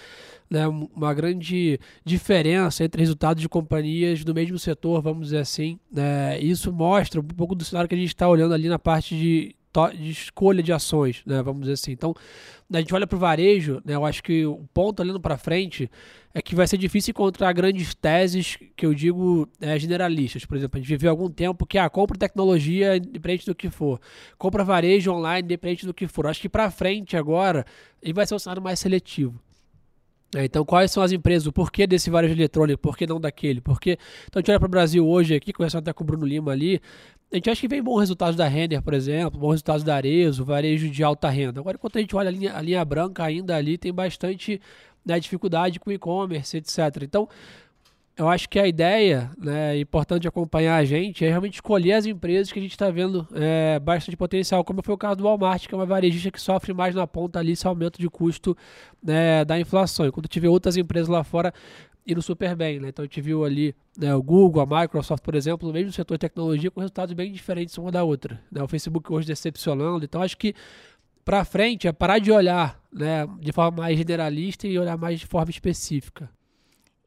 né, 0.49 0.67
uma 0.67 1.13
grande 1.13 1.79
diferença 2.03 2.83
entre 2.83 3.01
resultados 3.01 3.41
de 3.41 3.49
companhias 3.49 4.23
do 4.23 4.33
mesmo 4.33 4.57
setor, 4.59 5.01
vamos 5.01 5.27
dizer 5.27 5.39
assim. 5.39 5.79
Né? 5.91 6.39
Isso 6.39 6.71
mostra 6.71 7.19
um 7.19 7.23
pouco 7.23 7.55
do 7.55 7.63
cenário 7.63 7.87
que 7.87 7.95
a 7.95 7.97
gente 7.97 8.09
está 8.09 8.27
olhando 8.27 8.53
ali 8.53 8.69
na 8.69 8.79
parte 8.79 9.15
de 9.15 9.55
de 9.93 10.09
escolha 10.09 10.63
de 10.63 10.71
ações, 10.71 11.21
né, 11.25 11.41
vamos 11.41 11.61
dizer 11.61 11.73
assim. 11.73 11.91
Então, 11.91 12.13
a 12.71 12.79
gente 12.79 12.93
olha 12.93 13.05
para 13.05 13.15
o 13.15 13.19
varejo, 13.19 13.81
né, 13.85 13.95
eu 13.95 14.05
acho 14.05 14.23
que 14.23 14.45
o 14.45 14.67
ponto 14.73 15.01
olhando 15.01 15.19
para 15.19 15.37
frente 15.37 15.89
é 16.33 16.41
que 16.41 16.55
vai 16.55 16.67
ser 16.67 16.77
difícil 16.77 17.11
encontrar 17.11 17.53
grandes 17.53 17.93
teses 17.93 18.57
que 18.75 18.85
eu 18.85 18.93
digo 18.93 19.47
é, 19.61 19.77
generalistas. 19.79 20.45
Por 20.45 20.57
exemplo, 20.57 20.77
a 20.77 20.81
gente 20.81 20.89
viveu 20.89 21.09
algum 21.09 21.29
tempo 21.29 21.65
que 21.65 21.77
ah, 21.77 21.89
compra 21.89 22.17
tecnologia 22.17 22.97
independente 22.97 23.45
do 23.45 23.55
que 23.55 23.69
for, 23.69 23.99
compra 24.37 24.63
varejo 24.63 25.11
online 25.11 25.45
independente 25.45 25.85
do 25.85 25.93
que 25.93 26.07
for. 26.07 26.25
Eu 26.25 26.31
acho 26.31 26.41
que 26.41 26.49
para 26.49 26.69
frente 26.71 27.15
agora 27.15 27.65
ele 28.01 28.13
vai 28.13 28.25
ser 28.25 28.35
um 28.35 28.39
cenário 28.39 28.61
mais 28.61 28.79
seletivo. 28.79 29.39
É, 30.35 30.43
então, 30.43 30.65
quais 30.65 30.91
são 30.91 31.01
as 31.01 31.13
empresas? 31.13 31.47
O 31.47 31.51
porquê 31.53 31.87
desse 31.87 32.09
varejo 32.09 32.33
eletrônico? 32.33 32.81
Por 32.81 32.97
que 32.97 33.07
não 33.07 33.19
daquele? 33.21 33.61
Porque, 33.61 33.97
então, 34.27 34.39
a 34.39 34.41
gente 34.41 34.51
olha 34.51 34.59
para 34.59 34.67
o 34.67 34.69
Brasil 34.69 35.07
hoje 35.07 35.33
aqui, 35.33 35.53
conversando 35.53 35.83
até 35.83 35.93
com 35.93 36.03
o 36.03 36.07
Bruno 36.07 36.25
Lima 36.25 36.51
ali, 36.51 36.81
a 37.31 37.35
gente 37.35 37.49
acha 37.49 37.61
que 37.61 37.67
vem 37.67 37.81
bons 37.81 37.99
resultados 37.99 38.35
da 38.35 38.47
Render, 38.47 38.81
por 38.81 38.93
exemplo, 38.93 39.39
bons 39.39 39.51
resultados 39.51 39.83
da 39.83 39.95
Arezo, 39.95 40.43
varejo 40.43 40.89
de 40.89 41.03
alta 41.03 41.29
renda. 41.29 41.59
Agora, 41.59 41.77
enquanto 41.77 41.97
a 41.97 42.01
gente 42.01 42.15
olha 42.15 42.29
a 42.29 42.31
linha, 42.31 42.55
a 42.55 42.61
linha 42.61 42.83
branca 42.83 43.23
ainda 43.23 43.55
ali, 43.55 43.77
tem 43.77 43.93
bastante 43.93 44.61
né, 45.05 45.19
dificuldade 45.19 45.79
com 45.79 45.91
e-commerce, 45.91 46.57
etc. 46.57 46.79
Então, 47.03 47.29
eu 48.17 48.29
acho 48.29 48.47
que 48.47 48.57
a 48.57 48.65
ideia, 48.65 49.29
né, 49.37 49.77
importante 49.77 50.27
acompanhar 50.27 50.77
a 50.77 50.85
gente, 50.85 51.25
é 51.25 51.27
realmente 51.27 51.55
escolher 51.55 51.93
as 51.93 52.05
empresas 52.05 52.51
que 52.51 52.57
a 52.57 52.61
gente 52.61 52.71
está 52.71 52.89
vendo 52.89 53.27
é, 53.33 53.77
bastante 53.79 54.15
potencial, 54.15 54.63
como 54.63 54.81
foi 54.81 54.95
o 54.95 54.97
caso 54.97 55.17
do 55.17 55.25
Walmart, 55.25 55.67
que 55.67 55.75
é 55.75 55.77
uma 55.77 55.85
varejista 55.85 56.31
que 56.31 56.39
sofre 56.39 56.73
mais 56.73 56.95
na 56.95 57.05
ponta 57.05 57.39
ali 57.39 57.51
esse 57.51 57.67
aumento 57.67 57.99
de 57.99 58.09
custo 58.09 58.55
né, 59.03 59.43
da 59.43 59.59
inflação. 59.59 60.07
Enquanto 60.07 60.29
tive 60.29 60.47
outras 60.47 60.77
empresas 60.77 61.09
lá 61.09 61.23
fora 61.25 61.53
indo 62.07 62.21
super 62.21 62.55
bem. 62.55 62.79
Né? 62.79 62.89
Então 62.89 63.03
a 63.03 63.05
gente 63.05 63.19
viu 63.19 63.43
ali 63.43 63.75
né, 63.97 64.15
o 64.15 64.23
Google, 64.23 64.61
a 64.61 64.81
Microsoft, 64.81 65.23
por 65.23 65.35
exemplo, 65.35 65.67
no 65.67 65.73
mesmo 65.73 65.91
setor 65.91 66.15
de 66.15 66.21
tecnologia, 66.21 66.71
com 66.71 66.79
resultados 66.79 67.13
bem 67.13 67.31
diferentes 67.31 67.77
uma 67.77 67.91
da 67.91 68.03
outra. 68.03 68.39
Né? 68.49 68.63
O 68.63 68.67
Facebook 68.67 69.11
hoje 69.11 69.27
decepcionando. 69.27 70.05
Então 70.05 70.21
acho 70.21 70.37
que 70.37 70.53
para 71.25 71.43
frente 71.43 71.87
é 71.87 71.91
parar 71.91 72.19
de 72.19 72.31
olhar 72.31 72.79
né, 72.93 73.27
de 73.41 73.51
forma 73.51 73.81
mais 73.81 73.97
generalista 73.97 74.67
e 74.67 74.77
olhar 74.77 74.97
mais 74.97 75.19
de 75.19 75.25
forma 75.25 75.49
específica. 75.49 76.29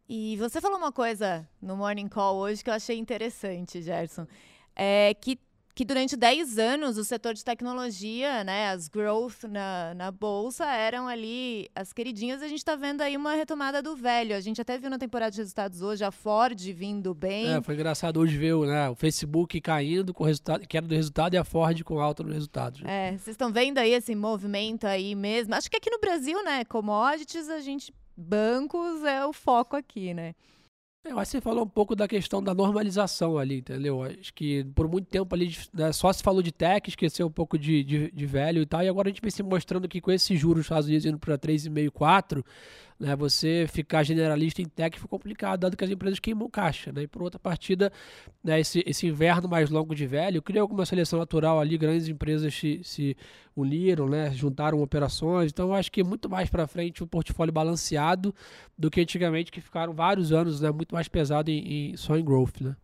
E 0.09 0.37
você 0.39 0.61
falou 0.61 0.79
uma 0.79 0.91
coisa 0.91 1.47
no 1.61 1.77
Morning 1.77 2.09
Call 2.09 2.37
hoje 2.37 2.65
que 2.65 2.71
eu 2.71 2.75
achei 2.75 2.97
interessante, 2.97 3.83
Gerson. 3.83 4.27
É 4.75 5.15
que 5.15 5.39
que 5.79 5.85
durante 5.85 6.17
10 6.17 6.59
anos 6.59 6.99
o 6.99 7.05
setor 7.05 7.35
de 7.35 7.45
tecnologia, 7.45 8.43
né, 8.43 8.71
as 8.71 8.89
growth 8.89 9.45
na, 9.45 9.95
na 9.95 10.11
bolsa 10.11 10.67
eram 10.67 11.07
ali 11.07 11.71
as 11.73 11.93
queridinhas. 11.93 12.43
A 12.43 12.49
gente 12.49 12.59
está 12.59 12.75
vendo 12.75 13.01
aí 13.01 13.17
uma 13.17 13.35
retomada 13.35 13.81
do 13.81 13.95
velho. 13.95 14.35
A 14.35 14.41
gente 14.41 14.61
até 14.61 14.77
viu 14.77 14.91
na 14.91 14.99
temporada 14.99 15.31
de 15.31 15.39
resultados 15.39 15.81
hoje 15.81 16.03
a 16.03 16.11
Ford 16.11 16.61
vindo 16.73 17.15
bem. 17.15 17.55
É, 17.55 17.63
foi 17.63 17.75
engraçado 17.75 18.19
hoje 18.19 18.37
ver 18.37 18.57
né, 18.57 18.89
o 18.89 18.97
Facebook 18.97 19.61
caindo 19.61 20.13
com 20.13 20.25
o 20.25 20.27
resultado, 20.27 20.67
que 20.67 20.77
era 20.77 20.85
do 20.85 20.97
resultado 20.97 21.35
e 21.35 21.37
a 21.37 21.45
Ford 21.45 21.81
com 21.85 22.01
alta 22.01 22.25
no 22.25 22.33
resultado. 22.33 22.81
É, 22.85 23.11
vocês 23.11 23.29
estão 23.29 23.53
vendo 23.53 23.79
aí 23.79 23.93
esse 23.93 24.17
movimento 24.17 24.85
aí 24.85 25.15
mesmo. 25.15 25.55
Acho 25.55 25.71
que 25.71 25.77
aqui 25.77 25.93
no 25.93 26.01
Brasil, 26.01 26.43
né, 26.43 26.65
commodities, 26.65 27.49
a 27.49 27.61
gente 27.61 27.95
bancos 28.19 29.05
é 29.05 29.25
o 29.25 29.33
foco 29.33 29.77
aqui, 29.77 30.13
né? 30.13 30.35
Eu 31.05 31.19
acho 31.19 31.31
que 31.31 31.39
você 31.39 31.41
falou 31.41 31.65
um 31.65 31.69
pouco 31.69 31.95
da 31.95 32.09
questão 32.09 32.43
da 32.43 32.53
normalização 32.53 33.39
ali, 33.39 33.59
entendeu? 33.59 34.03
Acho 34.03 34.35
que 34.35 34.65
por 34.75 34.89
muito 34.89 35.07
tempo 35.07 35.33
ali 35.35 35.57
né, 35.73 35.93
só 35.93 36.13
se 36.13 36.23
falou 36.23 36.43
de 36.43 36.53
tech, 36.53 36.89
esqueceu 36.89 37.29
um 37.29 37.31
pouco 37.31 37.59
de, 37.59 37.83
de, 37.85 38.11
de, 38.11 38.27
velho 38.27 38.61
e 38.61 38.67
tal, 38.67 38.83
e 38.83 38.89
agora 38.89 39.09
a 39.09 39.11
gente 39.11 39.23
vem 39.23 39.31
se 39.31 39.43
mostrando 39.43 39.89
que 39.89 40.01
com 40.01 40.11
esses 40.11 40.39
juros 40.39 40.59
dos 40.59 40.67
Estados 40.67 40.87
Unidos 40.87 41.07
indo 41.07 41.19
para 41.19 41.39
3,5, 41.39 41.91
4, 41.91 42.45
né, 42.99 43.15
você 43.15 43.67
ficar 43.69 44.03
generalista 44.03 44.61
em 44.61 44.65
tech 44.65 44.99
ficou 44.99 45.19
complicado, 45.19 45.61
dado 45.61 45.77
que 45.77 45.85
as 45.85 45.91
empresas 45.91 46.19
queimam 46.19 46.51
caixa. 46.51 46.93
Né? 46.93 47.03
E 47.03 47.07
por 47.07 47.23
outra 47.23 47.39
partida, 47.39 47.93
né, 48.43 48.59
esse, 48.59 48.83
esse 48.87 49.07
inverno 49.07 49.49
mais 49.49 49.71
longo 49.71 49.95
de 49.95 50.07
velho 50.07 50.43
criou 50.43 50.63
alguma 50.63 50.85
seleção 50.85 51.19
natural 51.19 51.61
ali, 51.61 51.79
grandes 51.79 52.09
empresas 52.09 52.53
se, 52.55 52.81
se 52.83 53.17
uniram, 53.55 54.09
né, 54.09 54.31
juntaram 54.33 54.83
operações. 54.83 55.51
Então, 55.51 55.73
acho 55.73 55.93
que 55.93 56.03
muito 56.03 56.29
mais 56.29 56.51
para 56.51 56.67
frente 56.67 57.05
um 57.05 57.07
portfólio 57.07 57.53
balanceado 57.53 58.35
do 58.77 58.91
que 58.91 59.01
antigamente, 59.01 59.53
que 59.53 59.61
ficaram 59.61 59.93
vários 59.93 60.33
anos 60.33 60.61
né, 60.61 60.71
muito 60.71 60.95
mais 60.95 61.09
pesado 61.09 61.51
em, 61.51 61.93
em, 61.93 61.97
só 61.97 62.17
em 62.17 62.25
growth. 62.25 62.61
Né? 62.61 62.75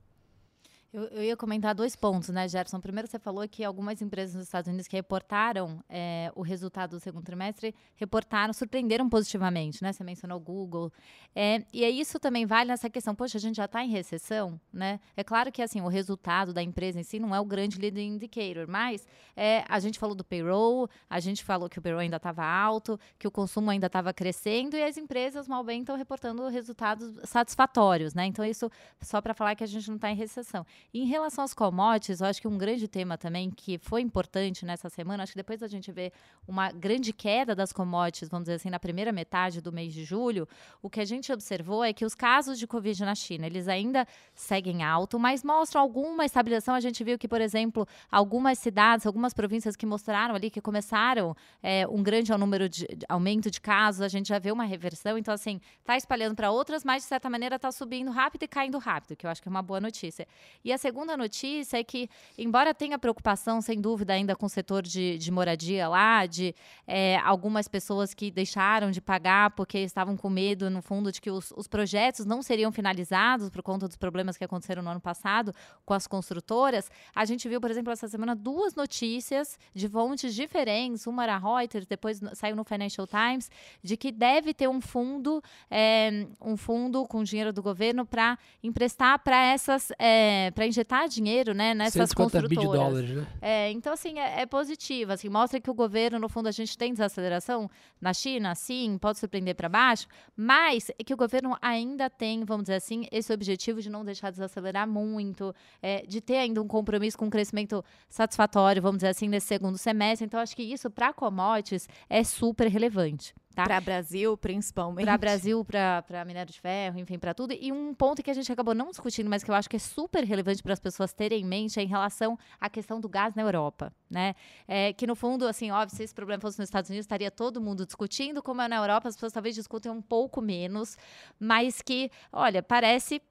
Eu, 0.94 1.06
eu, 1.06 1.22
ia 1.24 1.36
comentar 1.36 1.74
dois 1.74 1.96
pontos, 1.96 2.28
né, 2.28 2.46
Gerson? 2.46 2.78
Primeiro, 2.78 3.08
você 3.08 3.18
falou 3.18 3.48
que 3.48 3.64
algumas 3.64 4.00
empresas 4.00 4.36
nos 4.36 4.44
Estados 4.44 4.68
Unidos 4.68 4.86
que 4.86 4.94
reportaram 4.94 5.82
é, 5.88 6.30
o 6.36 6.42
resultado 6.42 6.90
do 6.90 7.00
segundo 7.00 7.24
trimestre 7.24 7.74
reportaram, 7.96 8.52
surpreenderam 8.52 9.08
positivamente, 9.08 9.82
né? 9.82 9.92
Você 9.92 10.04
mencionou 10.04 10.38
o 10.38 10.40
Google. 10.40 10.92
É, 11.34 11.64
e 11.72 11.84
isso 11.84 12.20
também 12.20 12.46
vale 12.46 12.68
nessa 12.68 12.88
questão, 12.88 13.12
poxa, 13.12 13.38
a 13.38 13.40
gente 13.40 13.56
já 13.56 13.64
está 13.64 13.82
em 13.82 13.88
recessão, 13.88 14.60
né? 14.72 15.00
É 15.16 15.24
claro 15.24 15.50
que, 15.50 15.62
assim, 15.62 15.80
o 15.80 15.88
resultado 15.88 16.52
da 16.52 16.62
empresa 16.62 17.00
em 17.00 17.02
si 17.02 17.18
não 17.18 17.34
é 17.34 17.40
o 17.40 17.44
grande 17.44 17.76
leading 17.76 18.14
indicator, 18.14 18.68
mas 18.68 19.04
é, 19.34 19.64
a 19.68 19.80
gente 19.80 19.98
falou 19.98 20.14
do 20.14 20.22
payroll, 20.22 20.88
a 21.10 21.18
gente 21.18 21.42
falou 21.42 21.68
que 21.68 21.80
o 21.80 21.82
payroll 21.82 22.02
ainda 22.02 22.18
estava 22.18 22.44
alto, 22.44 23.00
que 23.18 23.26
o 23.26 23.32
consumo 23.32 23.68
ainda 23.68 23.88
estava 23.88 24.14
crescendo 24.14 24.76
e 24.76 24.84
as 24.84 24.96
empresas, 24.96 25.48
mal 25.48 25.64
bem, 25.64 25.80
estão 25.80 25.96
reportando 25.96 26.46
resultados 26.46 27.18
satisfatórios, 27.24 28.14
né? 28.14 28.26
Então, 28.26 28.44
isso 28.44 28.70
só 29.00 29.20
para 29.20 29.34
falar 29.34 29.56
que 29.56 29.64
a 29.64 29.66
gente 29.66 29.88
não 29.88 29.96
está 29.96 30.08
em 30.08 30.14
recessão. 30.14 30.64
Em 30.92 31.06
relação 31.06 31.44
às 31.44 31.54
commodities, 31.54 32.20
eu 32.20 32.26
acho 32.26 32.40
que 32.40 32.48
um 32.48 32.56
grande 32.58 32.86
tema 32.86 33.18
também 33.18 33.50
que 33.50 33.78
foi 33.78 34.00
importante 34.00 34.64
nessa 34.64 34.88
semana, 34.88 35.22
acho 35.22 35.32
que 35.32 35.38
depois 35.38 35.62
a 35.62 35.66
gente 35.66 35.90
vê 35.90 36.12
uma 36.46 36.70
grande 36.70 37.12
queda 37.12 37.54
das 37.54 37.72
commodities, 37.72 38.28
vamos 38.28 38.44
dizer 38.44 38.56
assim, 38.56 38.70
na 38.70 38.78
primeira 38.78 39.10
metade 39.10 39.60
do 39.60 39.72
mês 39.72 39.92
de 39.92 40.04
julho, 40.04 40.46
o 40.82 40.90
que 40.90 41.00
a 41.00 41.04
gente 41.04 41.32
observou 41.32 41.82
é 41.82 41.92
que 41.92 42.04
os 42.04 42.14
casos 42.14 42.58
de 42.58 42.66
Covid 42.66 43.04
na 43.04 43.14
China, 43.14 43.46
eles 43.46 43.68
ainda 43.68 44.06
seguem 44.34 44.82
alto, 44.82 45.18
mas 45.18 45.42
mostram 45.42 45.80
alguma 45.80 46.24
estabilização. 46.24 46.74
A 46.74 46.80
gente 46.80 47.02
viu 47.02 47.18
que, 47.18 47.26
por 47.26 47.40
exemplo, 47.40 47.86
algumas 48.10 48.58
cidades, 48.58 49.06
algumas 49.06 49.32
províncias 49.32 49.76
que 49.76 49.86
mostraram 49.86 50.34
ali 50.34 50.50
que 50.50 50.60
começaram 50.60 51.36
é, 51.62 51.86
um 51.88 52.02
grande 52.02 52.32
número 52.36 52.68
de 52.68 52.86
aumento 53.08 53.50
de 53.50 53.60
casos, 53.60 54.00
a 54.00 54.08
gente 54.08 54.28
já 54.28 54.38
vê 54.38 54.50
uma 54.52 54.64
reversão. 54.64 55.16
Então, 55.16 55.32
assim, 55.32 55.60
está 55.80 55.96
espalhando 55.96 56.34
para 56.34 56.50
outras, 56.50 56.84
mas 56.84 57.02
de 57.02 57.08
certa 57.08 57.30
maneira 57.30 57.56
está 57.56 57.70
subindo 57.70 58.10
rápido 58.10 58.42
e 58.42 58.48
caindo 58.48 58.78
rápido, 58.78 59.16
que 59.16 59.26
eu 59.26 59.30
acho 59.30 59.42
que 59.42 59.48
é 59.48 59.50
uma 59.50 59.62
boa 59.62 59.80
notícia. 59.80 60.26
E 60.64 60.72
a 60.74 60.78
segunda 60.78 61.16
notícia 61.16 61.78
é 61.78 61.84
que, 61.84 62.08
embora 62.36 62.74
tenha 62.74 62.98
preocupação, 62.98 63.60
sem 63.60 63.80
dúvida, 63.80 64.12
ainda 64.12 64.36
com 64.36 64.46
o 64.46 64.48
setor 64.48 64.82
de, 64.82 65.16
de 65.18 65.30
moradia 65.30 65.88
lá, 65.88 66.26
de 66.26 66.54
é, 66.86 67.16
algumas 67.18 67.68
pessoas 67.68 68.12
que 68.12 68.30
deixaram 68.30 68.90
de 68.90 69.00
pagar 69.00 69.50
porque 69.52 69.78
estavam 69.78 70.16
com 70.16 70.28
medo, 70.28 70.68
no 70.68 70.82
fundo, 70.82 71.10
de 71.10 71.20
que 71.20 71.30
os, 71.30 71.52
os 71.56 71.66
projetos 71.66 72.26
não 72.26 72.42
seriam 72.42 72.70
finalizados 72.70 73.48
por 73.50 73.62
conta 73.62 73.86
dos 73.86 73.96
problemas 73.96 74.36
que 74.36 74.44
aconteceram 74.44 74.82
no 74.82 74.90
ano 74.90 75.00
passado 75.00 75.54
com 75.84 75.94
as 75.94 76.06
construtoras, 76.06 76.90
a 77.14 77.24
gente 77.24 77.48
viu, 77.48 77.60
por 77.60 77.70
exemplo, 77.70 77.92
essa 77.92 78.08
semana 78.08 78.34
duas 78.34 78.74
notícias 78.74 79.58
de 79.74 79.88
fontes 79.88 80.34
diferentes. 80.34 81.06
Uma 81.06 81.24
era 81.24 81.38
Reuters, 81.38 81.86
depois 81.86 82.20
saiu 82.34 82.56
no 82.56 82.64
Financial 82.64 83.06
Times, 83.06 83.50
de 83.82 83.96
que 83.96 84.10
deve 84.10 84.52
ter 84.52 84.68
um 84.68 84.80
fundo, 84.80 85.42
é, 85.70 86.26
um 86.40 86.56
fundo 86.56 87.06
com 87.06 87.22
dinheiro 87.22 87.52
do 87.52 87.62
governo 87.62 88.04
para 88.04 88.38
emprestar 88.62 89.18
para 89.18 89.36
essas, 89.36 89.92
é, 89.98 90.50
injetar 90.66 91.08
dinheiro, 91.08 91.54
né, 91.54 91.74
nessas 91.74 92.12
construtoras. 92.12 92.64
dólares, 92.64 93.10
né? 93.10 93.26
É, 93.40 93.70
então, 93.70 93.92
assim, 93.92 94.18
é, 94.18 94.42
é 94.42 94.46
positivo, 94.46 95.12
assim, 95.12 95.28
mostra 95.28 95.60
que 95.60 95.70
o 95.70 95.74
governo, 95.74 96.18
no 96.18 96.28
fundo, 96.28 96.48
a 96.48 96.52
gente 96.52 96.76
tem 96.76 96.92
desaceleração 96.92 97.70
na 98.00 98.12
China, 98.12 98.54
sim, 98.54 98.98
pode 98.98 99.18
surpreender 99.18 99.54
para 99.54 99.68
baixo, 99.68 100.06
mas 100.36 100.90
é 100.98 101.04
que 101.04 101.12
o 101.12 101.16
governo 101.16 101.56
ainda 101.60 102.08
tem, 102.10 102.44
vamos 102.44 102.64
dizer 102.64 102.76
assim, 102.76 103.06
esse 103.10 103.32
objetivo 103.32 103.80
de 103.80 103.90
não 103.90 104.04
deixar 104.04 104.30
desacelerar 104.30 104.88
muito, 104.88 105.54
é, 105.82 106.04
de 106.06 106.20
ter 106.20 106.36
ainda 106.36 106.60
um 106.60 106.68
compromisso 106.68 107.18
com 107.18 107.26
um 107.26 107.30
crescimento 107.30 107.84
satisfatório, 108.08 108.82
vamos 108.82 108.98
dizer 108.98 109.08
assim, 109.08 109.28
nesse 109.28 109.46
segundo 109.46 109.78
semestre. 109.78 110.26
Então, 110.26 110.40
acho 110.40 110.54
que 110.54 110.62
isso, 110.62 110.90
para 110.90 111.12
commodities, 111.12 111.88
é 112.08 112.22
super 112.24 112.68
relevante. 112.68 113.34
Tá? 113.54 113.64
Para 113.64 113.80
Brasil, 113.80 114.36
principalmente. 114.36 115.04
Para 115.06 115.16
Brasil, 115.16 115.64
para 115.64 116.24
minério 116.24 116.52
de 116.52 116.60
ferro, 116.60 116.98
enfim, 116.98 117.18
para 117.18 117.32
tudo. 117.32 117.52
E 117.52 117.70
um 117.70 117.94
ponto 117.94 118.22
que 118.22 118.30
a 118.30 118.34
gente 118.34 118.50
acabou 118.50 118.74
não 118.74 118.90
discutindo, 118.90 119.30
mas 119.30 119.44
que 119.44 119.50
eu 119.50 119.54
acho 119.54 119.70
que 119.70 119.76
é 119.76 119.78
super 119.78 120.24
relevante 120.24 120.62
para 120.62 120.72
as 120.72 120.80
pessoas 120.80 121.12
terem 121.12 121.42
em 121.42 121.44
mente 121.44 121.78
é 121.78 121.82
em 121.82 121.86
relação 121.86 122.36
à 122.60 122.68
questão 122.68 123.00
do 123.00 123.08
gás 123.08 123.34
na 123.34 123.42
Europa. 123.42 123.92
Né? 124.10 124.34
É, 124.66 124.92
que 124.92 125.06
no 125.06 125.14
fundo, 125.14 125.46
assim, 125.46 125.70
óbvio, 125.70 125.96
se 125.96 126.02
esse 126.02 126.14
problema 126.14 126.40
fosse 126.40 126.58
nos 126.58 126.68
Estados 126.68 126.90
Unidos, 126.90 127.04
estaria 127.04 127.30
todo 127.30 127.60
mundo 127.60 127.86
discutindo, 127.86 128.42
como 128.42 128.60
é 128.60 128.66
na 128.66 128.76
Europa, 128.76 129.08
as 129.08 129.14
pessoas 129.14 129.32
talvez 129.32 129.54
discutem 129.54 129.90
um 129.90 130.02
pouco 130.02 130.40
menos, 130.40 130.96
mas 131.38 131.80
que, 131.80 132.10
olha, 132.32 132.62
parece 132.62 133.22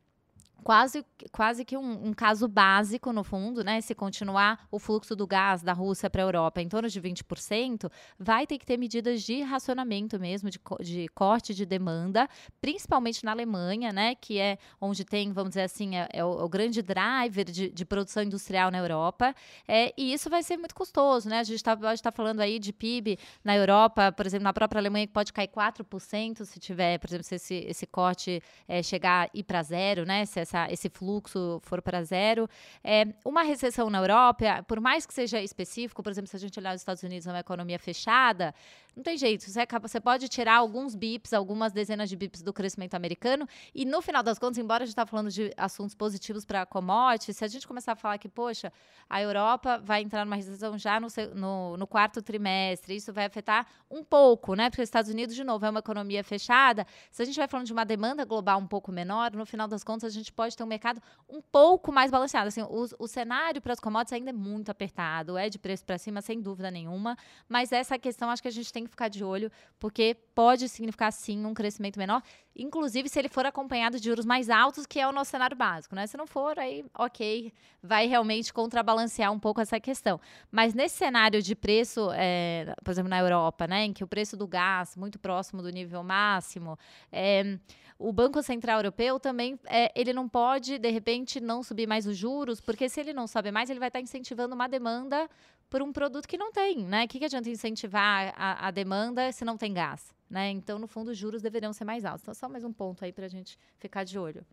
quase, 0.63 1.05
quase 1.31 1.63
que 1.63 1.77
um, 1.77 2.07
um, 2.07 2.13
caso 2.13 2.47
básico, 2.47 3.13
no 3.13 3.23
fundo, 3.23 3.63
né? 3.63 3.81
Se 3.81 3.93
continuar 3.93 4.67
o 4.71 4.79
fluxo 4.79 5.15
do 5.15 5.27
gás 5.27 5.61
da 5.61 5.73
Rússia 5.73 6.09
para 6.09 6.21
a 6.23 6.25
Europa 6.25 6.61
em 6.61 6.67
torno 6.67 6.89
de 6.89 6.99
20%, 6.99 7.91
vai 8.17 8.47
ter 8.47 8.57
que 8.57 8.65
ter 8.65 8.77
medidas 8.77 9.21
de 9.21 9.41
racionamento 9.41 10.19
mesmo, 10.19 10.49
de, 10.49 10.59
de 10.81 11.07
corte 11.09 11.53
de 11.53 11.65
demanda, 11.65 12.27
principalmente 12.59 13.23
na 13.23 13.31
Alemanha, 13.31 13.91
né? 13.91 14.15
Que 14.15 14.39
é 14.39 14.57
onde 14.81 15.05
tem, 15.05 15.31
vamos 15.31 15.51
dizer 15.51 15.63
assim, 15.63 15.95
é, 15.95 16.07
é, 16.11 16.25
o, 16.25 16.39
é 16.39 16.43
o, 16.43 16.49
grande 16.49 16.81
driver 16.81 17.45
de, 17.45 17.69
de, 17.69 17.85
produção 17.85 18.23
industrial 18.23 18.71
na 18.71 18.79
Europa. 18.79 19.35
É, 19.67 19.93
e 19.97 20.13
isso 20.13 20.29
vai 20.29 20.41
ser 20.41 20.57
muito 20.57 20.73
custoso, 20.73 21.29
né? 21.29 21.39
A 21.39 21.43
gente 21.43 21.57
está 21.57 21.75
tá 21.75 22.11
falando 22.11 22.39
aí 22.39 22.57
de 22.57 22.73
PIB 22.73 23.19
na 23.43 23.55
Europa, 23.55 24.11
por 24.11 24.25
exemplo, 24.25 24.43
na 24.43 24.53
própria 24.53 24.79
Alemanha, 24.79 25.05
que 25.05 25.13
pode 25.13 25.31
cair 25.31 25.47
4% 25.47 26.45
se 26.45 26.59
tiver, 26.59 26.97
por 26.97 27.07
exemplo, 27.09 27.23
se 27.23 27.35
esse, 27.35 27.55
esse 27.67 27.85
corte 27.85 28.41
é, 28.67 28.81
chegar 28.81 29.29
e 29.33 29.43
ir 29.43 29.43
para 29.43 29.61
zero, 29.61 30.05
né? 30.05 30.25
Se 30.25 30.39
essa 30.39 30.52
essa, 30.53 30.71
esse 30.71 30.89
fluxo 30.89 31.59
for 31.63 31.81
para 31.81 32.03
zero. 32.03 32.47
É, 32.83 33.05
uma 33.25 33.41
recessão 33.41 33.89
na 33.89 33.99
Europa, 33.99 34.63
por 34.67 34.79
mais 34.79 35.05
que 35.05 35.13
seja 35.13 35.41
específico, 35.41 36.03
por 36.03 36.11
exemplo, 36.11 36.29
se 36.29 36.35
a 36.35 36.39
gente 36.39 36.59
olhar 36.59 36.75
os 36.75 36.81
Estados 36.81 37.01
Unidos, 37.03 37.25
é 37.27 37.31
uma 37.31 37.39
economia 37.39 37.79
fechada, 37.79 38.53
não 38.95 39.03
tem 39.03 39.17
jeito. 39.17 39.49
Você, 39.49 39.59
acaba, 39.59 39.87
você 39.87 39.99
pode 39.99 40.27
tirar 40.27 40.57
alguns 40.57 40.95
bips, 40.95 41.33
algumas 41.33 41.71
dezenas 41.71 42.09
de 42.09 42.15
bips 42.15 42.41
do 42.41 42.53
crescimento 42.53 42.93
americano, 42.93 43.47
e 43.73 43.85
no 43.85 44.01
final 44.01 44.21
das 44.21 44.37
contas, 44.37 44.57
embora 44.57 44.83
a 44.83 44.85
gente 44.85 44.93
está 44.93 45.05
falando 45.05 45.29
de 45.29 45.51
assuntos 45.57 45.95
positivos 45.95 46.45
para 46.45 46.65
commodities, 46.65 47.37
se 47.37 47.43
a 47.43 47.47
gente 47.47 47.67
começar 47.67 47.93
a 47.93 47.95
falar 47.95 48.17
que, 48.17 48.29
poxa, 48.29 48.71
a 49.09 49.21
Europa 49.21 49.81
vai 49.83 50.01
entrar 50.01 50.25
numa 50.25 50.35
recessão 50.35 50.77
já 50.77 50.99
no, 50.99 51.07
no, 51.35 51.77
no 51.77 51.87
quarto 51.87 52.21
trimestre, 52.21 52.95
isso 52.95 53.11
vai 53.11 53.25
afetar 53.25 53.67
um 53.89 54.03
pouco, 54.03 54.55
né? 54.55 54.69
Porque 54.69 54.81
os 54.81 54.87
Estados 54.87 55.09
Unidos, 55.09 55.35
de 55.35 55.43
novo, 55.43 55.65
é 55.65 55.69
uma 55.69 55.79
economia 55.79 56.23
fechada. 56.23 56.85
Se 57.11 57.21
a 57.21 57.25
gente 57.25 57.35
vai 57.35 57.47
falando 57.47 57.65
de 57.65 57.73
uma 57.73 57.85
demanda 57.85 58.25
global 58.25 58.59
um 58.59 58.67
pouco 58.67 58.91
menor, 58.91 59.31
no 59.33 59.45
final 59.45 59.67
das 59.67 59.83
contas, 59.83 60.11
a 60.11 60.15
gente 60.15 60.31
pode 60.31 60.55
ter 60.55 60.63
um 60.63 60.67
mercado 60.67 61.01
um 61.29 61.41
pouco 61.41 61.91
mais 61.91 62.11
balanceado. 62.11 62.47
Assim, 62.47 62.61
o, 62.61 62.85
o 62.99 63.07
cenário 63.07 63.61
para 63.61 63.73
as 63.73 63.79
commodities 63.79 64.13
ainda 64.13 64.29
é 64.29 64.33
muito 64.33 64.69
apertado, 64.69 65.37
é 65.37 65.49
de 65.49 65.59
preço 65.59 65.85
para 65.85 65.97
cima, 65.97 66.21
sem 66.21 66.41
dúvida 66.41 66.69
nenhuma, 66.71 67.17
mas 67.47 67.71
essa 67.71 67.97
questão 67.97 68.29
acho 68.29 68.41
que 68.41 68.47
a 68.47 68.51
gente 68.51 68.71
tem 68.71 68.82
que 68.85 68.91
ficar 68.91 69.07
de 69.07 69.23
olho, 69.23 69.51
porque 69.79 70.15
pode 70.33 70.67
significar 70.69 71.11
sim 71.11 71.45
um 71.45 71.53
crescimento 71.53 71.97
menor, 71.97 72.21
inclusive 72.55 73.09
se 73.09 73.19
ele 73.19 73.29
for 73.29 73.45
acompanhado 73.45 73.99
de 73.99 74.05
juros 74.05 74.25
mais 74.25 74.49
altos, 74.49 74.85
que 74.85 74.99
é 74.99 75.07
o 75.07 75.11
nosso 75.11 75.31
cenário 75.31 75.55
básico, 75.55 75.95
né? 75.95 76.07
Se 76.07 76.17
não 76.17 76.27
for, 76.27 76.57
aí 76.57 76.85
ok, 76.97 77.51
vai 77.81 78.07
realmente 78.07 78.53
contrabalancear 78.53 79.31
um 79.31 79.39
pouco 79.39 79.61
essa 79.61 79.79
questão. 79.79 80.19
Mas 80.51 80.73
nesse 80.73 80.97
cenário 80.97 81.41
de 81.41 81.55
preço, 81.55 82.09
é, 82.13 82.73
por 82.83 82.91
exemplo, 82.91 83.09
na 83.09 83.19
Europa, 83.19 83.67
né, 83.67 83.85
em 83.85 83.93
que 83.93 84.03
o 84.03 84.07
preço 84.07 84.37
do 84.37 84.47
gás 84.47 84.95
muito 84.95 85.19
próximo 85.19 85.61
do 85.61 85.69
nível 85.69 86.03
máximo, 86.03 86.77
é, 87.11 87.57
o 87.97 88.11
Banco 88.11 88.41
Central 88.43 88.79
Europeu 88.79 89.19
também 89.19 89.59
é, 89.65 89.91
ele 89.95 90.13
não 90.13 90.27
pode 90.27 90.77
de 90.77 90.89
repente 90.89 91.39
não 91.39 91.63
subir 91.63 91.87
mais 91.87 92.05
os 92.05 92.17
juros, 92.17 92.59
porque 92.59 92.89
se 92.89 92.99
ele 92.99 93.13
não 93.13 93.27
sobe 93.27 93.51
mais, 93.51 93.69
ele 93.69 93.79
vai 93.79 93.89
estar 93.89 94.01
incentivando 94.01 94.55
uma 94.55 94.67
demanda 94.67 95.29
por 95.73 95.81
um 95.81 95.91
produto 95.91 96.27
que 96.27 96.37
não 96.37 96.51
tem, 96.51 96.85
né? 96.85 97.05
O 97.05 97.07
que, 97.07 97.17
que 97.17 97.25
adianta 97.25 97.49
incentivar 97.49 98.31
a, 98.37 98.67
a 98.67 98.69
demanda 98.69 99.31
se 99.31 99.43
não 99.43 99.57
tem 99.57 99.73
gás? 99.73 100.13
Né? 100.29 100.51
Então, 100.51 100.77
no 100.77 100.85
fundo, 100.85 101.09
os 101.09 101.17
juros 101.17 101.41
deveriam 101.41 101.73
ser 101.73 101.83
mais 101.83 102.05
altos. 102.05 102.21
Então, 102.21 102.33
só 102.35 102.47
mais 102.47 102.63
um 102.63 102.71
ponto 102.71 103.03
aí 103.03 103.11
para 103.11 103.25
a 103.25 103.27
gente 103.27 103.57
ficar 103.79 104.03
de 104.03 104.19
olho. 104.19 104.45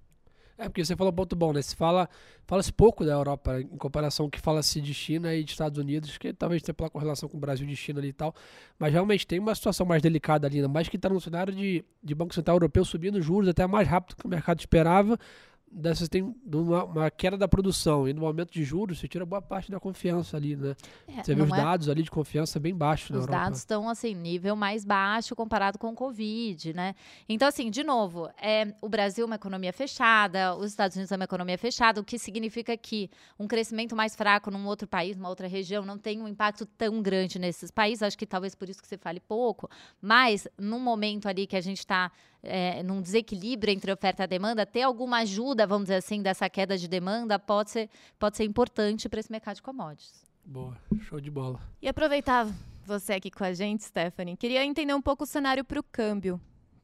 É, 0.56 0.64
porque 0.64 0.83
você 0.83 0.96
falou 0.96 1.12
um 1.12 1.16
ponto 1.16 1.37
bom, 1.37 1.52
né? 1.52 1.61
Se 1.61 1.76
fala, 1.76 2.09
fala-se 2.46 2.72
pouco 2.72 3.04
da 3.04 3.12
Europa 3.12 3.61
em 3.61 3.76
comparação 3.76 4.24
ao 4.24 4.30
que 4.30 4.40
fala-se 4.40 4.80
de 4.80 4.94
China 4.94 5.35
e 5.35 5.44
de 5.44 5.50
Estados 5.50 5.78
Unidos, 5.78 6.16
que 6.16 6.33
talvez 6.33 6.62
tenha 6.62 6.74
pela 6.74 6.88
correlação 6.88 7.28
com 7.28 7.37
o 7.37 7.40
Brasil 7.40 7.66
de 7.66 7.76
China 7.76 8.00
ali 8.00 8.09
e 8.09 8.12
tal. 8.14 8.35
Mas 8.78 8.90
realmente 8.90 9.26
tem 9.26 9.38
uma 9.38 9.54
situação 9.54 9.85
mais 9.85 10.00
delicada 10.00 10.46
ali, 10.46 10.56
ainda 10.56 10.68
mais 10.68 10.88
que 10.88 10.96
está 10.96 11.11
no 11.11 11.20
cenário 11.20 11.54
de, 11.54 11.85
de 12.02 12.14
Banco 12.14 12.35
Central 12.35 12.56
Europeu 12.56 12.83
subindo 12.83 13.20
juros 13.20 13.46
até 13.46 13.66
mais 13.66 13.87
rápido 13.87 14.16
que 14.16 14.24
o 14.24 14.28
mercado 14.28 14.59
esperava 14.61 15.18
dessas 15.70 16.09
tem 16.09 16.35
uma, 16.52 16.85
uma, 16.85 17.11
queda 17.11 17.37
da 17.37 17.46
produção 17.46 18.09
e 18.09 18.12
no 18.12 18.22
momento 18.22 18.52
de 18.52 18.64
juros 18.64 18.98
você 18.98 19.06
tira 19.06 19.24
boa 19.24 19.40
parte 19.40 19.70
da 19.70 19.78
confiança 19.78 20.37
ali, 20.37 20.56
né? 20.56 20.74
É, 21.06 21.22
você 21.22 21.35
vê 21.35 21.42
os 21.42 21.52
é... 21.52 21.56
dados 21.56 21.88
ali 21.88 22.02
de 22.02 22.11
confiança 22.11 22.59
bem 22.59 22.74
baixos 22.74 23.16
Os 23.16 23.26
dados 23.26 23.61
estão 23.61 23.88
assim 23.88 24.14
nível 24.14 24.56
mais 24.56 24.85
baixo 24.85 25.37
comparado 25.37 25.78
com 25.78 25.90
o 25.90 25.94
Covid, 25.94 26.72
né? 26.74 26.94
Então 27.28 27.46
assim, 27.46 27.70
de 27.70 27.85
novo, 27.85 28.28
é 28.40 28.74
o 28.80 28.88
Brasil 28.88 29.22
é 29.22 29.26
uma 29.26 29.37
economia 29.37 29.72
fechada, 29.72 30.56
os 30.56 30.70
Estados 30.70 30.96
Unidos 30.96 31.12
é 31.12 31.16
uma 31.16 31.24
economia 31.24 31.56
fechada, 31.56 32.00
o 32.00 32.04
que 32.04 32.18
significa 32.18 32.76
que 32.76 33.09
um 33.38 33.46
crescimento 33.46 33.94
mais 33.94 34.16
fraco 34.16 34.50
num 34.50 34.66
outro 34.66 34.88
país, 34.88 35.16
numa 35.16 35.28
outra 35.28 35.46
região, 35.46 35.85
não 35.85 35.98
tem 35.98 36.20
um 36.20 36.26
impacto 36.26 36.66
tão 36.66 37.00
grande 37.00 37.38
nesses 37.38 37.70
países. 37.70 38.02
Acho 38.02 38.18
que 38.18 38.26
talvez 38.26 38.54
por 38.54 38.68
isso 38.68 38.83
que 38.83 38.88
você 38.88 38.98
fale 38.98 39.20
pouco, 39.20 39.70
mas 40.02 40.48
num 40.59 40.80
momento 40.80 41.28
ali 41.28 41.46
que 41.46 41.56
a 41.56 41.61
gente 41.61 41.78
está 41.78 42.11
é, 42.42 42.83
num 42.83 43.00
desequilíbrio 43.00 43.72
entre 43.72 43.92
oferta 43.92 44.25
e 44.25 44.27
demanda, 44.27 44.65
ter 44.65 44.83
alguma 44.83 45.19
ajuda, 45.19 45.67
vamos 45.67 45.85
dizer 45.85 45.96
assim, 45.96 46.23
dessa 46.23 46.48
queda 46.48 46.77
de 46.77 46.88
demanda 46.88 47.38
pode 47.38 47.71
ser, 47.71 47.90
pode 48.19 48.37
ser 48.37 48.44
importante 48.44 49.08
para 49.08 49.21
esse 49.21 49.31
mercado 49.31 49.56
de 49.56 49.62
commodities. 49.62 50.25
Boa, 50.44 50.77
show 51.00 51.21
de 51.21 51.31
bola. 51.31 51.60
E 51.81 51.88
aproveitar 51.88 52.46
você 52.85 53.15
aqui 53.15 53.31
com 53.31 53.44
a 53.44 53.52
gente, 53.52 53.85
Stephanie, 53.85 54.37
queria 54.37 54.65
entender 54.65 54.94
um 54.94 55.02
pouco 55.02 55.25
o 55.25 55.27
cenário 55.27 55.65
para 55.65 55.79
o 55.79 55.83
câmbio 55.83 56.40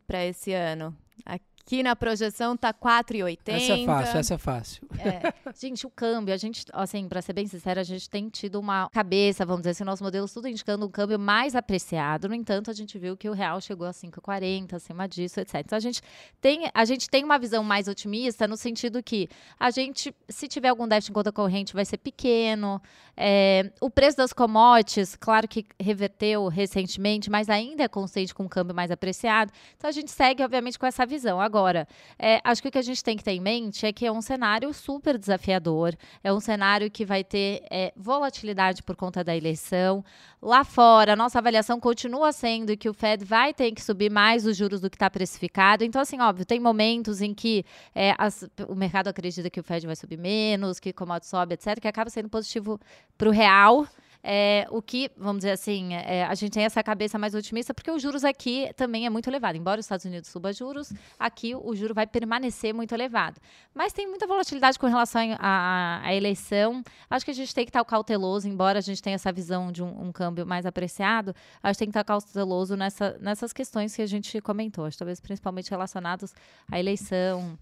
para 0.06 0.24
esse 0.24 0.52
ano. 0.52 0.96
Aqui 1.24 1.44
na 1.82 1.96
projeção 1.96 2.56
tá 2.56 2.72
4,80. 2.72 3.38
Essa 3.46 3.72
é 3.72 3.84
fácil, 3.84 4.18
essa 4.18 4.34
é 4.34 4.38
fácil. 4.38 4.88
É. 4.98 5.34
Gente, 5.58 5.86
o 5.86 5.90
câmbio, 5.90 6.32
a 6.32 6.36
gente, 6.36 6.64
assim, 6.72 7.08
para 7.08 7.20
ser 7.20 7.32
bem 7.32 7.46
sincera, 7.46 7.80
a 7.80 7.84
gente 7.84 8.08
tem 8.08 8.28
tido 8.28 8.60
uma 8.60 8.88
cabeça, 8.90 9.44
vamos 9.44 9.62
dizer 9.62 9.70
assim, 9.70 9.84
nossos 9.84 10.02
modelos 10.02 10.32
tudo 10.32 10.46
indicando 10.46 10.86
um 10.86 10.90
câmbio 10.90 11.18
mais 11.18 11.56
apreciado. 11.56 12.28
No 12.28 12.34
entanto, 12.34 12.70
a 12.70 12.74
gente 12.74 12.96
viu 12.98 13.16
que 13.16 13.28
o 13.28 13.32
real 13.32 13.60
chegou 13.60 13.86
a 13.86 13.90
5,40, 13.90 14.74
acima 14.74 15.08
disso, 15.08 15.40
etc. 15.40 15.54
Então 15.64 15.76
a 15.76 15.80
gente 15.80 16.02
tem, 16.40 16.70
a 16.72 16.84
gente 16.84 17.10
tem 17.10 17.24
uma 17.24 17.38
visão 17.38 17.64
mais 17.64 17.88
otimista 17.88 18.46
no 18.46 18.56
sentido 18.56 19.02
que 19.02 19.28
a 19.58 19.70
gente, 19.70 20.14
se 20.28 20.46
tiver 20.46 20.68
algum 20.68 20.86
déficit 20.86 21.10
em 21.10 21.14
conta 21.14 21.32
corrente, 21.32 21.74
vai 21.74 21.84
ser 21.84 21.98
pequeno. 21.98 22.80
É, 23.16 23.72
o 23.80 23.88
preço 23.88 24.16
das 24.16 24.32
commodities, 24.32 25.16
claro 25.16 25.48
que 25.48 25.64
reverteu 25.80 26.48
recentemente, 26.48 27.30
mas 27.30 27.48
ainda 27.48 27.82
é 27.82 27.88
consciente 27.88 28.34
com 28.34 28.44
um 28.44 28.48
câmbio 28.48 28.74
mais 28.74 28.90
apreciado. 28.90 29.50
Então 29.76 29.88
a 29.88 29.92
gente 29.92 30.10
segue, 30.10 30.44
obviamente, 30.44 30.78
com 30.78 30.86
essa 30.86 31.06
visão. 31.06 31.40
Agora, 31.40 31.55
Agora, 31.56 31.88
é, 32.18 32.38
acho 32.44 32.60
que 32.60 32.68
o 32.68 32.70
que 32.70 32.76
a 32.76 32.82
gente 32.82 33.02
tem 33.02 33.16
que 33.16 33.24
ter 33.24 33.30
em 33.30 33.40
mente 33.40 33.86
é 33.86 33.90
que 33.90 34.04
é 34.04 34.12
um 34.12 34.20
cenário 34.20 34.74
super 34.74 35.16
desafiador, 35.16 35.94
é 36.22 36.30
um 36.30 36.38
cenário 36.38 36.90
que 36.90 37.02
vai 37.02 37.24
ter 37.24 37.62
é, 37.70 37.94
volatilidade 37.96 38.82
por 38.82 38.94
conta 38.94 39.24
da 39.24 39.34
eleição. 39.34 40.04
Lá 40.42 40.64
fora, 40.64 41.14
a 41.14 41.16
nossa 41.16 41.38
avaliação 41.38 41.80
continua 41.80 42.30
sendo 42.30 42.76
que 42.76 42.90
o 42.90 42.92
Fed 42.92 43.24
vai 43.24 43.54
ter 43.54 43.72
que 43.72 43.82
subir 43.82 44.10
mais 44.10 44.44
os 44.44 44.54
juros 44.54 44.82
do 44.82 44.90
que 44.90 44.96
está 44.96 45.08
precificado. 45.08 45.82
Então, 45.82 46.02
assim, 46.02 46.20
óbvio, 46.20 46.44
tem 46.44 46.60
momentos 46.60 47.22
em 47.22 47.32
que 47.32 47.64
é, 47.94 48.14
as, 48.18 48.44
o 48.68 48.74
mercado 48.74 49.08
acredita 49.08 49.48
que 49.48 49.58
o 49.58 49.64
Fed 49.64 49.86
vai 49.86 49.96
subir 49.96 50.18
menos, 50.18 50.78
que 50.78 50.90
o 50.90 50.94
commodity 50.94 51.26
sobe, 51.26 51.54
etc., 51.54 51.80
que 51.80 51.88
acaba 51.88 52.10
sendo 52.10 52.28
positivo 52.28 52.78
para 53.16 53.30
o 53.30 53.32
real. 53.32 53.86
É, 54.22 54.66
o 54.70 54.82
que, 54.82 55.10
vamos 55.16 55.38
dizer 55.38 55.52
assim, 55.52 55.94
é, 55.94 56.24
a 56.24 56.34
gente 56.34 56.52
tem 56.52 56.64
essa 56.64 56.82
cabeça 56.82 57.18
mais 57.18 57.34
otimista, 57.34 57.72
porque 57.72 57.90
os 57.90 58.02
juros 58.02 58.24
aqui 58.24 58.70
também 58.76 59.06
é 59.06 59.10
muito 59.10 59.28
elevado. 59.28 59.56
Embora 59.56 59.78
os 59.80 59.86
Estados 59.86 60.04
Unidos 60.04 60.28
suba 60.28 60.52
juros, 60.52 60.92
aqui 61.18 61.54
o 61.54 61.74
juro 61.74 61.94
vai 61.94 62.06
permanecer 62.06 62.74
muito 62.74 62.92
elevado. 62.92 63.40
Mas 63.74 63.92
tem 63.92 64.06
muita 64.06 64.26
volatilidade 64.26 64.78
com 64.78 64.86
relação 64.86 65.20
à 65.38 66.14
eleição. 66.14 66.82
Acho 67.08 67.24
que 67.24 67.30
a 67.30 67.34
gente 67.34 67.54
tem 67.54 67.64
que 67.64 67.70
estar 67.70 67.84
cauteloso, 67.84 68.48
embora 68.48 68.78
a 68.78 68.82
gente 68.82 69.02
tenha 69.02 69.14
essa 69.14 69.32
visão 69.32 69.70
de 69.70 69.82
um, 69.82 70.08
um 70.08 70.12
câmbio 70.12 70.46
mais 70.46 70.66
apreciado, 70.66 71.34
a 71.62 71.68
gente 71.68 71.78
tem 71.78 71.88
que 71.88 71.90
estar 71.90 72.04
cauteloso 72.04 72.76
nessa, 72.76 73.16
nessas 73.20 73.52
questões 73.52 73.94
que 73.94 74.02
a 74.02 74.06
gente 74.06 74.40
comentou, 74.40 74.84
acho, 74.84 74.98
talvez 74.98 75.20
principalmente 75.20 75.70
relacionados 75.70 76.34
à 76.70 76.78
eleição, 76.78 77.58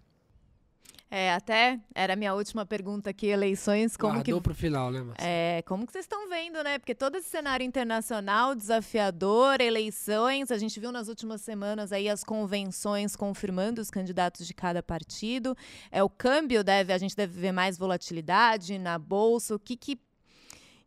é, 1.17 1.33
até 1.33 1.79
era 1.95 2.15
a 2.15 2.17
minha 2.17 2.35
última 2.35 2.67
pergunta 2.67 3.09
aqui, 3.09 3.29
eleições, 3.29 3.97
como 3.97 4.15
Guardou 4.15 4.41
que... 4.41 4.43
pro 4.43 4.53
final, 4.53 4.91
né, 4.91 5.01
Marcia? 5.01 5.25
É, 5.25 5.63
como 5.63 5.87
que 5.87 5.93
vocês 5.93 6.07
estão 6.07 6.29
vendo, 6.29 6.61
né? 6.65 6.77
Porque 6.77 6.93
todo 6.93 7.15
esse 7.15 7.29
cenário 7.29 7.65
internacional 7.65 8.53
desafiador, 8.53 9.61
eleições, 9.61 10.51
a 10.51 10.59
gente 10.59 10.81
viu 10.81 10.91
nas 10.91 11.07
últimas 11.07 11.41
semanas 11.41 11.93
aí 11.93 12.09
as 12.09 12.25
convenções 12.25 13.15
confirmando 13.15 13.81
os 13.81 13.93
candidatos 13.93 14.45
de 14.45 14.53
cada 14.53 14.83
partido. 14.83 15.57
É, 15.89 16.03
o 16.03 16.11
câmbio 16.11 16.65
deve, 16.65 16.93
a 16.93 16.99
gente 16.99 17.15
deve 17.15 17.41
ver 17.41 17.53
mais 17.53 17.79
volatilidade 17.79 18.77
na 18.77 18.99
bolsa. 18.99 19.55
O 19.55 19.59
que 19.61 19.77
que 19.77 19.97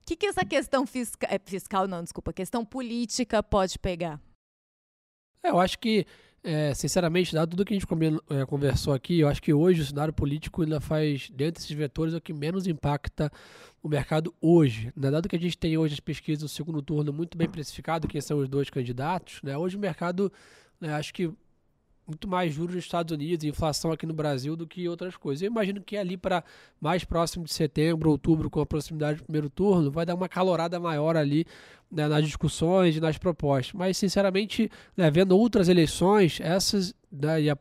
que, 0.06 0.18
que 0.18 0.26
essa 0.26 0.44
questão 0.44 0.86
fiscal, 0.86 1.30
é, 1.32 1.40
fiscal, 1.40 1.88
não, 1.88 2.04
desculpa, 2.04 2.34
questão 2.34 2.66
política 2.66 3.42
pode 3.42 3.80
pegar? 3.80 4.20
É, 5.42 5.52
eu 5.52 5.60
acho 5.60 5.80
que 5.80 6.06
é, 6.48 6.74
sinceramente, 6.74 7.34
dado 7.34 7.50
tudo 7.50 7.66
que 7.66 7.74
a 7.74 7.78
gente 7.78 7.86
é, 8.30 8.46
conversou 8.46 8.94
aqui, 8.94 9.20
eu 9.20 9.28
acho 9.28 9.44
que 9.44 9.54
hoje 9.54 9.82
o 9.82 9.86
cenário 9.86 10.14
político 10.14 10.62
ainda 10.62 10.80
faz, 10.80 11.30
dentro 11.30 11.56
desses 11.56 11.76
vetores, 11.76 12.14
é 12.14 12.18
o 12.18 12.22
que 12.22 12.32
menos 12.32 12.66
impacta 12.68 13.30
o 13.84 13.90
mercado 13.90 14.34
hoje. 14.40 14.94
Né? 14.96 15.12
Dado 15.12 15.28
que 15.28 15.36
a 15.36 15.40
gente 15.40 15.58
tem 15.58 15.78
hoje 15.78 15.96
as 15.96 16.00
pesquisas 16.00 16.44
do 16.44 16.48
segundo 16.48 16.82
turno 16.82 17.12
muito 17.12 17.38
bem 17.38 17.50
precificado, 17.50 18.08
quem 18.08 18.22
são 18.22 18.38
os 18.38 18.48
dois 18.48 18.70
candidatos, 18.70 19.42
né? 19.44 19.58
hoje 19.58 19.76
o 19.76 19.80
mercado, 19.80 20.32
né, 20.80 20.94
acho 20.94 21.14
que 21.14 21.30
muito 22.08 22.28
mais 22.28 22.54
juros 22.54 22.76
nos 22.76 22.86
Estados 22.86 23.14
Unidos 23.14 23.44
inflação 23.44 23.92
aqui 23.92 24.06
no 24.06 24.14
Brasil 24.14 24.56
do 24.56 24.66
que 24.66 24.88
outras 24.88 25.18
coisas. 25.18 25.42
Eu 25.42 25.48
imagino 25.48 25.82
que 25.82 25.98
ali 25.98 26.16
para 26.16 26.44
mais 26.80 27.04
próximo 27.04 27.44
de 27.44 27.54
setembro, 27.54 28.10
outubro, 28.10 28.50
com 28.50 28.62
a 28.62 28.66
proximidade 28.66 29.18
do 29.20 29.26
primeiro 29.26 29.50
turno, 29.50 29.92
vai 29.92 30.06
dar 30.06 30.16
uma 30.16 30.30
calorada 30.30 30.80
maior 30.80 31.18
ali 31.18 31.46
né, 31.92 32.08
nas 32.08 32.24
discussões 32.24 32.96
e 32.96 33.02
nas 33.02 33.18
propostas. 33.18 33.74
Mas, 33.74 33.98
sinceramente, 33.98 34.72
né, 34.96 35.12
vendo 35.12 35.38
outras 35.38 35.68
eleições, 35.68 36.40
essas 36.42 36.96
né, 37.12 37.42
e 37.42 37.50
a 37.50 37.58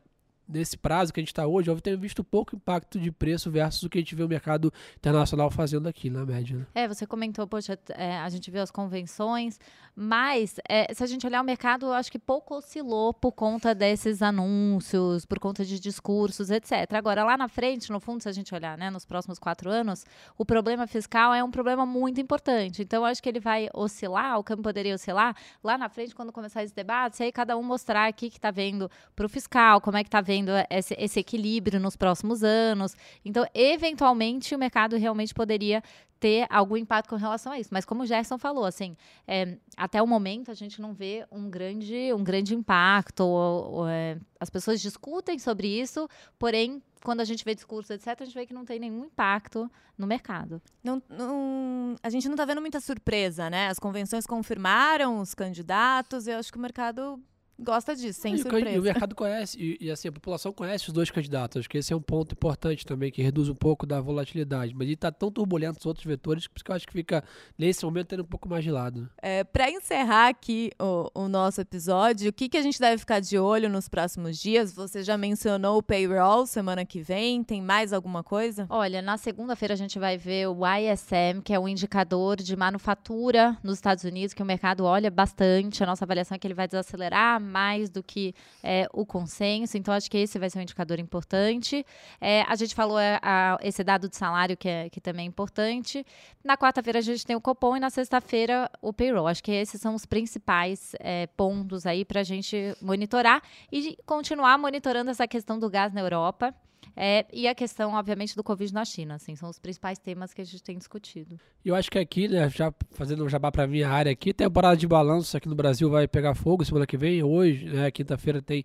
nesse 0.47 0.77
prazo 0.77 1.11
que 1.13 1.19
a 1.19 1.21
gente 1.21 1.29
está 1.31 1.45
hoje, 1.45 1.69
eu 1.69 1.79
tenho 1.81 1.97
visto 1.97 2.23
pouco 2.23 2.55
impacto 2.55 2.99
de 2.99 3.11
preço 3.11 3.51
versus 3.51 3.83
o 3.83 3.89
que 3.89 3.97
a 3.97 4.01
gente 4.01 4.15
vê 4.15 4.23
o 4.23 4.27
mercado 4.27 4.71
internacional 4.95 5.51
fazendo 5.51 5.87
aqui 5.87 6.09
na 6.09 6.25
média. 6.25 6.57
Né? 6.57 6.65
É, 6.73 6.87
você 6.87 7.05
comentou, 7.05 7.45
poxa, 7.45 7.77
é, 7.89 8.17
a 8.17 8.29
gente 8.29 8.49
viu 8.49 8.61
as 8.61 8.71
convenções, 8.71 9.59
mas 9.95 10.55
é, 10.69 10.93
se 10.93 11.03
a 11.03 11.07
gente 11.07 11.25
olhar 11.25 11.41
o 11.41 11.43
mercado, 11.43 11.87
eu 11.87 11.93
acho 11.93 12.11
que 12.11 12.19
pouco 12.19 12.55
oscilou 12.55 13.13
por 13.13 13.31
conta 13.31 13.75
desses 13.75 14.21
anúncios, 14.21 15.25
por 15.25 15.39
conta 15.39 15.65
de 15.65 15.79
discursos, 15.79 16.49
etc. 16.49 16.93
Agora, 16.93 17.23
lá 17.23 17.37
na 17.37 17.47
frente, 17.47 17.91
no 17.91 17.99
fundo, 17.99 18.23
se 18.23 18.29
a 18.29 18.31
gente 18.31 18.53
olhar 18.55 18.77
né, 18.77 18.89
nos 18.89 19.05
próximos 19.05 19.37
quatro 19.37 19.69
anos, 19.69 20.05
o 20.37 20.45
problema 20.45 20.87
fiscal 20.87 21.33
é 21.33 21.43
um 21.43 21.51
problema 21.51 21.85
muito 21.85 22.21
importante. 22.21 22.81
Então, 22.81 23.01
eu 23.01 23.05
acho 23.05 23.21
que 23.21 23.29
ele 23.29 23.39
vai 23.39 23.67
oscilar, 23.73 24.39
o 24.39 24.43
câmbio 24.43 24.63
poderia 24.63 24.95
oscilar 24.95 25.35
lá 25.63 25.77
na 25.77 25.89
frente, 25.89 26.15
quando 26.15 26.31
começar 26.31 26.63
esse 26.63 26.73
debate, 26.73 27.23
aí 27.23 27.31
cada 27.31 27.57
um 27.57 27.63
mostrar 27.63 28.09
o 28.09 28.13
que 28.13 28.27
está 28.27 28.51
vendo 28.51 28.89
para 29.15 29.25
o 29.25 29.29
fiscal, 29.29 29.81
como 29.81 29.97
é 29.97 30.03
que 30.03 30.07
está 30.07 30.21
vendo 30.21 30.36
tendo 30.37 30.51
esse, 30.69 30.95
esse 30.99 31.19
equilíbrio 31.19 31.79
nos 31.79 31.95
próximos 31.95 32.43
anos. 32.43 32.95
Então, 33.25 33.45
eventualmente, 33.53 34.53
o 34.53 34.59
mercado 34.59 34.95
realmente 34.95 35.33
poderia 35.33 35.81
ter 36.19 36.47
algum 36.49 36.77
impacto 36.77 37.09
com 37.09 37.15
relação 37.15 37.51
a 37.51 37.59
isso. 37.59 37.69
Mas 37.71 37.85
como 37.85 38.03
o 38.03 38.05
Gerson 38.05 38.37
falou, 38.37 38.65
assim, 38.65 38.95
é, 39.27 39.57
até 39.75 40.01
o 40.01 40.07
momento 40.07 40.49
a 40.51 40.53
gente 40.53 40.81
não 40.81 40.93
vê 40.93 41.25
um 41.31 41.49
grande, 41.49 42.13
um 42.13 42.23
grande 42.23 42.53
impacto. 42.53 43.21
Ou, 43.21 43.71
ou, 43.71 43.87
é, 43.87 44.17
as 44.39 44.49
pessoas 44.49 44.81
discutem 44.81 45.39
sobre 45.39 45.67
isso, 45.67 46.07
porém, 46.37 46.81
quando 47.03 47.21
a 47.21 47.25
gente 47.25 47.43
vê 47.43 47.55
discurso, 47.55 47.93
etc., 47.93 48.15
a 48.19 48.25
gente 48.25 48.35
vê 48.35 48.45
que 48.45 48.53
não 48.53 48.65
tem 48.65 48.79
nenhum 48.79 49.05
impacto 49.05 49.69
no 49.97 50.05
mercado. 50.05 50.61
Não, 50.83 51.01
não, 51.09 51.95
a 52.03 52.09
gente 52.09 52.27
não 52.27 52.33
está 52.33 52.45
vendo 52.45 52.61
muita 52.61 52.79
surpresa, 52.79 53.49
né? 53.49 53.69
As 53.69 53.79
convenções 53.79 54.25
confirmaram 54.25 55.19
os 55.19 55.33
candidatos, 55.33 56.27
e 56.27 56.31
eu 56.31 56.39
acho 56.39 56.51
que 56.51 56.57
o 56.57 56.61
mercado 56.61 57.19
gosta 57.59 57.95
disso, 57.95 58.21
sem 58.21 58.35
e 58.35 58.39
surpresa. 58.39 58.69
E 58.69 58.79
o 58.79 58.83
mercado 58.83 59.15
conhece, 59.15 59.57
e, 59.59 59.85
e, 59.85 59.91
assim, 59.91 60.07
a 60.07 60.11
população 60.11 60.53
conhece 60.53 60.87
os 60.87 60.93
dois 60.93 61.09
candidatos. 61.09 61.59
Acho 61.59 61.69
que 61.69 61.77
esse 61.77 61.91
é 61.91 61.95
um 61.95 62.01
ponto 62.01 62.33
importante 62.33 62.85
também, 62.85 63.11
que 63.11 63.21
reduz 63.21 63.49
um 63.49 63.55
pouco 63.55 63.85
da 63.85 63.99
volatilidade. 63.99 64.73
Mas 64.73 64.83
ele 64.83 64.93
está 64.93 65.11
tão 65.11 65.31
turbulento 65.31 65.79
os 65.79 65.85
outros 65.85 66.05
vetores, 66.05 66.47
por 66.47 66.57
isso 66.57 66.65
que 66.65 66.71
eu 66.71 66.75
acho 66.75 66.87
que 66.87 66.93
fica, 66.93 67.23
nesse 67.57 67.83
momento, 67.83 68.07
tendo 68.07 68.23
um 68.23 68.27
pouco 68.27 68.47
mais 68.47 68.63
de 68.63 68.71
lado. 68.71 69.01
Né? 69.01 69.07
É, 69.21 69.43
Para 69.43 69.69
encerrar 69.69 70.29
aqui 70.29 70.71
o, 70.79 71.09
o, 71.13 71.27
nosso 71.27 71.61
episódio, 71.61 72.29
o 72.29 72.33
que, 72.33 72.49
que 72.49 72.57
a 72.57 72.61
gente 72.61 72.79
deve 72.79 72.97
ficar 72.97 73.19
de 73.19 73.37
olho 73.37 73.69
nos 73.69 73.89
próximos 73.89 74.37
dias? 74.37 74.73
Você 74.73 75.03
já 75.03 75.17
mencionou 75.17 75.77
o 75.77 75.83
payroll 75.83 76.45
semana 76.45 76.85
que 76.85 77.01
vem, 77.01 77.43
tem 77.43 77.61
mais 77.61 77.93
alguma 77.93 78.23
coisa? 78.23 78.65
Olha, 78.69 79.01
na 79.01 79.17
segunda-feira 79.17 79.73
a 79.73 79.77
gente 79.77 79.97
vai 79.99 80.17
ver 80.17 80.47
o 80.47 80.59
ISM, 80.65 81.41
que 81.43 81.53
é 81.53 81.59
um 81.59 81.67
indicador 81.67 82.37
de 82.37 82.55
manufatura 82.55 83.57
nos 83.63 83.75
Estados 83.75 84.03
Unidos, 84.03 84.33
que 84.33 84.43
o 84.43 84.45
mercado 84.45 84.83
olha 84.83 85.09
bastante. 85.09 85.83
A 85.83 85.85
nossa 85.85 86.05
avaliação 86.05 86.35
é 86.35 86.39
que 86.39 86.47
ele 86.47 86.53
vai 86.53 86.67
desacelerar 86.67 87.39
mais 87.47 87.89
do 87.89 88.03
que 88.03 88.35
é, 88.61 88.87
o 88.93 89.05
consenso. 89.05 89.77
Então, 89.77 89.93
acho 89.93 90.11
que 90.11 90.17
esse 90.17 90.37
vai 90.37 90.49
ser 90.49 90.59
um 90.59 90.61
indicador 90.61 90.99
importante. 90.99 91.85
É, 92.19 92.43
a 92.43 92.55
gente 92.55 92.75
falou 92.75 92.99
é, 92.99 93.19
a, 93.21 93.57
esse 93.61 93.83
dado 93.83 94.09
de 94.09 94.15
salário, 94.15 94.55
que, 94.55 94.67
é, 94.67 94.89
que 94.89 95.01
também 95.01 95.25
é 95.25 95.27
importante. 95.27 96.05
Na 96.43 96.57
quarta-feira, 96.57 96.99
a 96.99 97.01
gente 97.01 97.25
tem 97.25 97.35
o 97.35 97.41
Copom 97.41 97.77
e 97.77 97.79
na 97.79 97.89
sexta-feira, 97.89 98.69
o 98.81 98.93
payroll. 98.93 99.27
Acho 99.27 99.43
que 99.43 99.51
esses 99.51 99.79
são 99.79 99.95
os 99.95 100.05
principais 100.05 100.93
é, 100.99 101.27
pontos 101.27 101.85
aí 101.85 102.05
para 102.05 102.21
a 102.21 102.23
gente 102.23 102.75
monitorar 102.81 103.41
e 103.71 103.97
continuar 104.05 104.57
monitorando 104.57 105.09
essa 105.09 105.27
questão 105.27 105.57
do 105.57 105.69
gás 105.69 105.93
na 105.93 106.01
Europa. 106.01 106.53
É, 106.95 107.25
e 107.31 107.47
a 107.47 107.55
questão, 107.55 107.93
obviamente, 107.93 108.35
do 108.35 108.43
Covid 108.43 108.73
na 108.73 108.85
China, 108.85 109.15
assim, 109.15 109.35
são 109.35 109.49
os 109.49 109.59
principais 109.59 109.99
temas 109.99 110.33
que 110.33 110.41
a 110.41 110.45
gente 110.45 110.63
tem 110.63 110.77
discutido. 110.77 111.39
E 111.63 111.69
eu 111.69 111.75
acho 111.75 111.91
que 111.91 111.99
aqui, 111.99 112.27
né, 112.27 112.49
já 112.49 112.73
fazendo 112.91 113.23
um 113.23 113.29
jabá 113.29 113.51
para 113.51 113.67
minha 113.67 113.89
área 113.89 114.11
aqui, 114.11 114.33
temporada 114.33 114.77
de 114.77 114.87
balanço 114.87 115.35
aqui 115.35 115.47
no 115.47 115.55
Brasil 115.55 115.89
vai 115.89 116.07
pegar 116.07 116.35
fogo 116.35 116.65
semana 116.65 116.87
que 116.87 116.97
vem, 116.97 117.21
hoje, 117.23 117.65
né, 117.65 117.91
quinta-feira 117.91 118.41
tem 118.41 118.63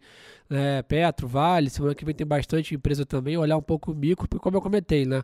né, 0.48 0.82
Petro, 0.82 1.26
Vale, 1.26 1.70
semana 1.70 1.94
que 1.94 2.04
vem 2.04 2.14
tem 2.14 2.26
bastante 2.26 2.74
empresa 2.74 3.04
também, 3.04 3.36
olhar 3.36 3.56
um 3.56 3.62
pouco 3.62 3.92
o 3.92 3.94
micro, 3.94 4.28
porque 4.28 4.42
como 4.42 4.56
eu 4.56 4.62
comentei, 4.62 5.04
né, 5.04 5.22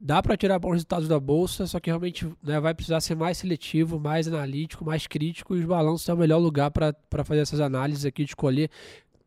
dá 0.00 0.22
para 0.22 0.36
tirar 0.36 0.58
bons 0.58 0.72
resultados 0.72 1.06
da 1.06 1.20
bolsa, 1.20 1.66
só 1.66 1.78
que 1.78 1.90
realmente 1.90 2.26
né, 2.42 2.58
vai 2.58 2.72
precisar 2.72 3.00
ser 3.00 3.14
mais 3.14 3.36
seletivo, 3.36 4.00
mais 4.00 4.26
analítico, 4.26 4.84
mais 4.84 5.06
crítico, 5.06 5.54
e 5.54 5.60
os 5.60 5.64
balanços 5.66 6.08
é 6.08 6.14
o 6.14 6.16
melhor 6.16 6.38
lugar 6.38 6.70
para 6.70 7.24
fazer 7.24 7.40
essas 7.40 7.60
análises 7.60 8.06
aqui, 8.06 8.24
de 8.24 8.30
escolher 8.30 8.70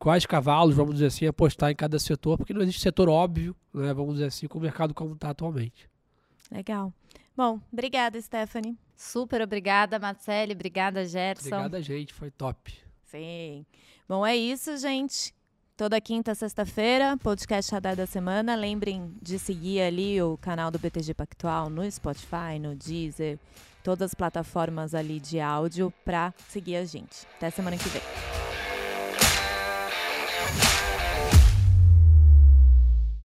quais 0.04 0.26
cavalos, 0.26 0.76
vamos 0.76 0.96
dizer 0.96 1.06
assim, 1.06 1.26
apostar 1.26 1.72
em 1.72 1.76
cada 1.76 1.98
setor, 1.98 2.38
porque 2.38 2.54
não 2.54 2.62
existe 2.62 2.82
setor 2.82 3.08
óbvio, 3.08 3.56
né, 3.74 3.94
vamos 3.94 4.16
dizer 4.16 4.26
assim, 4.26 4.48
com 4.50 4.60
o 4.60 4.62
mercado 4.62 4.94
como 4.94 5.14
está 5.14 5.30
atualmente. 5.30 5.90
Legal. 6.52 6.92
Bom, 7.38 7.62
obrigada, 7.72 8.22
Stephanie. 8.22 8.78
Super 8.98 9.42
obrigada, 9.42 9.98
Marcele. 9.98 10.52
Obrigada, 10.52 11.06
Gerson. 11.06 11.48
Obrigada, 11.48 11.82
gente. 11.82 12.14
Foi 12.14 12.30
top. 12.30 12.74
Sim. 13.06 13.66
Bom, 14.08 14.26
é 14.26 14.36
isso, 14.36 14.76
gente. 14.76 15.34
Toda 15.78 16.02
quinta, 16.02 16.36
sexta-feira, 16.36 17.16
podcast 17.18 17.72
Radar 17.72 17.96
da 17.96 18.06
Semana. 18.06 18.56
Lembrem 18.56 19.10
de 19.22 19.40
seguir 19.40 19.82
ali 19.82 20.22
o 20.22 20.38
canal 20.38 20.70
do 20.70 20.78
BTG 20.78 21.14
Pactual 21.14 21.70
no 21.70 21.90
Spotify, 21.90 22.60
no 22.60 22.76
Deezer, 22.76 23.40
todas 23.82 24.12
as 24.12 24.14
plataformas 24.14 24.94
ali 24.94 25.18
de 25.22 25.40
áudio 25.40 25.94
para 26.04 26.34
seguir 26.50 26.76
a 26.76 26.84
gente. 26.84 27.26
Até 27.38 27.50
semana 27.50 27.78
que 27.78 27.88
vem. 27.88 28.43